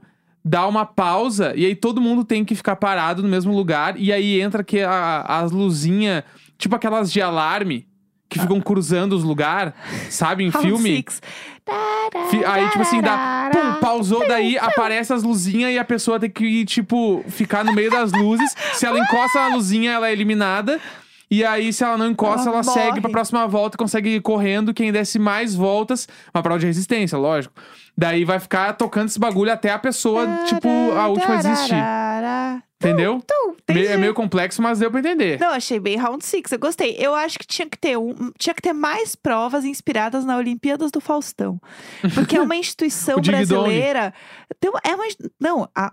dá 0.48 0.64
uma 0.68 0.86
pausa 0.86 1.52
e 1.56 1.66
aí 1.66 1.74
todo 1.74 2.00
mundo 2.00 2.22
tem 2.22 2.44
que 2.44 2.54
ficar 2.54 2.76
parado 2.76 3.20
no 3.20 3.28
mesmo 3.28 3.52
lugar 3.52 3.98
e 3.98 4.12
aí 4.12 4.40
entra 4.40 4.62
que 4.62 4.80
a- 4.80 5.22
as 5.26 5.50
luzinhas, 5.50 6.22
tipo 6.56 6.76
aquelas 6.76 7.10
de 7.10 7.20
alarme 7.20 7.84
que 8.28 8.38
ficam 8.38 8.60
cruzando 8.60 9.14
os 9.14 9.24
lugares, 9.24 9.72
sabe, 10.08 10.44
em 10.44 10.50
filme. 10.52 11.04
Aí, 12.46 12.68
tipo 12.70 12.82
assim, 12.82 13.00
dá. 13.00 13.50
Pum, 13.52 13.80
pausou, 13.80 14.26
daí 14.28 14.56
aparece 14.58 15.12
as 15.12 15.22
luzinhas 15.22 15.72
e 15.72 15.78
a 15.78 15.84
pessoa 15.84 16.18
tem 16.20 16.30
que, 16.30 16.64
tipo, 16.64 17.24
ficar 17.28 17.64
no 17.64 17.72
meio 17.72 17.90
das 17.90 18.12
luzes. 18.12 18.54
Se 18.74 18.86
ela 18.86 18.98
encosta 18.98 19.48
na 19.48 19.54
luzinha, 19.56 19.92
ela 19.92 20.08
é 20.08 20.12
eliminada. 20.12 20.80
E 21.28 21.44
aí, 21.44 21.72
se 21.72 21.82
ela 21.82 21.96
não 21.98 22.08
encosta, 22.08 22.48
Ela 22.48 22.58
ela, 22.58 22.62
segue 22.62 23.00
pra 23.00 23.10
próxima 23.10 23.46
volta 23.48 23.76
e 23.76 23.78
consegue 23.78 24.10
ir 24.16 24.20
correndo. 24.20 24.72
Quem 24.72 24.92
desce 24.92 25.18
mais 25.18 25.54
voltas, 25.56 26.08
uma 26.32 26.40
prova 26.42 26.58
de 26.60 26.66
resistência, 26.66 27.18
lógico. 27.18 27.52
Daí 27.96 28.24
vai 28.24 28.38
ficar 28.38 28.72
tocando 28.74 29.08
esse 29.08 29.18
bagulho 29.18 29.50
até 29.52 29.70
a 29.70 29.78
pessoa, 29.78 30.26
tipo, 30.46 30.68
a 30.96 31.08
última 31.08 31.36
desistir. 31.38 31.74
Entendeu? 32.78 33.22
Tum, 33.26 33.48
Me- 33.52 33.56
entendi. 33.80 33.86
é 33.86 33.96
meio 33.96 34.12
complexo, 34.12 34.60
mas 34.60 34.78
deu 34.78 34.90
pra 34.90 35.00
entender. 35.00 35.40
Não, 35.40 35.48
achei 35.48 35.80
bem 35.80 35.96
Round 35.96 36.22
Six, 36.24 36.52
eu 36.52 36.58
gostei. 36.58 36.94
Eu 36.98 37.14
acho 37.14 37.38
que 37.38 37.46
tinha 37.46 37.66
que 37.66 37.78
ter 37.78 37.96
um, 37.96 38.30
tinha 38.38 38.52
que 38.54 38.60
ter 38.60 38.74
mais 38.74 39.16
provas 39.16 39.64
inspiradas 39.64 40.26
na 40.26 40.36
Olimpíadas 40.36 40.90
do 40.90 41.00
Faustão. 41.00 41.58
Porque 42.14 42.36
é 42.36 42.40
uma 42.42 42.54
instituição 42.54 43.16
O 43.16 43.20
Ding 43.22 43.30
Dong. 43.32 43.46
brasileira. 43.46 44.12
Tem 44.60 44.70
uma- 44.70 44.80
é 44.84 44.94
uma, 44.94 45.04
não, 45.40 45.68
a, 45.74 45.90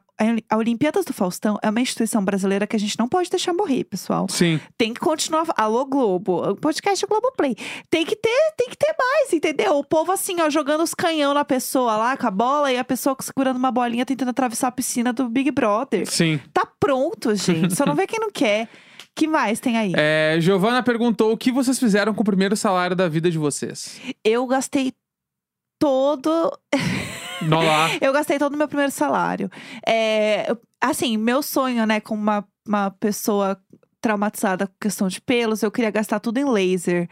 a 0.50 0.58
Olimpíadas 0.58 1.06
do 1.06 1.14
Faustão 1.14 1.58
é 1.64 1.70
uma 1.70 1.80
instituição 1.80 2.24
brasileira 2.24 2.68
que 2.68 2.76
a 2.76 2.80
gente 2.80 3.00
não 3.00 3.08
pode 3.08 3.30
deixar 3.30 3.54
morrer, 3.54 3.86
pessoal. 3.86 4.28
Sim. 4.30 4.60
Tem 4.78 4.94
que 4.94 5.00
continuar. 5.00 5.46
Alô, 5.56 5.86
Globo. 5.86 6.50
O 6.52 6.56
podcast 6.58 7.04
é 7.04 7.08
Globoplay. 7.08 7.56
Tem 7.90 8.06
que 8.06 8.16
ter, 8.18 8.54
tem 8.58 8.70
que 8.70 8.78
ter 8.78 8.94
mais, 9.00 9.32
entendeu? 9.32 9.78
O 9.78 9.86
povo 9.86 10.12
assim, 10.12 10.42
ó, 10.42 10.50
jogando 10.50 10.84
os 10.84 10.94
canhão 10.94 11.34
na 11.34 11.46
pessoa 11.46 11.93
lá 11.98 12.18
com 12.18 12.28
a 12.28 12.32
bola 12.32 12.72
e 12.72 12.78
a 12.78 12.84
pessoa 12.84 13.16
segurando 13.20 13.58
uma 13.58 13.72
bolinha 13.72 14.06
tentando 14.06 14.30
atravessar 14.30 14.68
a 14.68 14.72
piscina 14.72 15.12
do 15.14 15.30
Big 15.30 15.52
Brother. 15.52 16.06
Sim. 16.10 16.40
Tá 16.54 16.68
pronto, 16.80 17.36
gente. 17.36 17.76
Só 17.76 17.86
não 17.86 17.96
vê 17.96 18.08
quem 18.08 18.20
não 18.20 18.32
quer. 18.32 18.68
que 19.16 19.28
mais 19.28 19.60
tem 19.60 19.78
aí? 19.78 19.94
É, 19.96 20.38
Giovana 20.40 20.82
perguntou 20.84 21.32
o 21.32 21.38
que 21.38 21.52
vocês 21.52 21.78
fizeram 21.80 22.14
com 22.14 22.22
o 22.22 22.26
primeiro 22.26 22.56
salário 22.58 22.96
da 22.96 23.08
vida 23.08 23.30
de 23.30 23.38
vocês. 23.38 24.00
Eu 24.24 24.46
gastei 24.48 24.94
todo. 25.80 26.58
Nó 27.42 27.62
lá. 27.62 27.90
Eu 28.02 28.14
gastei 28.14 28.40
todo 28.40 28.54
o 28.54 28.58
meu 28.58 28.68
primeiro 28.68 28.92
salário. 28.92 29.50
É, 29.88 30.56
assim, 30.82 31.18
meu 31.18 31.42
sonho, 31.42 31.86
né, 31.86 32.00
como 32.00 32.22
uma, 32.22 32.46
uma 32.68 32.92
pessoa 32.92 33.60
traumatizada 34.04 34.68
com 34.68 34.74
questão 34.82 35.08
de 35.08 35.22
pelos, 35.22 35.64
eu 35.64 35.72
queria 35.72 35.90
gastar 35.90 36.20
tudo 36.20 36.38
em 36.38 36.44
laser. 36.44 37.08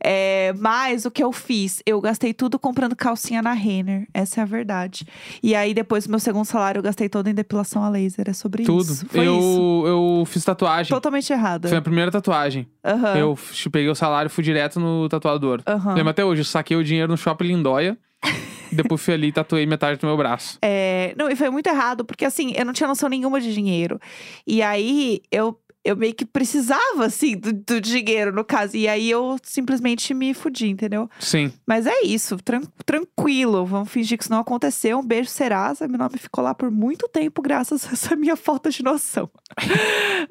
É, 0.00 0.54
mas 0.56 1.04
o 1.04 1.10
que 1.10 1.22
eu 1.22 1.32
fiz? 1.32 1.82
Eu 1.84 2.00
gastei 2.00 2.32
tudo 2.32 2.56
comprando 2.56 2.94
calcinha 2.94 3.42
na 3.42 3.52
Renner. 3.52 4.06
Essa 4.14 4.40
é 4.40 4.42
a 4.42 4.46
verdade. 4.46 5.04
E 5.42 5.56
aí, 5.56 5.74
depois 5.74 6.06
do 6.06 6.10
meu 6.10 6.20
segundo 6.20 6.44
salário, 6.44 6.78
eu 6.78 6.82
gastei 6.84 7.08
todo 7.08 7.26
em 7.28 7.34
depilação 7.34 7.82
a 7.82 7.88
laser. 7.88 8.26
É 8.28 8.32
sobre 8.32 8.62
Tudo. 8.62 8.92
isso. 8.92 9.06
Foi 9.06 9.26
eu, 9.26 9.36
isso. 9.36 9.84
eu 9.86 10.24
fiz 10.24 10.44
tatuagem. 10.44 10.88
Totalmente 10.90 11.32
errada. 11.32 11.68
Foi 11.68 11.78
a 11.78 11.82
primeira 11.82 12.12
tatuagem. 12.12 12.68
Aham. 12.84 13.16
Eu 13.16 13.38
peguei 13.72 13.88
o 13.88 13.94
salário 13.96 14.28
e 14.28 14.30
fui 14.30 14.44
direto 14.44 14.78
no 14.78 15.08
tatuador. 15.08 15.60
aham. 15.66 15.94
Lembro 15.94 16.10
até 16.10 16.24
hoje, 16.24 16.42
eu 16.42 16.44
saquei 16.44 16.76
o 16.76 16.84
dinheiro 16.84 17.10
no 17.10 17.18
shopping 17.18 17.48
Lindóia. 17.48 17.98
depois 18.72 19.00
fui 19.00 19.14
ali 19.14 19.28
e 19.28 19.32
tatuei 19.32 19.66
metade 19.66 19.98
do 19.98 20.06
meu 20.06 20.16
braço. 20.16 20.58
É, 20.62 21.12
não, 21.16 21.28
e 21.28 21.36
foi 21.36 21.50
muito 21.50 21.66
errado, 21.66 22.04
porque 22.04 22.24
assim, 22.24 22.52
eu 22.56 22.64
não 22.64 22.72
tinha 22.72 22.86
noção 22.86 23.08
nenhuma 23.08 23.40
de 23.40 23.52
dinheiro. 23.52 24.00
E 24.46 24.62
aí, 24.62 25.22
eu, 25.30 25.58
eu 25.86 25.96
meio 25.96 26.14
que 26.14 26.24
precisava, 26.24 27.04
assim, 27.06 27.36
do, 27.36 27.52
do 27.52 27.80
dinheiro, 27.80 28.32
no 28.32 28.44
caso. 28.44 28.76
E 28.76 28.86
aí, 28.88 29.08
eu 29.10 29.36
simplesmente 29.42 30.12
me 30.12 30.34
fudi, 30.34 30.68
entendeu? 30.68 31.08
Sim. 31.18 31.52
Mas 31.66 31.86
é 31.86 32.02
isso, 32.04 32.36
tran- 32.38 32.62
tranquilo. 32.84 33.64
Vamos 33.64 33.88
fingir 33.90 34.18
que 34.18 34.24
isso 34.24 34.30
não 34.32 34.40
aconteceu. 34.40 34.98
Um 34.98 35.06
beijo, 35.06 35.28
Serasa. 35.30 35.86
Meu 35.88 35.98
nome 35.98 36.18
ficou 36.18 36.42
lá 36.42 36.54
por 36.54 36.70
muito 36.70 37.08
tempo, 37.08 37.40
graças 37.40 37.86
a 37.86 37.92
essa 37.92 38.14
minha 38.16 38.36
falta 38.36 38.70
de 38.70 38.82
noção. 38.82 39.30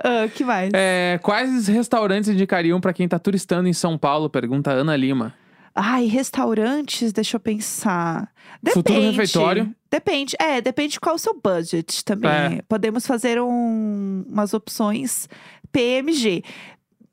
Ah, 0.04 0.28
que 0.28 0.44
mais? 0.44 0.72
É, 0.74 1.20
quais 1.24 1.68
restaurantes 1.68 2.30
indicariam 2.30 2.82
pra 2.82 2.92
quem 2.94 3.08
tá 3.08 3.18
turistando 3.18 3.68
em 3.68 3.74
São 3.74 3.98
Paulo? 3.98 4.30
Pergunta 4.30 4.72
Ana 4.72 4.96
Lima. 4.96 5.34
Ai, 5.74 6.06
restaurantes, 6.06 7.12
deixa 7.14 7.36
eu 7.38 7.40
pensar. 7.40 8.30
Depende. 8.62 8.74
Futuro 8.74 9.02
refeitório? 9.12 9.76
Depende. 9.96 10.36
É, 10.40 10.60
depende 10.62 11.00
qual 11.00 11.16
o 11.16 11.20
seu 11.20 11.34
budget 11.42 12.04
também. 12.04 12.30
É. 12.30 12.62
Podemos 12.68 13.08
fazer 13.08 13.40
um- 13.42 14.26
umas 14.28 14.54
opções 14.54 15.30
PMG 15.72 16.44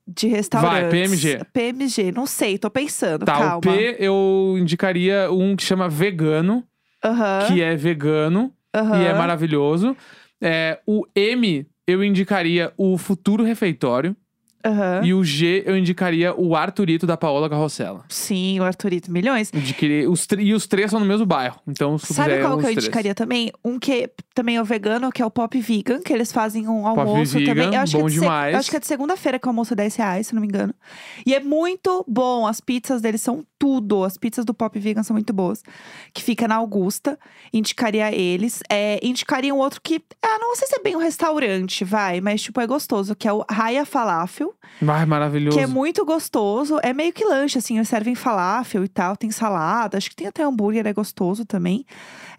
de 0.07 0.27
restaurantes. 0.27 0.91
PMG. 0.91 1.45
PMG, 1.53 2.13
não 2.13 2.27
sei, 2.27 2.59
tô 2.59 2.69
pensando. 2.71 3.25
Tá, 3.25 3.35
calma. 3.35 3.59
o 3.59 3.61
P 3.61 3.97
eu 3.99 4.57
indicaria 4.59 5.31
um 5.31 5.55
que 5.55 5.63
chama 5.63 5.89
vegano, 5.89 6.65
que 7.49 7.61
é 7.63 7.77
vegano 7.77 8.53
e 8.75 9.05
é 9.05 9.15
maravilhoso. 9.15 9.97
É, 10.41 10.81
o 10.87 11.05
M 11.15 11.67
eu 11.87 12.03
indicaria 12.03 12.73
o 12.77 12.99
Futuro 12.99 13.45
Refeitório. 13.45 14.17
Aham. 14.65 15.01
E 15.05 15.15
o 15.15 15.23
G 15.25 15.63
eu 15.67 15.77
indicaria 15.77 16.35
o 16.35 16.55
Arthurito 16.57 17.07
da 17.07 17.17
Paola 17.17 17.49
Carrossela. 17.49 18.05
Sim, 18.09 18.61
o 18.61 18.65
Arthurito 18.65 19.11
Milhões. 19.11 19.51
Os, 20.09 20.27
e 20.39 20.55
os 20.55 20.67
três 20.67 20.91
são 20.91 21.01
no 21.01 21.07
mesmo 21.07 21.27
bairro. 21.27 21.61
Então, 21.67 21.99
se 21.99 22.13
Sabe 22.15 22.41
qual 22.41 22.53
que 22.59 22.67
eu 22.67 22.71
três. 22.71 22.79
indicaria 22.79 23.15
também? 23.15 23.53
Um 23.65 23.79
que 23.79 24.11
também 24.35 24.57
é 24.57 24.63
o 24.63 24.65
vegano, 24.65 25.11
que 25.13 25.21
é 25.23 25.27
o 25.27 25.31
Pop 25.31 25.59
Vegan, 25.61 26.01
que 26.01 26.13
eles 26.13 26.33
fazem 26.33 26.69
um 26.69 26.87
almoço 26.87 27.39
Vegan, 27.39 27.55
também. 27.55 27.75
Eu 27.75 27.81
acho 27.81 27.93
bom 27.93 28.05
que 28.07 28.07
é 28.07 28.15
de 28.15 28.21
demais. 28.21 28.57
acho 28.57 28.71
que 28.71 28.77
é 28.77 28.81
de 28.81 28.87
segunda-feira 28.87 29.39
que 29.39 29.47
o 29.47 29.51
almoço 29.51 29.73
é 29.75 29.77
10 29.77 29.97
reais, 29.97 30.27
se 30.29 30.35
não 30.35 30.41
me 30.41 30.47
engano. 30.47 30.75
E 31.27 31.35
é 31.35 31.41
muito 31.41 32.05
bom. 32.09 32.47
As 32.47 32.61
pizzas 32.61 33.01
deles 33.01 33.21
são 33.21 33.45
tudo. 33.59 34.05
As 34.05 34.17
pizzas 34.17 34.45
do 34.45 34.55
Pop 34.55 34.79
Vegan 34.79 35.03
são 35.03 35.15
muito 35.15 35.33
boas. 35.33 35.63
Que 36.15 36.23
fica 36.23 36.47
na 36.49 36.57
Augusta. 36.57 37.19
Indicaria 37.53 38.13
eles. 38.15 38.61
É, 38.71 38.99
indicaria 39.03 39.55
um 39.55 39.59
outro 39.59 39.81
que. 39.83 40.03
Ah, 40.23 40.39
não 40.39 40.55
sei 40.57 40.69
se 40.69 40.77
é 40.77 40.83
bem 40.83 40.97
um 40.97 41.01
restaurante, 41.01 41.85
vai, 41.85 42.21
mas 42.21 42.43
tipo, 42.43 42.61
é 42.61 42.67
gostoso, 42.67 43.15
que 43.15 43.29
é 43.29 43.33
o 43.33 43.45
Raya 43.51 43.85
Falafel. 43.85 44.52
Ai, 44.87 45.07
maravilhoso. 45.07 45.57
Que 45.57 45.63
é 45.63 45.67
muito 45.67 46.05
gostoso. 46.05 46.79
É 46.83 46.93
meio 46.93 47.13
que 47.13 47.25
lanche, 47.25 47.59
assim. 47.59 47.77
Eles 47.77 47.89
servem 47.89 48.15
falafel 48.15 48.85
e 48.85 48.89
tal. 48.89 49.17
Tem 49.17 49.31
salada. 49.31 49.97
Acho 49.97 50.11
que 50.11 50.17
tem 50.17 50.27
até 50.27 50.43
hambúrguer, 50.43 50.87
é 50.87 50.93
gostoso 50.93 51.45
também. 51.45 51.85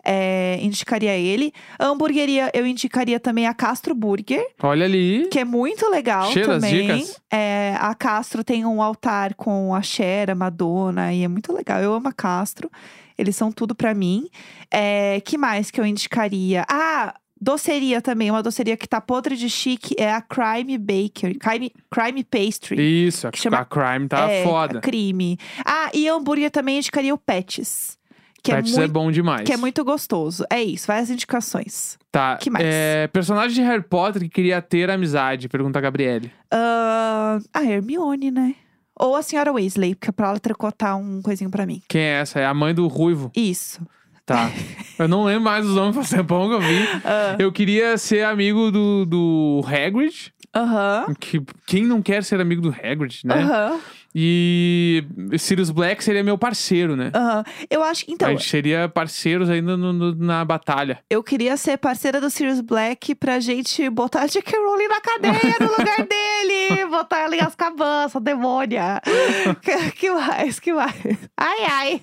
É, 0.04 0.58
indicaria 0.62 1.16
ele. 1.16 1.54
A 1.80 1.86
hamburgueria, 1.86 2.52
eu 2.54 2.68
indicaria 2.68 3.20
também 3.20 3.48
a 3.48 3.54
Castro 3.54 3.96
Burger. 3.96 4.46
Olha 4.62 4.86
ali. 4.86 5.28
Que 5.32 5.40
é 5.40 5.46
muito 5.46 5.90
legal 5.90 6.30
Cheio 6.32 6.48
das 6.48 6.62
também. 6.62 6.88
dicas. 6.88 7.22
É, 7.32 7.76
a 7.80 7.96
Castro 7.96 8.44
tem 8.44 8.66
um 8.66 8.82
altar 8.82 9.34
com 9.36 9.74
a 9.74 9.82
Cher, 9.82 10.30
a 10.30 10.36
Madonna. 10.36 11.14
E 11.14 11.24
é 11.24 11.28
muito 11.28 11.54
legal. 11.54 11.80
Eu 11.80 11.94
amo 11.94 12.10
a 12.10 12.14
Castro. 12.14 12.70
Eles 13.18 13.36
são 13.36 13.52
tudo 13.52 13.74
pra 13.74 13.94
mim. 13.94 14.28
É, 14.70 15.22
que 15.22 15.38
mais 15.38 15.72
que 15.72 15.80
eu 15.80 15.86
indicaria? 15.86 16.66
Ah... 16.70 17.14
Doceria 17.44 18.02
também, 18.02 18.32
uma 18.32 18.42
doceria 18.42 18.78
que 18.78 18.88
tá 18.88 19.02
podre 19.02 19.36
de 19.36 19.50
chique 19.50 19.94
é 20.00 20.14
a 20.14 20.22
Crime 20.22 20.78
Baker, 20.78 21.38
Crime, 21.38 21.72
Crime 21.92 22.24
Pastry. 22.24 23.08
Isso, 23.08 23.28
a, 23.28 23.32
Que 23.32 23.38
chama- 23.40 23.58
a 23.58 23.66
crime 23.66 24.08
tá 24.08 24.30
é, 24.32 24.44
foda. 24.46 24.80
crime. 24.80 25.38
Ah, 25.66 25.92
e 25.94 26.08
hambúrguer 26.08 26.50
também 26.50 26.78
indicaria 26.78 27.14
o 27.14 27.18
Pets. 27.18 27.98
Que 28.42 28.52
é, 28.52 28.56
Pets 28.56 28.74
é, 28.76 28.80
muito, 28.80 28.92
bom 28.94 29.12
demais. 29.12 29.44
que 29.46 29.52
é 29.52 29.58
muito 29.58 29.84
gostoso. 29.84 30.46
É 30.50 30.64
isso, 30.64 30.88
várias 30.88 31.10
indicações. 31.10 31.98
Tá. 32.12 32.38
Que 32.38 32.50
mais? 32.50 32.66
É, 32.66 33.08
personagem 33.08 33.56
de 33.56 33.62
Harry 33.62 33.84
Potter 33.84 34.22
que 34.24 34.30
queria 34.30 34.62
ter 34.62 34.90
amizade, 34.90 35.50
pergunta 35.50 35.80
a 35.80 35.82
Gabriele. 35.82 36.32
Ah, 36.50 37.40
a 37.54 37.62
Hermione, 37.64 38.32
né? 38.32 38.56
Ou 38.98 39.16
a 39.18 39.22
senhora 39.22 39.52
Weasley, 39.52 39.96
porque 39.96 40.10
é 40.10 40.14
pra 40.14 40.30
ela 40.30 40.40
tricotar 40.40 40.98
um 40.98 41.22
coisinho 41.22 41.50
pra 41.50 41.66
mim. 41.66 41.82
Quem 41.90 42.02
é 42.02 42.20
essa? 42.22 42.40
É 42.40 42.46
a 42.46 42.54
mãe 42.54 42.74
do 42.74 42.88
Ruivo. 42.88 43.32
Isso. 43.36 43.82
Tá. 44.26 44.50
eu 45.00 45.08
não 45.08 45.24
lembro 45.26 45.44
mais 45.44 45.66
os 45.66 45.76
nomes, 45.76 45.96
faz 45.96 46.10
tempão 46.10 46.48
que 46.48 46.56
eu 46.56 46.62
vi. 46.62 46.88
Ah, 47.04 47.36
Eu 47.40 47.52
queria 47.52 47.98
ser 47.98 48.24
amigo 48.26 48.72
do, 48.72 49.06
do 49.06 49.62
Hagrid. 49.68 50.34
Aham. 50.56 51.14
Que, 51.20 51.42
quem 51.66 51.84
não 51.84 52.02
quer 52.02 52.24
ser 52.24 52.40
amigo 52.40 52.62
do 52.62 52.70
Hagrid, 52.70 53.22
né? 53.26 53.42
Aham. 53.42 53.80
E 54.16 55.04
Sirius 55.40 55.72
Black 55.72 56.04
seria 56.04 56.24
meu 56.24 56.38
parceiro, 56.38 56.96
né? 56.96 57.10
Aham. 57.16 57.44
Eu 57.68 57.82
acho. 57.84 58.06
Então, 58.08 58.28
a 58.28 58.32
gente 58.32 58.48
seria 58.48 58.88
parceiros 58.88 59.50
ainda 59.50 59.76
no- 59.76 59.92
no- 59.92 60.16
na 60.16 60.46
batalha. 60.46 61.00
eu 61.10 61.24
queria 61.24 61.58
ser 61.58 61.78
parceira 61.78 62.22
do 62.22 62.30
Sirius 62.30 62.62
Black 62.62 63.16
pra 63.16 63.40
gente 63.40 63.90
botar 63.90 64.22
a 64.22 64.28
J.K. 64.28 64.56
Rowling 64.56 64.88
na 64.88 65.02
cadeia 65.02 65.56
no 65.60 65.72
lugar 65.72 65.98
dele. 66.06 66.86
Botar 66.86 67.20
ela 67.22 67.36
em 67.36 67.42
Azkaban, 67.42 68.04
essa 68.06 68.20
demônia. 68.20 69.02
que, 69.64 69.92
que 69.94 70.12
mais? 70.12 70.60
Que 70.60 70.72
mais? 70.72 70.94
Ai, 71.36 71.66
ai. 71.68 72.02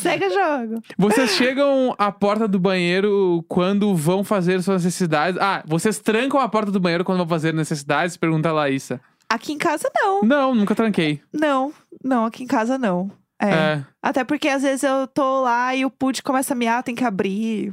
Segue 0.00 0.26
o 0.26 0.30
jogo. 0.30 0.82
Vocês 0.98 1.30
chegam 1.32 1.94
à 1.98 2.10
porta 2.10 2.46
do 2.48 2.58
banheiro 2.58 3.44
quando 3.48 3.94
vão 3.94 4.24
fazer 4.24 4.62
suas 4.62 4.84
necessidades. 4.84 5.40
Ah, 5.40 5.62
vocês 5.66 5.98
trancam 5.98 6.40
a 6.40 6.48
porta 6.48 6.70
do 6.70 6.80
banheiro 6.80 7.04
quando 7.04 7.18
vão 7.18 7.28
fazer 7.28 7.52
necessidades? 7.54 8.16
Pergunta 8.16 8.48
a 8.48 8.52
Laísa. 8.52 9.00
Aqui 9.28 9.52
em 9.52 9.58
casa, 9.58 9.90
não. 9.94 10.22
Não, 10.22 10.54
nunca 10.54 10.74
tranquei. 10.74 11.20
Não. 11.32 11.72
Não, 12.04 12.26
aqui 12.26 12.44
em 12.44 12.46
casa, 12.46 12.76
não. 12.76 13.10
É. 13.40 13.48
É. 13.50 13.84
Até 14.02 14.24
porque 14.24 14.48
às 14.48 14.62
vezes 14.62 14.82
eu 14.84 15.06
tô 15.06 15.42
lá 15.42 15.74
e 15.74 15.84
o 15.84 15.90
Pud 15.90 16.22
começa 16.22 16.52
a 16.54 16.56
miar, 16.56 16.82
tem 16.82 16.94
que 16.94 17.04
abrir. 17.04 17.72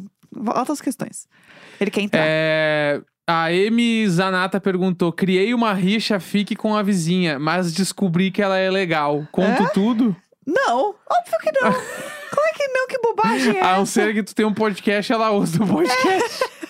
Outras 0.55 0.79
questões. 0.79 1.27
Ele 1.79 1.91
quer 1.91 2.01
entrar. 2.01 2.21
É, 2.23 3.01
A 3.27 3.45
Amy 3.45 4.07
Zanata 4.07 4.59
perguntou: 4.59 5.11
criei 5.11 5.53
uma 5.53 5.73
rixa, 5.73 6.19
fique 6.19 6.55
com 6.55 6.75
a 6.75 6.81
vizinha, 6.83 7.37
mas 7.39 7.73
descobri 7.73 8.31
que 8.31 8.41
ela 8.41 8.57
é 8.57 8.69
legal. 8.69 9.27
Conto 9.31 9.69
tudo? 9.73 10.15
Não, 10.53 10.95
óbvio 11.09 11.39
que 11.41 11.51
não. 11.61 11.71
Claro 12.29 12.53
que 12.55 12.67
não, 12.67 12.87
que 12.87 12.99
bobagem 12.99 13.57
é 13.57 13.61
A 13.61 13.73
não 13.77 13.81
essa? 13.81 13.91
ser 13.91 14.13
que 14.13 14.21
tu 14.21 14.35
tenha 14.35 14.47
um 14.47 14.53
podcast, 14.53 15.11
ela 15.11 15.31
usa 15.31 15.63
o 15.63 15.67
podcast. 15.67 16.43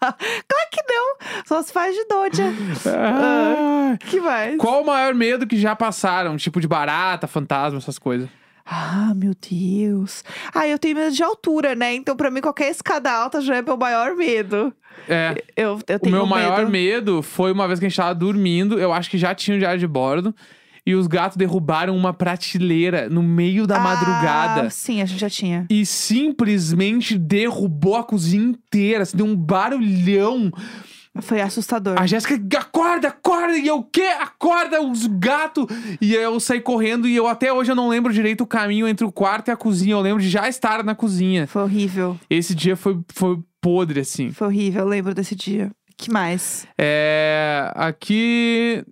Claro 0.00 0.68
que 0.72 0.82
não. 0.88 1.16
Só 1.46 1.62
se 1.62 1.70
faz 1.72 1.94
de 1.94 2.04
doja. 2.06 2.44
Ah. 2.88 3.96
que 4.00 4.18
mais? 4.20 4.56
Qual 4.56 4.82
o 4.82 4.86
maior 4.86 5.14
medo 5.14 5.46
que 5.46 5.58
já 5.58 5.76
passaram? 5.76 6.36
Tipo 6.38 6.60
de 6.60 6.66
barata, 6.66 7.26
fantasma, 7.26 7.78
essas 7.78 7.98
coisas. 7.98 8.28
Ah, 8.64 9.12
meu 9.14 9.32
Deus. 9.50 10.24
Ah, 10.54 10.66
eu 10.66 10.78
tenho 10.78 10.96
medo 10.96 11.14
de 11.14 11.22
altura, 11.22 11.74
né? 11.74 11.92
Então, 11.94 12.16
pra 12.16 12.30
mim, 12.30 12.40
qualquer 12.40 12.70
escada 12.70 13.12
alta 13.12 13.42
já 13.42 13.56
é 13.56 13.62
meu 13.62 13.76
maior 13.76 14.16
medo. 14.16 14.72
É. 15.06 15.34
Eu, 15.54 15.78
eu 15.86 15.96
O 15.96 16.00
tenho 16.00 16.16
meu 16.16 16.26
maior 16.26 16.60
medo. 16.60 16.70
medo 16.70 17.22
foi 17.22 17.52
uma 17.52 17.66
vez 17.66 17.78
que 17.78 17.84
a 17.84 17.88
gente 17.90 17.96
tava 17.96 18.14
dormindo, 18.14 18.80
eu 18.80 18.90
acho 18.92 19.10
que 19.10 19.18
já 19.18 19.34
tinha 19.34 19.54
um 19.54 19.58
diário 19.58 19.78
de 19.78 19.86
bordo, 19.86 20.34
e 20.86 20.94
os 20.94 21.06
gatos 21.06 21.36
derrubaram 21.36 21.96
uma 21.96 22.12
prateleira 22.12 23.08
no 23.08 23.22
meio 23.22 23.66
da 23.66 23.78
madrugada. 23.78 24.62
Ah, 24.66 24.70
sim, 24.70 25.00
a 25.00 25.06
gente 25.06 25.20
já 25.20 25.30
tinha. 25.30 25.66
E 25.70 25.86
simplesmente 25.86 27.16
derrubou 27.18 27.96
a 27.96 28.04
cozinha 28.04 28.44
inteira, 28.44 29.02
assim, 29.02 29.16
deu 29.16 29.26
um 29.26 29.36
barulhão. 29.36 30.50
Foi 31.22 31.40
assustador. 31.40 31.94
A 31.96 32.06
Jéssica, 32.06 32.34
acorda, 32.58 33.08
acorda! 33.08 33.56
E 33.56 33.68
eu, 33.68 33.76
o 33.76 33.84
quê? 33.84 34.02
Acorda, 34.20 34.82
os 34.82 35.06
gatos! 35.06 35.66
E 36.00 36.12
eu 36.12 36.40
saí 36.40 36.60
correndo 36.60 37.06
e 37.06 37.14
eu 37.14 37.28
até 37.28 37.52
hoje 37.52 37.70
eu 37.70 37.76
não 37.76 37.88
lembro 37.88 38.12
direito 38.12 38.40
o 38.42 38.46
caminho 38.46 38.88
entre 38.88 39.06
o 39.06 39.12
quarto 39.12 39.48
e 39.48 39.52
a 39.52 39.56
cozinha. 39.56 39.92
Eu 39.92 40.00
lembro 40.00 40.20
de 40.20 40.28
já 40.28 40.48
estar 40.48 40.82
na 40.82 40.94
cozinha. 40.94 41.46
Foi 41.46 41.62
horrível. 41.62 42.18
Esse 42.28 42.52
dia 42.52 42.76
foi, 42.76 42.98
foi 43.12 43.38
podre, 43.60 44.00
assim. 44.00 44.32
Foi 44.32 44.48
horrível, 44.48 44.82
eu 44.82 44.88
lembro 44.88 45.14
desse 45.14 45.36
dia. 45.36 45.70
que 45.96 46.10
mais? 46.10 46.66
É, 46.76 47.70
aqui. 47.76 48.84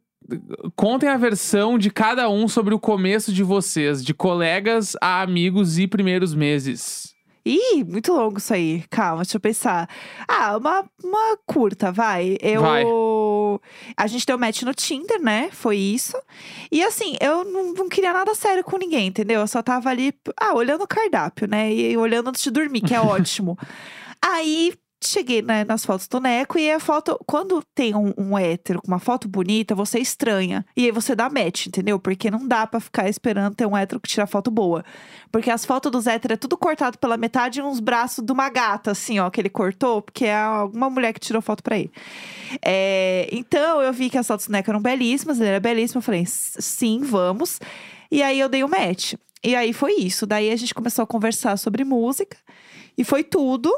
Contem 0.77 1.09
a 1.09 1.17
versão 1.17 1.79
de 1.79 1.91
cada 1.91 2.29
um 2.29 2.49
sobre 2.49 2.75
o 2.75 2.79
começo 2.79 3.33
de 3.33 3.43
vocês, 3.43 4.05
de 4.05 4.15
colegas 4.15 4.97
a 5.01 5.23
amigos 5.23 5.79
e 5.79 5.87
primeiros 5.87 6.35
meses. 6.35 7.13
Ih, 7.45 7.83
muito 7.83 8.13
longo 8.13 8.39
isso 8.39 8.55
aí. 8.55 8.85
Calma, 8.89 9.23
deixa 9.23 9.37
eu 9.37 9.41
pensar. 9.41 9.89
Ah, 10.29 10.57
uma, 10.57 10.85
uma 11.03 11.37
curta, 11.45 11.91
vai. 11.91 12.37
Eu. 12.41 12.61
Vai. 12.63 12.85
A 13.97 14.07
gente 14.07 14.25
deu 14.25 14.39
match 14.39 14.63
no 14.63 14.73
Tinder, 14.73 15.21
né? 15.21 15.51
Foi 15.51 15.77
isso. 15.77 16.17
E 16.71 16.83
assim, 16.85 17.17
eu 17.21 17.45
não, 17.45 17.75
não 17.75 17.89
queria 17.89 18.13
nada 18.13 18.35
sério 18.35 18.63
com 18.63 18.79
ninguém, 18.79 19.09
entendeu? 19.09 19.41
Eu 19.41 19.49
só 19.49 19.61
tava 19.61 19.91
ali, 19.91 20.15
ah, 20.41 20.55
olhando 20.55 20.85
o 20.85 20.89
cardápio, 20.89 21.49
né? 21.49 21.73
E 21.73 21.97
olhando 21.97 22.29
antes 22.29 22.43
de 22.43 22.51
dormir, 22.51 22.81
que 22.81 22.95
é 22.95 23.01
ótimo. 23.03 23.59
Aí. 24.25 24.73
Cheguei 25.05 25.43
né, 25.43 25.65
nas 25.65 25.85
fotos 25.85 26.07
do 26.07 26.21
Neco 26.21 26.59
e 26.59 26.71
a 26.71 26.79
foto. 26.79 27.19
Quando 27.27 27.63
tem 27.75 27.95
um, 27.95 28.13
um 28.17 28.39
hétero 28.39 28.81
com 28.81 28.89
uma 28.89 28.99
foto 28.99 29.29
bonita, 29.29 29.75
você 29.75 29.99
estranha. 29.99 30.65
E 30.77 30.85
aí 30.85 30.91
você 30.93 31.15
dá 31.17 31.29
match, 31.29 31.67
entendeu? 31.67 31.99
Porque 31.99 32.31
não 32.31 32.47
dá 32.47 32.67
pra 32.67 32.79
ficar 32.79 33.09
esperando 33.09 33.55
ter 33.55 33.67
um 33.67 33.77
hétero 33.77 34.01
que 34.01 34.09
tira 34.09 34.27
foto 34.27 34.51
boa. 34.51 34.85
Porque 35.31 35.51
as 35.51 35.65
fotos 35.65 35.91
dos 35.91 36.07
héteros 36.07 36.35
é 36.35 36.37
tudo 36.37 36.57
cortado 36.57 36.99
pela 36.99 37.17
metade 37.17 37.59
e 37.59 37.63
uns 37.63 37.81
braços 37.81 38.25
de 38.25 38.33
uma 38.33 38.49
gata, 38.49 38.93
assim, 38.93 39.19
ó, 39.19 39.29
que 39.29 39.41
ele 39.41 39.51
cortou, 39.51 40.03
porque 40.03 40.27
é 40.27 40.37
alguma 40.37 40.89
mulher 40.89 41.13
que 41.13 41.21
tirou 41.21 41.43
foto 41.43 41.63
pra 41.63 41.77
ele. 41.79 41.91
É, 42.65 43.29
então 43.33 43.83
eu 43.83 43.93
vi 43.93 44.09
que 44.09 44.19
as 44.19 44.27
fotos 44.27 44.47
do 44.47 44.53
Neco 44.53 44.71
eram 44.71 44.81
belíssimas, 44.81 45.41
ele 45.41 45.49
era 45.49 45.61
belíssimo. 45.61 45.99
Eu 45.99 46.03
falei, 46.03 46.25
sim, 46.27 47.01
vamos. 47.01 47.59
E 48.11 48.23
aí 48.23 48.39
eu 48.39 48.49
dei 48.49 48.63
o 48.63 48.69
match. 48.69 49.15
E 49.43 49.57
aí 49.57 49.73
foi 49.73 49.95
isso. 49.95 50.27
Daí 50.27 50.51
a 50.51 50.57
gente 50.57 50.75
começou 50.75 51.03
a 51.03 51.07
conversar 51.07 51.57
sobre 51.57 51.85
música. 51.85 52.37
E 52.97 53.03
foi 53.03 53.25
tudo. 53.25 53.73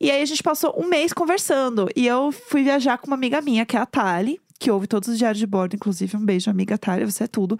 E 0.00 0.10
aí 0.10 0.22
a 0.22 0.26
gente 0.26 0.42
passou 0.42 0.74
um 0.78 0.88
mês 0.88 1.12
conversando. 1.12 1.88
E 1.94 2.06
eu 2.06 2.32
fui 2.32 2.62
viajar 2.62 2.98
com 2.98 3.06
uma 3.06 3.16
amiga 3.16 3.40
minha, 3.40 3.64
que 3.64 3.76
é 3.76 3.80
a 3.80 3.86
Thali, 3.86 4.40
que 4.58 4.70
ouve 4.70 4.86
todos 4.86 5.08
os 5.08 5.18
diários 5.18 5.38
de 5.38 5.46
bordo, 5.46 5.76
inclusive. 5.76 6.16
Um 6.16 6.24
beijo, 6.24 6.50
amiga 6.50 6.78
Thali, 6.78 7.04
você 7.04 7.24
é 7.24 7.26
tudo. 7.26 7.58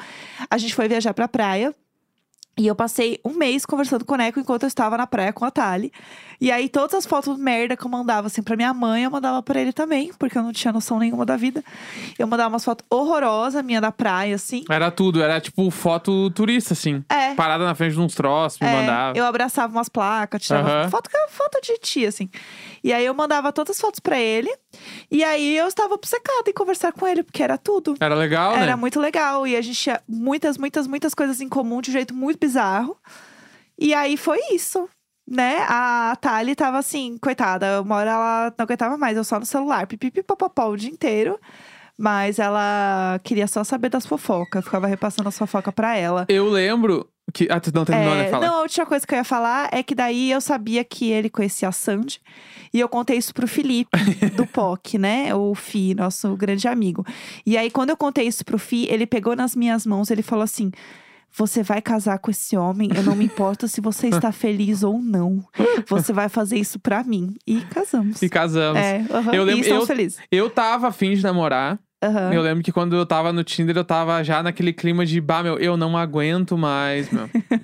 A 0.50 0.58
gente 0.58 0.74
foi 0.74 0.88
viajar 0.88 1.14
pra 1.14 1.28
praia. 1.28 1.74
E 2.56 2.66
eu 2.68 2.74
passei 2.76 3.18
um 3.24 3.30
mês 3.34 3.66
conversando 3.66 4.04
com 4.04 4.14
o 4.14 4.16
Neco 4.16 4.38
enquanto 4.38 4.62
eu 4.62 4.68
estava 4.68 4.96
na 4.96 5.06
praia 5.08 5.32
com 5.32 5.44
a 5.44 5.50
Thali. 5.50 5.92
E 6.40 6.52
aí, 6.52 6.68
todas 6.68 6.94
as 6.94 7.06
fotos 7.06 7.36
merda 7.38 7.76
que 7.76 7.84
eu 7.84 7.90
mandava, 7.90 8.26
assim, 8.28 8.42
pra 8.42 8.54
minha 8.56 8.72
mãe, 8.72 9.04
eu 9.04 9.10
mandava 9.10 9.42
pra 9.42 9.60
ele 9.60 9.72
também, 9.72 10.12
porque 10.18 10.36
eu 10.38 10.42
não 10.42 10.52
tinha 10.52 10.72
noção 10.72 10.98
nenhuma 10.98 11.24
da 11.26 11.36
vida. 11.36 11.64
Eu 12.18 12.26
mandava 12.26 12.50
umas 12.50 12.64
fotos 12.64 12.84
horrorosas, 12.90 13.64
minha 13.64 13.80
da 13.80 13.90
praia, 13.90 14.34
assim. 14.36 14.64
Era 14.70 14.90
tudo, 14.90 15.20
era 15.22 15.40
tipo 15.40 15.68
foto 15.70 16.30
turista, 16.30 16.74
assim. 16.74 17.02
É. 17.08 17.34
Parada 17.34 17.64
na 17.64 17.74
frente 17.74 17.94
de 17.94 18.00
uns 18.00 18.14
troços, 18.14 18.60
me 18.60 18.66
É, 18.68 18.72
mandava. 18.72 19.18
eu 19.18 19.24
abraçava 19.24 19.72
umas 19.72 19.88
placas, 19.88 20.42
tirava 20.42 20.70
Aham. 20.70 20.90
foto, 20.90 21.10
foto 21.30 21.60
de 21.62 21.76
tia, 21.78 22.08
assim. 22.08 22.28
E 22.82 22.92
aí 22.92 23.04
eu 23.06 23.14
mandava 23.14 23.52
todas 23.52 23.76
as 23.76 23.80
fotos 23.80 23.98
pra 24.00 24.18
ele. 24.18 24.52
E 25.10 25.22
aí 25.24 25.56
eu 25.56 25.66
estava 25.66 25.94
obcecada 25.94 26.48
em 26.48 26.52
conversar 26.52 26.92
com 26.92 27.06
ele, 27.06 27.22
porque 27.22 27.42
era 27.42 27.56
tudo. 27.58 27.94
Era 28.00 28.14
legal, 28.14 28.54
Era 28.54 28.66
né? 28.66 28.76
muito 28.76 29.00
legal. 29.00 29.46
E 29.46 29.56
a 29.56 29.62
gente 29.62 29.78
tinha 29.78 30.00
muitas, 30.08 30.56
muitas, 30.58 30.86
muitas 30.86 31.14
coisas 31.14 31.40
em 31.40 31.48
comum 31.48 31.80
de 31.80 31.90
um 31.90 31.92
jeito 31.92 32.14
muito 32.14 32.38
bizarro. 32.38 32.96
E 33.78 33.92
aí 33.94 34.16
foi 34.16 34.38
isso. 34.52 34.88
Né? 35.26 35.64
A 35.68 36.16
Thali 36.20 36.54
tava 36.54 36.78
assim, 36.78 37.16
coitada. 37.18 37.80
Uma 37.80 37.96
hora 37.96 38.10
ela 38.10 38.54
não 38.58 38.64
aguentava 38.64 38.98
mais, 38.98 39.16
eu 39.16 39.24
só 39.24 39.40
no 39.40 39.46
celular, 39.46 39.86
pipipipopopó 39.86 40.68
o 40.68 40.76
dia 40.76 40.90
inteiro. 40.90 41.38
Mas 41.96 42.38
ela 42.38 43.20
queria 43.22 43.46
só 43.46 43.62
saber 43.62 43.88
das 43.88 44.04
fofocas, 44.04 44.64
ficava 44.64 44.86
repassando 44.86 45.28
as 45.28 45.38
fofocas 45.38 45.72
pra 45.72 45.96
ela. 45.96 46.26
Eu 46.28 46.48
lembro 46.48 47.08
que. 47.34 47.46
Ah, 47.50 47.60
tu 47.60 47.70
não 47.74 47.84
terminou, 47.84 48.14
É, 48.14 48.22
né? 48.24 48.30
Fala. 48.30 48.46
Não, 48.46 48.54
a 48.58 48.62
última 48.62 48.86
coisa 48.86 49.06
que 49.06 49.12
eu 49.12 49.18
ia 49.18 49.24
falar 49.24 49.68
é 49.72 49.82
que 49.82 49.94
daí 49.94 50.30
eu 50.30 50.40
sabia 50.40 50.82
que 50.84 51.10
ele 51.10 51.28
conhecia 51.28 51.68
a 51.68 51.72
Sandy. 51.72 52.20
E 52.72 52.80
eu 52.80 52.88
contei 52.88 53.16
isso 53.18 53.34
pro 53.34 53.46
Felipe, 53.46 53.90
do 54.36 54.46
POC, 54.46 54.96
né? 54.98 55.34
O 55.34 55.54
Fi, 55.54 55.94
nosso 55.94 56.34
grande 56.36 56.66
amigo. 56.66 57.04
E 57.44 57.56
aí, 57.58 57.70
quando 57.70 57.90
eu 57.90 57.96
contei 57.96 58.26
isso 58.26 58.44
pro 58.44 58.58
Fi, 58.58 58.86
ele 58.90 59.06
pegou 59.06 59.36
nas 59.36 59.54
minhas 59.54 59.84
mãos, 59.84 60.10
ele 60.10 60.22
falou 60.22 60.42
assim. 60.44 60.70
Você 61.36 61.64
vai 61.64 61.82
casar 61.82 62.20
com 62.20 62.30
esse 62.30 62.56
homem, 62.56 62.88
eu 62.94 63.02
não 63.02 63.16
me 63.16 63.24
importo 63.24 63.66
se 63.66 63.80
você 63.80 64.06
está 64.06 64.30
feliz 64.32 64.84
ou 64.84 65.02
não. 65.02 65.44
Você 65.88 66.12
vai 66.12 66.28
fazer 66.28 66.56
isso 66.60 66.78
pra 66.78 67.02
mim. 67.02 67.34
E 67.44 67.60
casamos. 67.62 68.22
E 68.22 68.28
casamos. 68.28 68.80
É, 68.80 69.04
aham, 69.10 69.34
Eu 69.34 69.42
e 69.42 69.46
lembro- 69.46 69.60
estamos 69.62 69.82
eu- 69.82 69.86
felizes. 69.88 70.18
Eu 70.30 70.48
tava 70.48 70.86
afim 70.86 71.12
de 71.12 71.24
namorar. 71.24 71.76
Aham. 72.04 72.34
Eu 72.34 72.42
lembro 72.42 72.62
que 72.62 72.70
quando 72.70 72.94
eu 72.94 73.06
tava 73.06 73.32
no 73.32 73.42
Tinder, 73.42 73.76
eu 73.76 73.84
tava 73.84 74.22
já 74.22 74.42
naquele 74.42 74.72
clima 74.72 75.06
de, 75.06 75.20
bah, 75.20 75.42
meu, 75.42 75.58
eu 75.58 75.76
não 75.76 75.96
aguento 75.96 76.56
mais, 76.58 77.10
meu. 77.10 77.28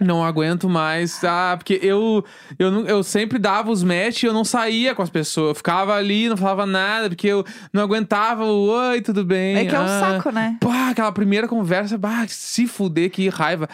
não 0.00 0.24
aguento 0.24 0.68
mais. 0.68 1.22
Ah, 1.24 1.54
porque 1.56 1.78
eu, 1.82 2.24
eu, 2.58 2.70
não- 2.70 2.86
eu 2.86 3.02
sempre 3.02 3.38
dava 3.38 3.70
os 3.70 3.82
match 3.82 4.22
e 4.22 4.26
eu 4.26 4.32
não 4.32 4.44
saía 4.44 4.94
com 4.94 5.02
as 5.02 5.10
pessoas. 5.10 5.48
Eu 5.48 5.54
ficava 5.54 5.94
ali, 5.94 6.28
não 6.28 6.36
falava 6.36 6.66
nada, 6.66 7.08
porque 7.08 7.28
eu 7.28 7.44
não 7.72 7.82
aguentava 7.82 8.44
o 8.44 8.68
oi, 8.68 9.00
tudo 9.00 9.24
bem. 9.24 9.56
É 9.56 9.64
que 9.64 9.74
é 9.74 9.80
um 9.80 9.84
ah, 9.84 10.00
saco, 10.00 10.30
né? 10.30 10.56
Pá, 10.60 10.90
aquela 10.90 11.12
primeira 11.12 11.46
conversa, 11.46 11.96
bah, 11.96 12.24
se 12.28 12.66
fuder, 12.66 13.10
que 13.10 13.28
raiva. 13.28 13.68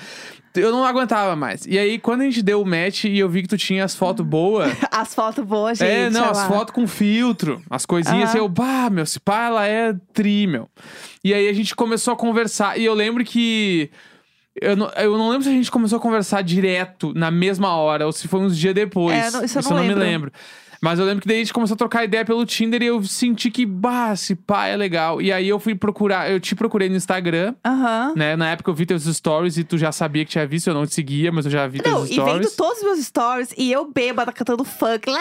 Eu 0.55 0.72
não 0.72 0.85
aguentava 0.85 1.37
mais. 1.37 1.64
E 1.66 1.79
aí, 1.79 1.98
quando 1.98 2.22
a 2.22 2.24
gente 2.24 2.42
deu 2.42 2.61
o 2.61 2.66
match 2.66 3.05
e 3.05 3.18
eu 3.18 3.29
vi 3.29 3.42
que 3.42 3.48
tu 3.48 3.57
tinha 3.57 3.85
as 3.85 3.94
fotos 3.94 4.27
boas. 4.27 4.72
As 4.90 5.14
fotos 5.14 5.44
boas, 5.44 5.79
gente. 5.79 5.88
É, 5.88 6.11
não, 6.11 6.24
as 6.31 6.46
fotos 6.46 6.74
com 6.74 6.87
filtro, 6.88 7.62
as 7.70 7.87
coisinhas, 7.87 8.31
Aham. 8.31 8.38
eu, 8.38 8.48
bah, 8.48 8.90
meu, 8.90 9.07
se 9.07 9.20
pá, 9.20 9.44
ela 9.44 9.66
é 9.66 9.94
tri, 10.12 10.46
meu. 10.46 10.68
E 11.22 11.33
aí 11.33 11.48
a 11.48 11.53
gente 11.53 11.77
começou 11.77 12.12
a 12.12 12.16
conversar, 12.16 12.79
e 12.79 12.85
eu 12.85 12.94
lembro 12.94 13.24
que 13.24 13.90
Eu 14.61 14.77
não, 14.77 14.88
eu 14.97 15.16
não 15.18 15.29
lembro 15.29 15.44
se 15.44 15.49
a 15.49 15.53
gente 15.53 15.71
começou 15.71 15.99
a 15.99 16.01
conversar 16.01 16.42
direto 16.42 17.12
na 17.14 17.31
mesma 17.31 17.75
hora 17.77 18.07
ou 18.07 18.12
se 18.12 18.27
foi 18.29 18.40
uns 18.40 18.57
dias 18.59 18.75
depois. 18.75 19.16
É, 19.16 19.31
não- 19.31 19.44
isso 19.44 19.59
eu 19.59 19.62
não 19.62 19.73
me 19.83 19.88
lembro. 19.88 19.99
lembro. 20.01 20.33
Mas 20.81 21.01
eu 21.01 21.05
lembro 21.05 21.23
que 21.23 21.27
daí 21.27 21.38
a 21.38 21.40
gente 21.40 21.53
começou 21.53 21.75
a 21.75 21.77
trocar 21.77 22.05
ideia 22.05 22.25
pelo 22.25 22.47
Tinder 22.47 22.81
e 22.81 22.87
eu 22.87 23.03
senti 23.03 23.51
que, 23.51 23.66
bah, 23.66 24.12
esse 24.12 24.37
pá 24.37 24.68
é 24.68 24.77
legal. 24.77 25.21
E 25.21 25.33
aí 25.33 25.49
eu 25.49 25.59
fui 25.59 25.75
procurar, 25.75 26.31
eu 26.31 26.38
te 26.38 26.55
procurei 26.55 26.88
no 26.88 26.94
Instagram, 26.94 27.53
Aham. 27.66 28.12
né? 28.14 28.37
Na 28.37 28.51
época 28.51 28.71
eu 28.71 28.75
vi 28.75 28.87
teus 28.87 29.03
stories 29.05 29.59
e 29.59 29.64
tu 29.64 29.77
já 29.77 29.90
sabia 29.90 30.25
que 30.25 30.31
tinha 30.31 30.47
visto, 30.47 30.68
eu 30.68 30.75
não 30.75 30.87
te 30.87 30.94
seguia, 30.94 31.33
mas 31.33 31.47
eu 31.47 31.51
já 31.51 31.66
vi 31.66 31.79
Não, 31.85 32.07
teus 32.07 32.11
e 32.11 32.14
vendo 32.14 32.27
stories. 32.49 32.55
todos 32.55 32.79
os 32.79 32.85
meus 32.85 33.01
stories 33.05 33.53
e 33.59 33.73
eu 33.73 33.90
bêbada 33.92 34.31
cantando 34.33 34.63
funk 34.63 35.11
lá, 35.11 35.21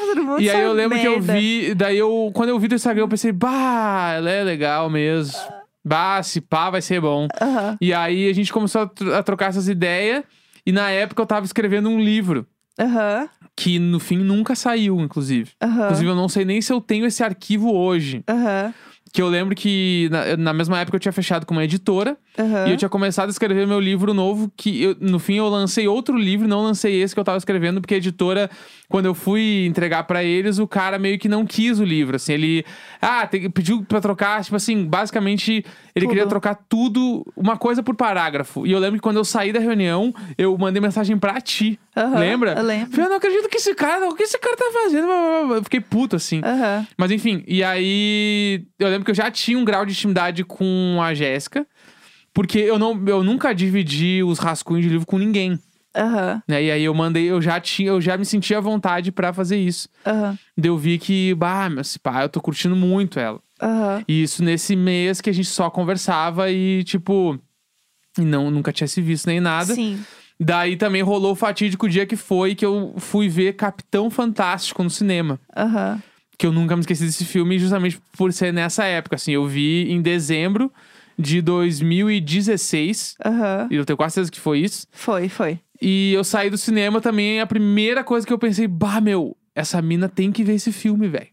fazendo 0.00 0.24
muito 0.24 0.42
E 0.42 0.50
aí 0.50 0.60
eu 0.60 0.72
lembro 0.74 0.98
que 0.98 1.06
eu 1.08 1.20
vi, 1.22 1.74
daí 1.74 1.96
eu, 1.96 2.30
quando 2.34 2.50
eu 2.50 2.58
vi 2.58 2.68
do 2.68 2.74
Instagram, 2.74 3.04
eu 3.04 3.08
pensei, 3.08 3.32
bah, 3.32 4.12
ela 4.16 4.30
é 4.30 4.44
legal 4.44 4.90
mesmo. 4.90 5.38
Bah, 5.84 6.22
se 6.22 6.40
pá, 6.40 6.70
vai 6.70 6.82
ser 6.82 7.00
bom. 7.00 7.26
Aham, 7.40 7.78
E 7.80 7.92
aí 7.94 8.28
a 8.28 8.32
gente 8.34 8.52
começou 8.52 8.82
a, 8.82 8.86
tro- 8.86 9.14
a 9.14 9.22
trocar 9.22 9.46
essas 9.50 9.68
ideias. 9.68 10.22
E 10.66 10.72
na 10.72 10.90
época 10.90 11.22
eu 11.22 11.26
tava 11.26 11.46
escrevendo 11.46 11.88
um 11.88 11.98
livro. 12.00 12.46
aham, 12.78 13.28
Que 13.56 13.78
no 13.78 13.98
fim 13.98 14.18
nunca 14.18 14.54
saiu, 14.54 15.00
inclusive. 15.00 15.52
aham, 15.62 15.84
Inclusive, 15.84 16.10
eu 16.10 16.14
não 16.14 16.28
sei 16.28 16.44
nem 16.44 16.60
se 16.62 16.72
eu 16.72 16.80
tenho 16.80 17.06
esse 17.06 17.22
arquivo 17.22 17.72
hoje. 17.74 18.22
aham, 18.28 18.72
Que 19.12 19.20
eu 19.20 19.28
lembro 19.28 19.56
que 19.56 20.08
na, 20.12 20.36
na 20.36 20.52
mesma 20.52 20.78
época 20.78 20.94
eu 20.96 21.00
tinha 21.00 21.10
fechado 21.10 21.44
com 21.44 21.52
uma 21.52 21.64
editora. 21.64 22.16
aham. 22.38 22.68
E 22.68 22.70
eu 22.70 22.76
tinha 22.76 22.88
começado 22.88 23.26
a 23.26 23.30
escrever 23.30 23.66
meu 23.66 23.80
livro 23.80 24.14
novo. 24.14 24.52
Que 24.56 24.82
eu- 24.84 24.96
no 25.00 25.18
fim 25.18 25.34
eu 25.34 25.48
lancei 25.48 25.88
outro 25.88 26.16
livro, 26.16 26.46
não 26.46 26.62
lancei 26.62 27.02
esse 27.02 27.12
que 27.12 27.18
eu 27.20 27.24
tava 27.24 27.36
escrevendo, 27.36 27.80
porque 27.80 27.94
a 27.94 27.96
editora, 27.96 28.48
quando 28.88 29.06
eu 29.06 29.14
fui 29.14 29.66
entregar 29.66 30.04
pra 30.04 30.22
eles, 30.22 30.58
o 30.58 30.66
cara 30.68 30.96
meio 30.96 31.18
que 31.18 31.28
não 31.28 31.44
quis 31.44 31.80
o 31.80 31.84
livro. 31.84 32.14
Assim, 32.14 32.34
ele. 32.34 32.64
Ah, 33.02 33.26
tem- 33.26 33.50
pediu 33.50 33.82
pra 33.84 34.00
trocar, 34.00 34.44
tipo 34.44 34.54
assim, 34.54 34.84
basicamente, 34.84 35.64
ele 36.00 36.06
Tudo. 36.06 36.10
queria 36.16 36.26
trocar 36.26 36.54
tudo, 36.68 37.24
uma 37.36 37.56
coisa 37.56 37.82
por 37.82 37.94
parágrafo. 37.94 38.66
E 38.66 38.72
eu 38.72 38.78
lembro 38.78 38.96
que 38.96 39.02
quando 39.02 39.16
eu 39.18 39.24
saí 39.24 39.52
da 39.52 39.60
reunião, 39.60 40.12
eu 40.36 40.56
mandei 40.58 40.80
mensagem 40.80 41.16
pra 41.18 41.40
ti. 41.40 41.78
Aham, 41.96 42.18
Lembra? 42.18 42.54
eu 42.58 42.62
lembro. 42.64 42.90
Falei, 42.90 43.06
eu 43.06 43.10
não 43.10 43.16
acredito 43.16 43.48
que 43.48 43.56
esse 43.58 43.74
cara. 43.74 44.08
O 44.08 44.14
que 44.14 44.22
esse 44.22 44.38
cara 44.38 44.56
tá 44.56 44.70
fazendo? 44.82 45.06
Eu 45.54 45.62
fiquei 45.64 45.80
puto, 45.80 46.16
assim. 46.16 46.40
Aham, 46.44 46.86
Mas 46.96 47.10
enfim, 47.10 47.44
e 47.46 47.62
aí 47.62 48.64
eu 48.78 48.88
lembro 48.88 49.04
que 49.04 49.10
eu 49.10 49.14
já 49.14 49.30
tinha 49.30 49.58
um 49.58 49.64
grau 49.64 49.84
de 49.84 49.92
intimidade 49.92 50.44
com 50.44 50.98
a 51.02 51.12
Jéssica, 51.14 51.66
porque 52.32 52.58
eu 52.58 52.78
não 52.78 53.02
eu 53.06 53.22
nunca 53.22 53.52
dividi 53.54 54.22
os 54.22 54.38
rascunhos 54.38 54.84
de 54.84 54.90
livro 54.90 55.06
com 55.06 55.18
ninguém, 55.18 55.58
aham, 55.96 56.42
né? 56.48 56.62
E 56.62 56.70
aí 56.70 56.84
eu 56.84 56.94
mandei, 56.94 57.24
eu 57.30 57.42
já 57.42 57.60
tinha, 57.60 57.88
eu 57.90 58.00
já 58.00 58.16
me 58.16 58.24
sentia 58.24 58.58
à 58.58 58.60
vontade 58.60 59.10
pra 59.12 59.32
fazer 59.32 59.56
isso. 59.58 59.88
aham, 60.06 60.38
Daí 60.56 60.68
eu 60.70 60.76
vi 60.78 60.98
que, 60.98 61.34
bah, 61.34 61.68
meu 61.68 61.80
esse 61.80 61.98
pá, 61.98 62.22
eu 62.22 62.28
tô 62.28 62.40
curtindo 62.40 62.76
muito 62.76 63.18
ela. 63.18 63.40
Aham. 63.60 64.04
E 64.08 64.22
isso 64.22 64.42
nesse 64.42 64.74
mês 64.76 65.20
que 65.20 65.30
a 65.30 65.32
gente 65.32 65.48
só 65.48 65.68
conversava 65.70 66.50
e 66.50 66.82
tipo 66.84 67.38
não 68.18 68.50
nunca 68.50 68.72
tinha 68.72 68.88
se 68.88 69.00
visto 69.00 69.26
nem 69.26 69.40
nada. 69.40 69.74
Sim. 69.74 70.02
Daí 70.38 70.76
também 70.76 71.02
rolou 71.02 71.32
o 71.32 71.36
fatídico 71.36 71.88
dia 71.88 72.06
que 72.06 72.16
foi 72.16 72.54
que 72.54 72.64
eu 72.64 72.94
fui 72.96 73.28
ver 73.28 73.54
Capitão 73.54 74.10
Fantástico 74.10 74.82
no 74.82 74.88
cinema 74.90 75.38
Aham. 75.56 76.02
que 76.38 76.46
eu 76.46 76.52
nunca 76.52 76.74
me 76.74 76.80
esqueci 76.80 77.04
desse 77.04 77.24
filme, 77.26 77.58
justamente 77.58 78.00
por 78.16 78.32
ser 78.32 78.50
nessa 78.52 78.84
época. 78.84 79.16
Assim, 79.16 79.32
eu 79.32 79.46
vi 79.46 79.90
em 79.92 80.00
dezembro 80.00 80.72
de 81.18 81.42
2016. 81.42 83.16
Aham. 83.24 83.68
E 83.70 83.76
eu 83.76 83.84
tenho 83.84 83.96
quase 83.96 84.14
certeza 84.14 84.32
que 84.32 84.40
foi 84.40 84.60
isso. 84.60 84.86
Foi, 84.90 85.28
foi. 85.28 85.60
E 85.82 86.12
eu 86.14 86.24
saí 86.24 86.48
do 86.50 86.56
cinema 86.58 87.00
também. 87.00 87.40
A 87.40 87.46
primeira 87.46 88.02
coisa 88.02 88.26
que 88.26 88.32
eu 88.32 88.38
pensei, 88.38 88.66
bah, 88.66 89.00
meu, 89.00 89.36
essa 89.60 89.80
mina 89.80 90.08
tem 90.08 90.32
que 90.32 90.42
ver 90.42 90.54
esse 90.54 90.72
filme, 90.72 91.08
velho. 91.08 91.28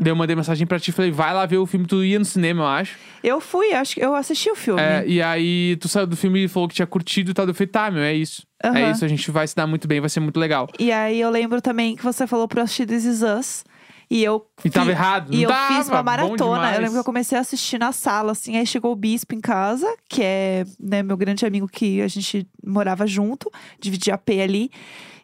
Daí 0.00 0.10
eu 0.10 0.16
mandei 0.16 0.34
mensagem 0.34 0.66
pra 0.66 0.78
ti, 0.78 0.92
falei, 0.92 1.10
vai 1.10 1.32
lá 1.32 1.44
ver 1.46 1.58
o 1.58 1.66
filme. 1.66 1.86
Tu 1.86 2.04
ia 2.04 2.18
no 2.18 2.24
cinema, 2.24 2.62
eu 2.62 2.66
acho. 2.66 2.96
Eu 3.22 3.40
fui, 3.40 3.72
acho 3.72 3.94
que 3.94 4.04
eu 4.04 4.14
assisti 4.14 4.50
o 4.50 4.54
filme. 4.54 4.80
É, 4.80 5.04
e 5.06 5.20
aí 5.22 5.76
tu 5.76 5.88
saiu 5.88 6.06
do 6.06 6.16
filme 6.16 6.44
e 6.44 6.48
falou 6.48 6.68
que 6.68 6.74
tinha 6.74 6.86
curtido 6.86 7.30
e 7.30 7.34
tal. 7.34 7.46
Eu 7.46 7.54
falei, 7.54 7.68
tá, 7.68 7.90
meu, 7.90 8.02
é 8.02 8.14
isso. 8.14 8.46
É 8.62 8.68
Aham. 8.68 8.90
isso, 8.90 9.04
a 9.04 9.08
gente 9.08 9.30
vai 9.30 9.46
se 9.46 9.54
dar 9.54 9.66
muito 9.66 9.86
bem, 9.86 10.00
vai 10.00 10.10
ser 10.10 10.20
muito 10.20 10.38
legal. 10.40 10.68
E 10.78 10.90
aí 10.90 11.20
eu 11.20 11.30
lembro 11.30 11.60
também 11.60 11.94
que 11.94 12.02
você 12.02 12.26
falou 12.26 12.48
pra 12.48 12.60
eu 12.60 12.64
assistir 12.64 12.86
This 12.86 13.04
Is 13.04 13.22
Us. 13.22 13.64
E 14.10 14.24
eu. 14.24 14.46
E 14.64 14.70
tava 14.70 14.90
errado. 14.90 15.34
E 15.34 15.42
eu 15.42 15.50
tava, 15.50 15.74
fiz 15.74 15.88
uma 15.88 16.02
maratona. 16.02 16.72
Eu 16.72 16.78
lembro 16.78 16.92
que 16.94 16.98
eu 16.98 17.04
comecei 17.04 17.36
a 17.36 17.42
assistir 17.42 17.78
na 17.78 17.92
sala, 17.92 18.32
assim. 18.32 18.56
Aí 18.56 18.66
chegou 18.66 18.90
o 18.90 18.96
Bispo 18.96 19.34
em 19.34 19.40
casa, 19.40 19.86
que 20.08 20.22
é 20.22 20.64
né, 20.80 21.02
meu 21.02 21.16
grande 21.16 21.44
amigo 21.44 21.68
que 21.68 22.00
a 22.00 22.08
gente 22.08 22.48
morava 22.66 23.06
junto, 23.06 23.50
dividia 23.78 24.14
a 24.14 24.18
P 24.18 24.40
ali. 24.40 24.70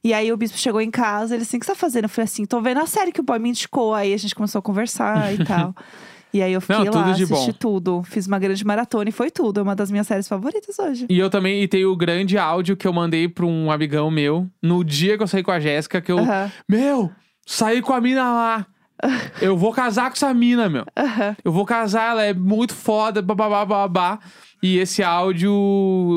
E 0.05 0.13
aí 0.13 0.31
o 0.31 0.37
Bispo 0.37 0.59
chegou 0.59 0.83
em 0.83 0.91
casa, 0.91 1.35
ele 1.35 1.43
assim, 1.43 1.57
o 1.57 1.61
que 1.61 1.65
você 1.67 1.73
tá 1.73 1.79
fazendo? 1.79 2.05
Eu 2.05 2.09
falei 2.11 2.27
assim, 2.27 2.45
tô 2.45 2.61
vendo 2.61 2.79
a 2.79 2.87
série 2.87 3.11
que 3.11 3.21
o 3.21 3.25
boy 3.25 3.39
me 3.39 3.49
indicou. 3.49 3.95
Aí 3.95 4.13
a 4.13 4.17
gente 4.19 4.35
começou 4.35 4.59
a 4.59 4.63
conversar 4.63 5.33
e 5.35 5.43
tal. 5.45 5.75
E 6.35 6.43
aí 6.43 6.53
eu 6.53 6.61
fiquei 6.61 6.85
Não, 6.85 6.93
lá, 6.93 7.13
assisti 7.13 7.53
bom. 7.53 7.57
tudo. 7.57 8.03
Fiz 8.03 8.27
uma 8.27 8.41
grande 8.41 8.65
maratona 8.65 9.09
e 9.09 9.13
foi 9.13 9.31
tudo. 9.31 9.61
É 9.61 9.63
uma 9.63 9.77
das 9.77 9.89
minhas 9.89 10.05
séries 10.05 10.27
favoritas 10.27 10.77
hoje. 10.81 11.07
E 11.09 11.17
eu 11.17 11.31
também 11.31 11.63
e 11.63 11.69
tem 11.69 11.85
o 11.87 11.95
grande 11.95 12.37
áudio 12.37 12.77
que 12.77 12.89
eu 12.89 12.93
mandei 12.93 13.29
pra 13.29 13.47
um 13.47 13.71
amigão 13.71 14.11
meu 14.11 14.51
no 14.61 14.83
dia 14.83 15.17
que 15.17 15.23
eu 15.23 15.29
saí 15.29 15.45
com 15.45 15.53
a 15.53 15.61
Jéssica, 15.61 16.01
que 16.01 16.11
eu. 16.11 16.19
Aham, 16.19 16.51
Meu, 16.69 17.13
saí 17.47 17.81
com 17.81 17.93
a 17.93 18.01
mina 18.01 18.25
lá. 18.25 18.67
Eu 19.41 19.57
vou 19.57 19.73
casar 19.73 20.09
com 20.11 20.15
essa 20.17 20.33
mina, 20.33 20.69
meu. 20.69 20.85
Eu 21.45 21.53
vou 21.53 21.65
casar, 21.65 22.13
ela 22.13 22.23
é 22.25 22.33
muito 22.33 22.75
foda, 22.75 23.21
babá, 23.21 23.65
babá. 23.65 24.19
E 24.67 24.79
esse 24.79 25.03
áudio, 25.03 25.53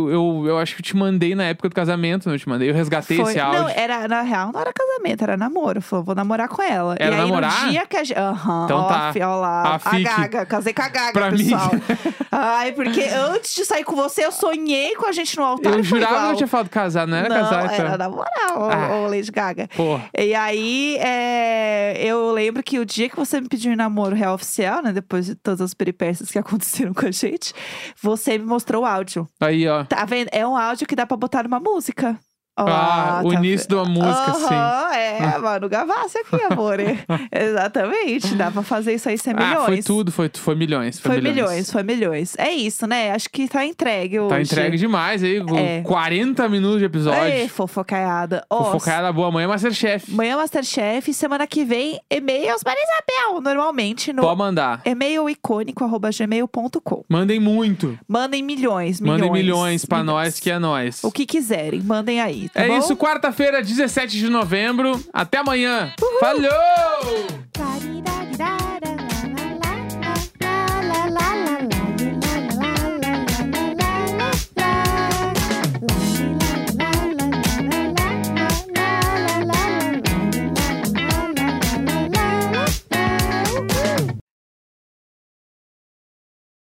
eu, 0.10 0.44
eu 0.48 0.58
acho 0.58 0.74
que 0.76 0.82
eu 0.82 0.86
te 0.86 0.96
mandei 0.96 1.36
na 1.36 1.44
época 1.44 1.68
do 1.68 1.76
casamento, 1.76 2.28
não 2.28 2.36
eu 2.36 2.40
te 2.40 2.48
mandei. 2.48 2.70
Eu 2.70 2.74
resgatei 2.74 3.18
Foi. 3.18 3.32
esse 3.32 3.40
áudio. 3.42 3.60
Não, 3.64 3.70
era, 3.70 4.08
na 4.08 4.22
real, 4.22 4.52
não 4.54 4.62
era 4.62 4.72
casamento, 4.72 5.22
era 5.22 5.36
namoro. 5.36 5.82
Falou, 5.82 6.06
vou 6.06 6.16
namorar 6.16 6.48
com 6.48 6.62
ela. 6.62 6.96
Era 6.98 7.12
e 7.16 7.20
aí, 7.20 7.28
namorar? 7.28 7.66
no 7.66 7.72
dia 7.72 7.86
que 7.86 7.98
a 7.98 8.04
gente. 8.06 8.18
Aham, 8.18 8.64
Então 8.64 8.78
ó, 8.80 8.88
tá. 8.88 9.12
ó 9.24 9.36
lá. 9.36 9.62
A 9.64 9.76
A, 9.76 9.80
fique. 9.80 10.04
Gaga, 10.04 10.46
casei 10.46 10.74
com 10.74 10.82
a 10.82 10.88
Gaga, 10.88 11.12
Pra 11.12 11.30
mim. 11.32 11.38
pessoal. 11.40 11.72
Ai, 12.32 12.72
porque 12.72 13.02
antes 13.04 13.54
de 13.54 13.66
sair 13.66 13.84
com 13.84 13.96
você, 13.98 14.26
eu 14.26 14.32
sonhei 14.32 14.96
com 14.96 15.08
a 15.08 15.12
gente 15.12 15.36
no 15.36 15.44
altar. 15.44 15.74
eu 15.74 15.84
jurava 15.84 16.28
que 16.28 16.32
eu 16.34 16.38
tinha 16.38 16.48
falado 16.48 16.70
casar, 16.70 17.06
não 17.06 17.18
era 17.18 17.28
não, 17.28 17.36
casar, 17.36 17.66
então. 17.74 17.86
era 17.86 17.98
namorar, 17.98 18.58
ô, 18.58 18.64
Ah. 18.72 18.96
ô, 18.98 19.08
Lady 19.08 19.30
Gaga. 19.32 19.68
Pô, 19.76 20.00
E 20.18 20.34
aí, 20.34 20.98
é, 21.02 21.98
eu 22.00 22.32
lembro 22.32 22.64
que 22.64 22.80
o 22.80 22.86
dia 22.86 23.10
que 23.10 23.16
você 23.18 23.42
me 23.42 23.48
pediu 23.50 23.74
em 23.74 23.76
namoro 23.76 24.16
real 24.16 24.36
oficial, 24.36 24.82
né? 24.82 24.94
Depois 24.94 25.26
de 25.26 25.36
todas 25.36 25.60
as 25.60 25.74
peripécias 25.74 26.32
que 26.32 26.40
aconteceram 26.40 26.94
com 26.94 27.06
a 27.06 27.12
gente, 27.12 27.54
você 28.02 28.37
me 28.40 28.46
mostrou 28.46 28.84
o 28.84 28.86
áudio. 28.86 29.28
aí, 29.40 29.68
ó. 29.68 29.84
Tá 29.86 30.06
vendo? 30.06 30.30
É 30.32 30.46
um 30.46 30.56
áudio 30.56 30.88
que 30.88 30.96
dá 30.96 31.06
pra 31.06 31.18
botar 31.18 31.44
numa 31.44 31.60
música. 31.60 32.20
Ó, 32.58 32.66
Ah, 32.68 33.22
o 33.24 33.30
tá 33.32 33.36
início 33.40 33.68
de 33.70 33.76
uma 33.76 33.86
música, 33.86 34.34
sim. 34.34 34.46
Aham, 34.54 34.94
É, 34.96 35.38
mano, 35.38 35.70
Gavassi 35.70 36.18
aqui, 36.18 36.42
amor. 36.52 36.78
Exatamente. 37.32 38.36
Dá 38.36 38.52
pra 38.52 38.62
fazer 38.64 38.94
isso 38.96 39.08
aí 39.10 39.18
sem 39.18 39.34
milhões. 39.34 39.58
Ah, 39.58 39.66
foi 39.66 39.82
tudo, 39.84 40.12
foi, 40.12 40.30
foi 40.34 40.56
milhões. 40.56 41.00
Foi, 41.00 41.14
Foi 41.14 41.22
milhões. 41.22 41.72
foi 41.72 41.84
milhões. 41.84 42.36
É 42.38 42.52
isso, 42.52 42.86
né? 42.88 43.12
Acho 43.12 43.30
que 43.30 43.48
tá 43.48 43.66
entregue 43.66 44.20
hoje. 44.20 44.30
Tá 44.30 44.42
entregue 44.42 44.78
demais 44.78 45.24
aí, 45.24 45.38
É. 45.56 45.82
40 45.82 46.48
minutos 46.50 46.80
de 46.80 46.86
episódio. 46.86 47.24
Ei, 47.24 47.48
fofocaiada. 47.48 48.44
Ó, 48.50 48.64
Fofocada 48.66 49.12
boa, 49.12 49.28
amanhã 49.28 49.46
é 49.46 49.48
Masterchef. 49.48 50.12
Manhã 50.12 50.38
Masterchef, 50.38 51.14
semana 51.14 51.46
que 51.48 51.64
vem, 51.64 52.00
e-mails 52.10 52.64
para 52.64 52.74
Isabel. 52.74 53.42
Normalmente 53.42 54.12
no 54.12 54.22
Pode 54.22 54.38
mandar. 54.38 54.82
e-mail 54.86 55.30
icônico, 55.30 55.84
arroba 55.84 56.10
gmail.com. 56.12 57.04
Mandem 57.10 57.40
muito. 57.40 57.98
Mandem 58.08 58.42
milhões, 58.44 59.00
milhões. 59.00 59.22
Mandem 59.22 59.32
milhões 59.32 59.86
pra 59.86 60.00
milhões. 60.00 60.26
nós, 60.26 60.40
que 60.40 60.50
é 60.50 60.60
nós. 60.60 61.04
O 61.04 61.12
que 61.12 61.26
quiserem, 61.26 61.82
mandem 61.82 62.20
aí, 62.22 62.47
tá 62.50 62.64
é 62.64 62.68
bom? 62.68 62.80
Isso, 62.80 62.96
quarta-feira, 62.96 63.62
17 63.62 64.18
de 64.18 64.30
novembro. 64.30 65.00
Até 65.14 65.38
amanhã. 65.40 65.94
Uhul. 66.02 66.20
Falou! 66.20 67.28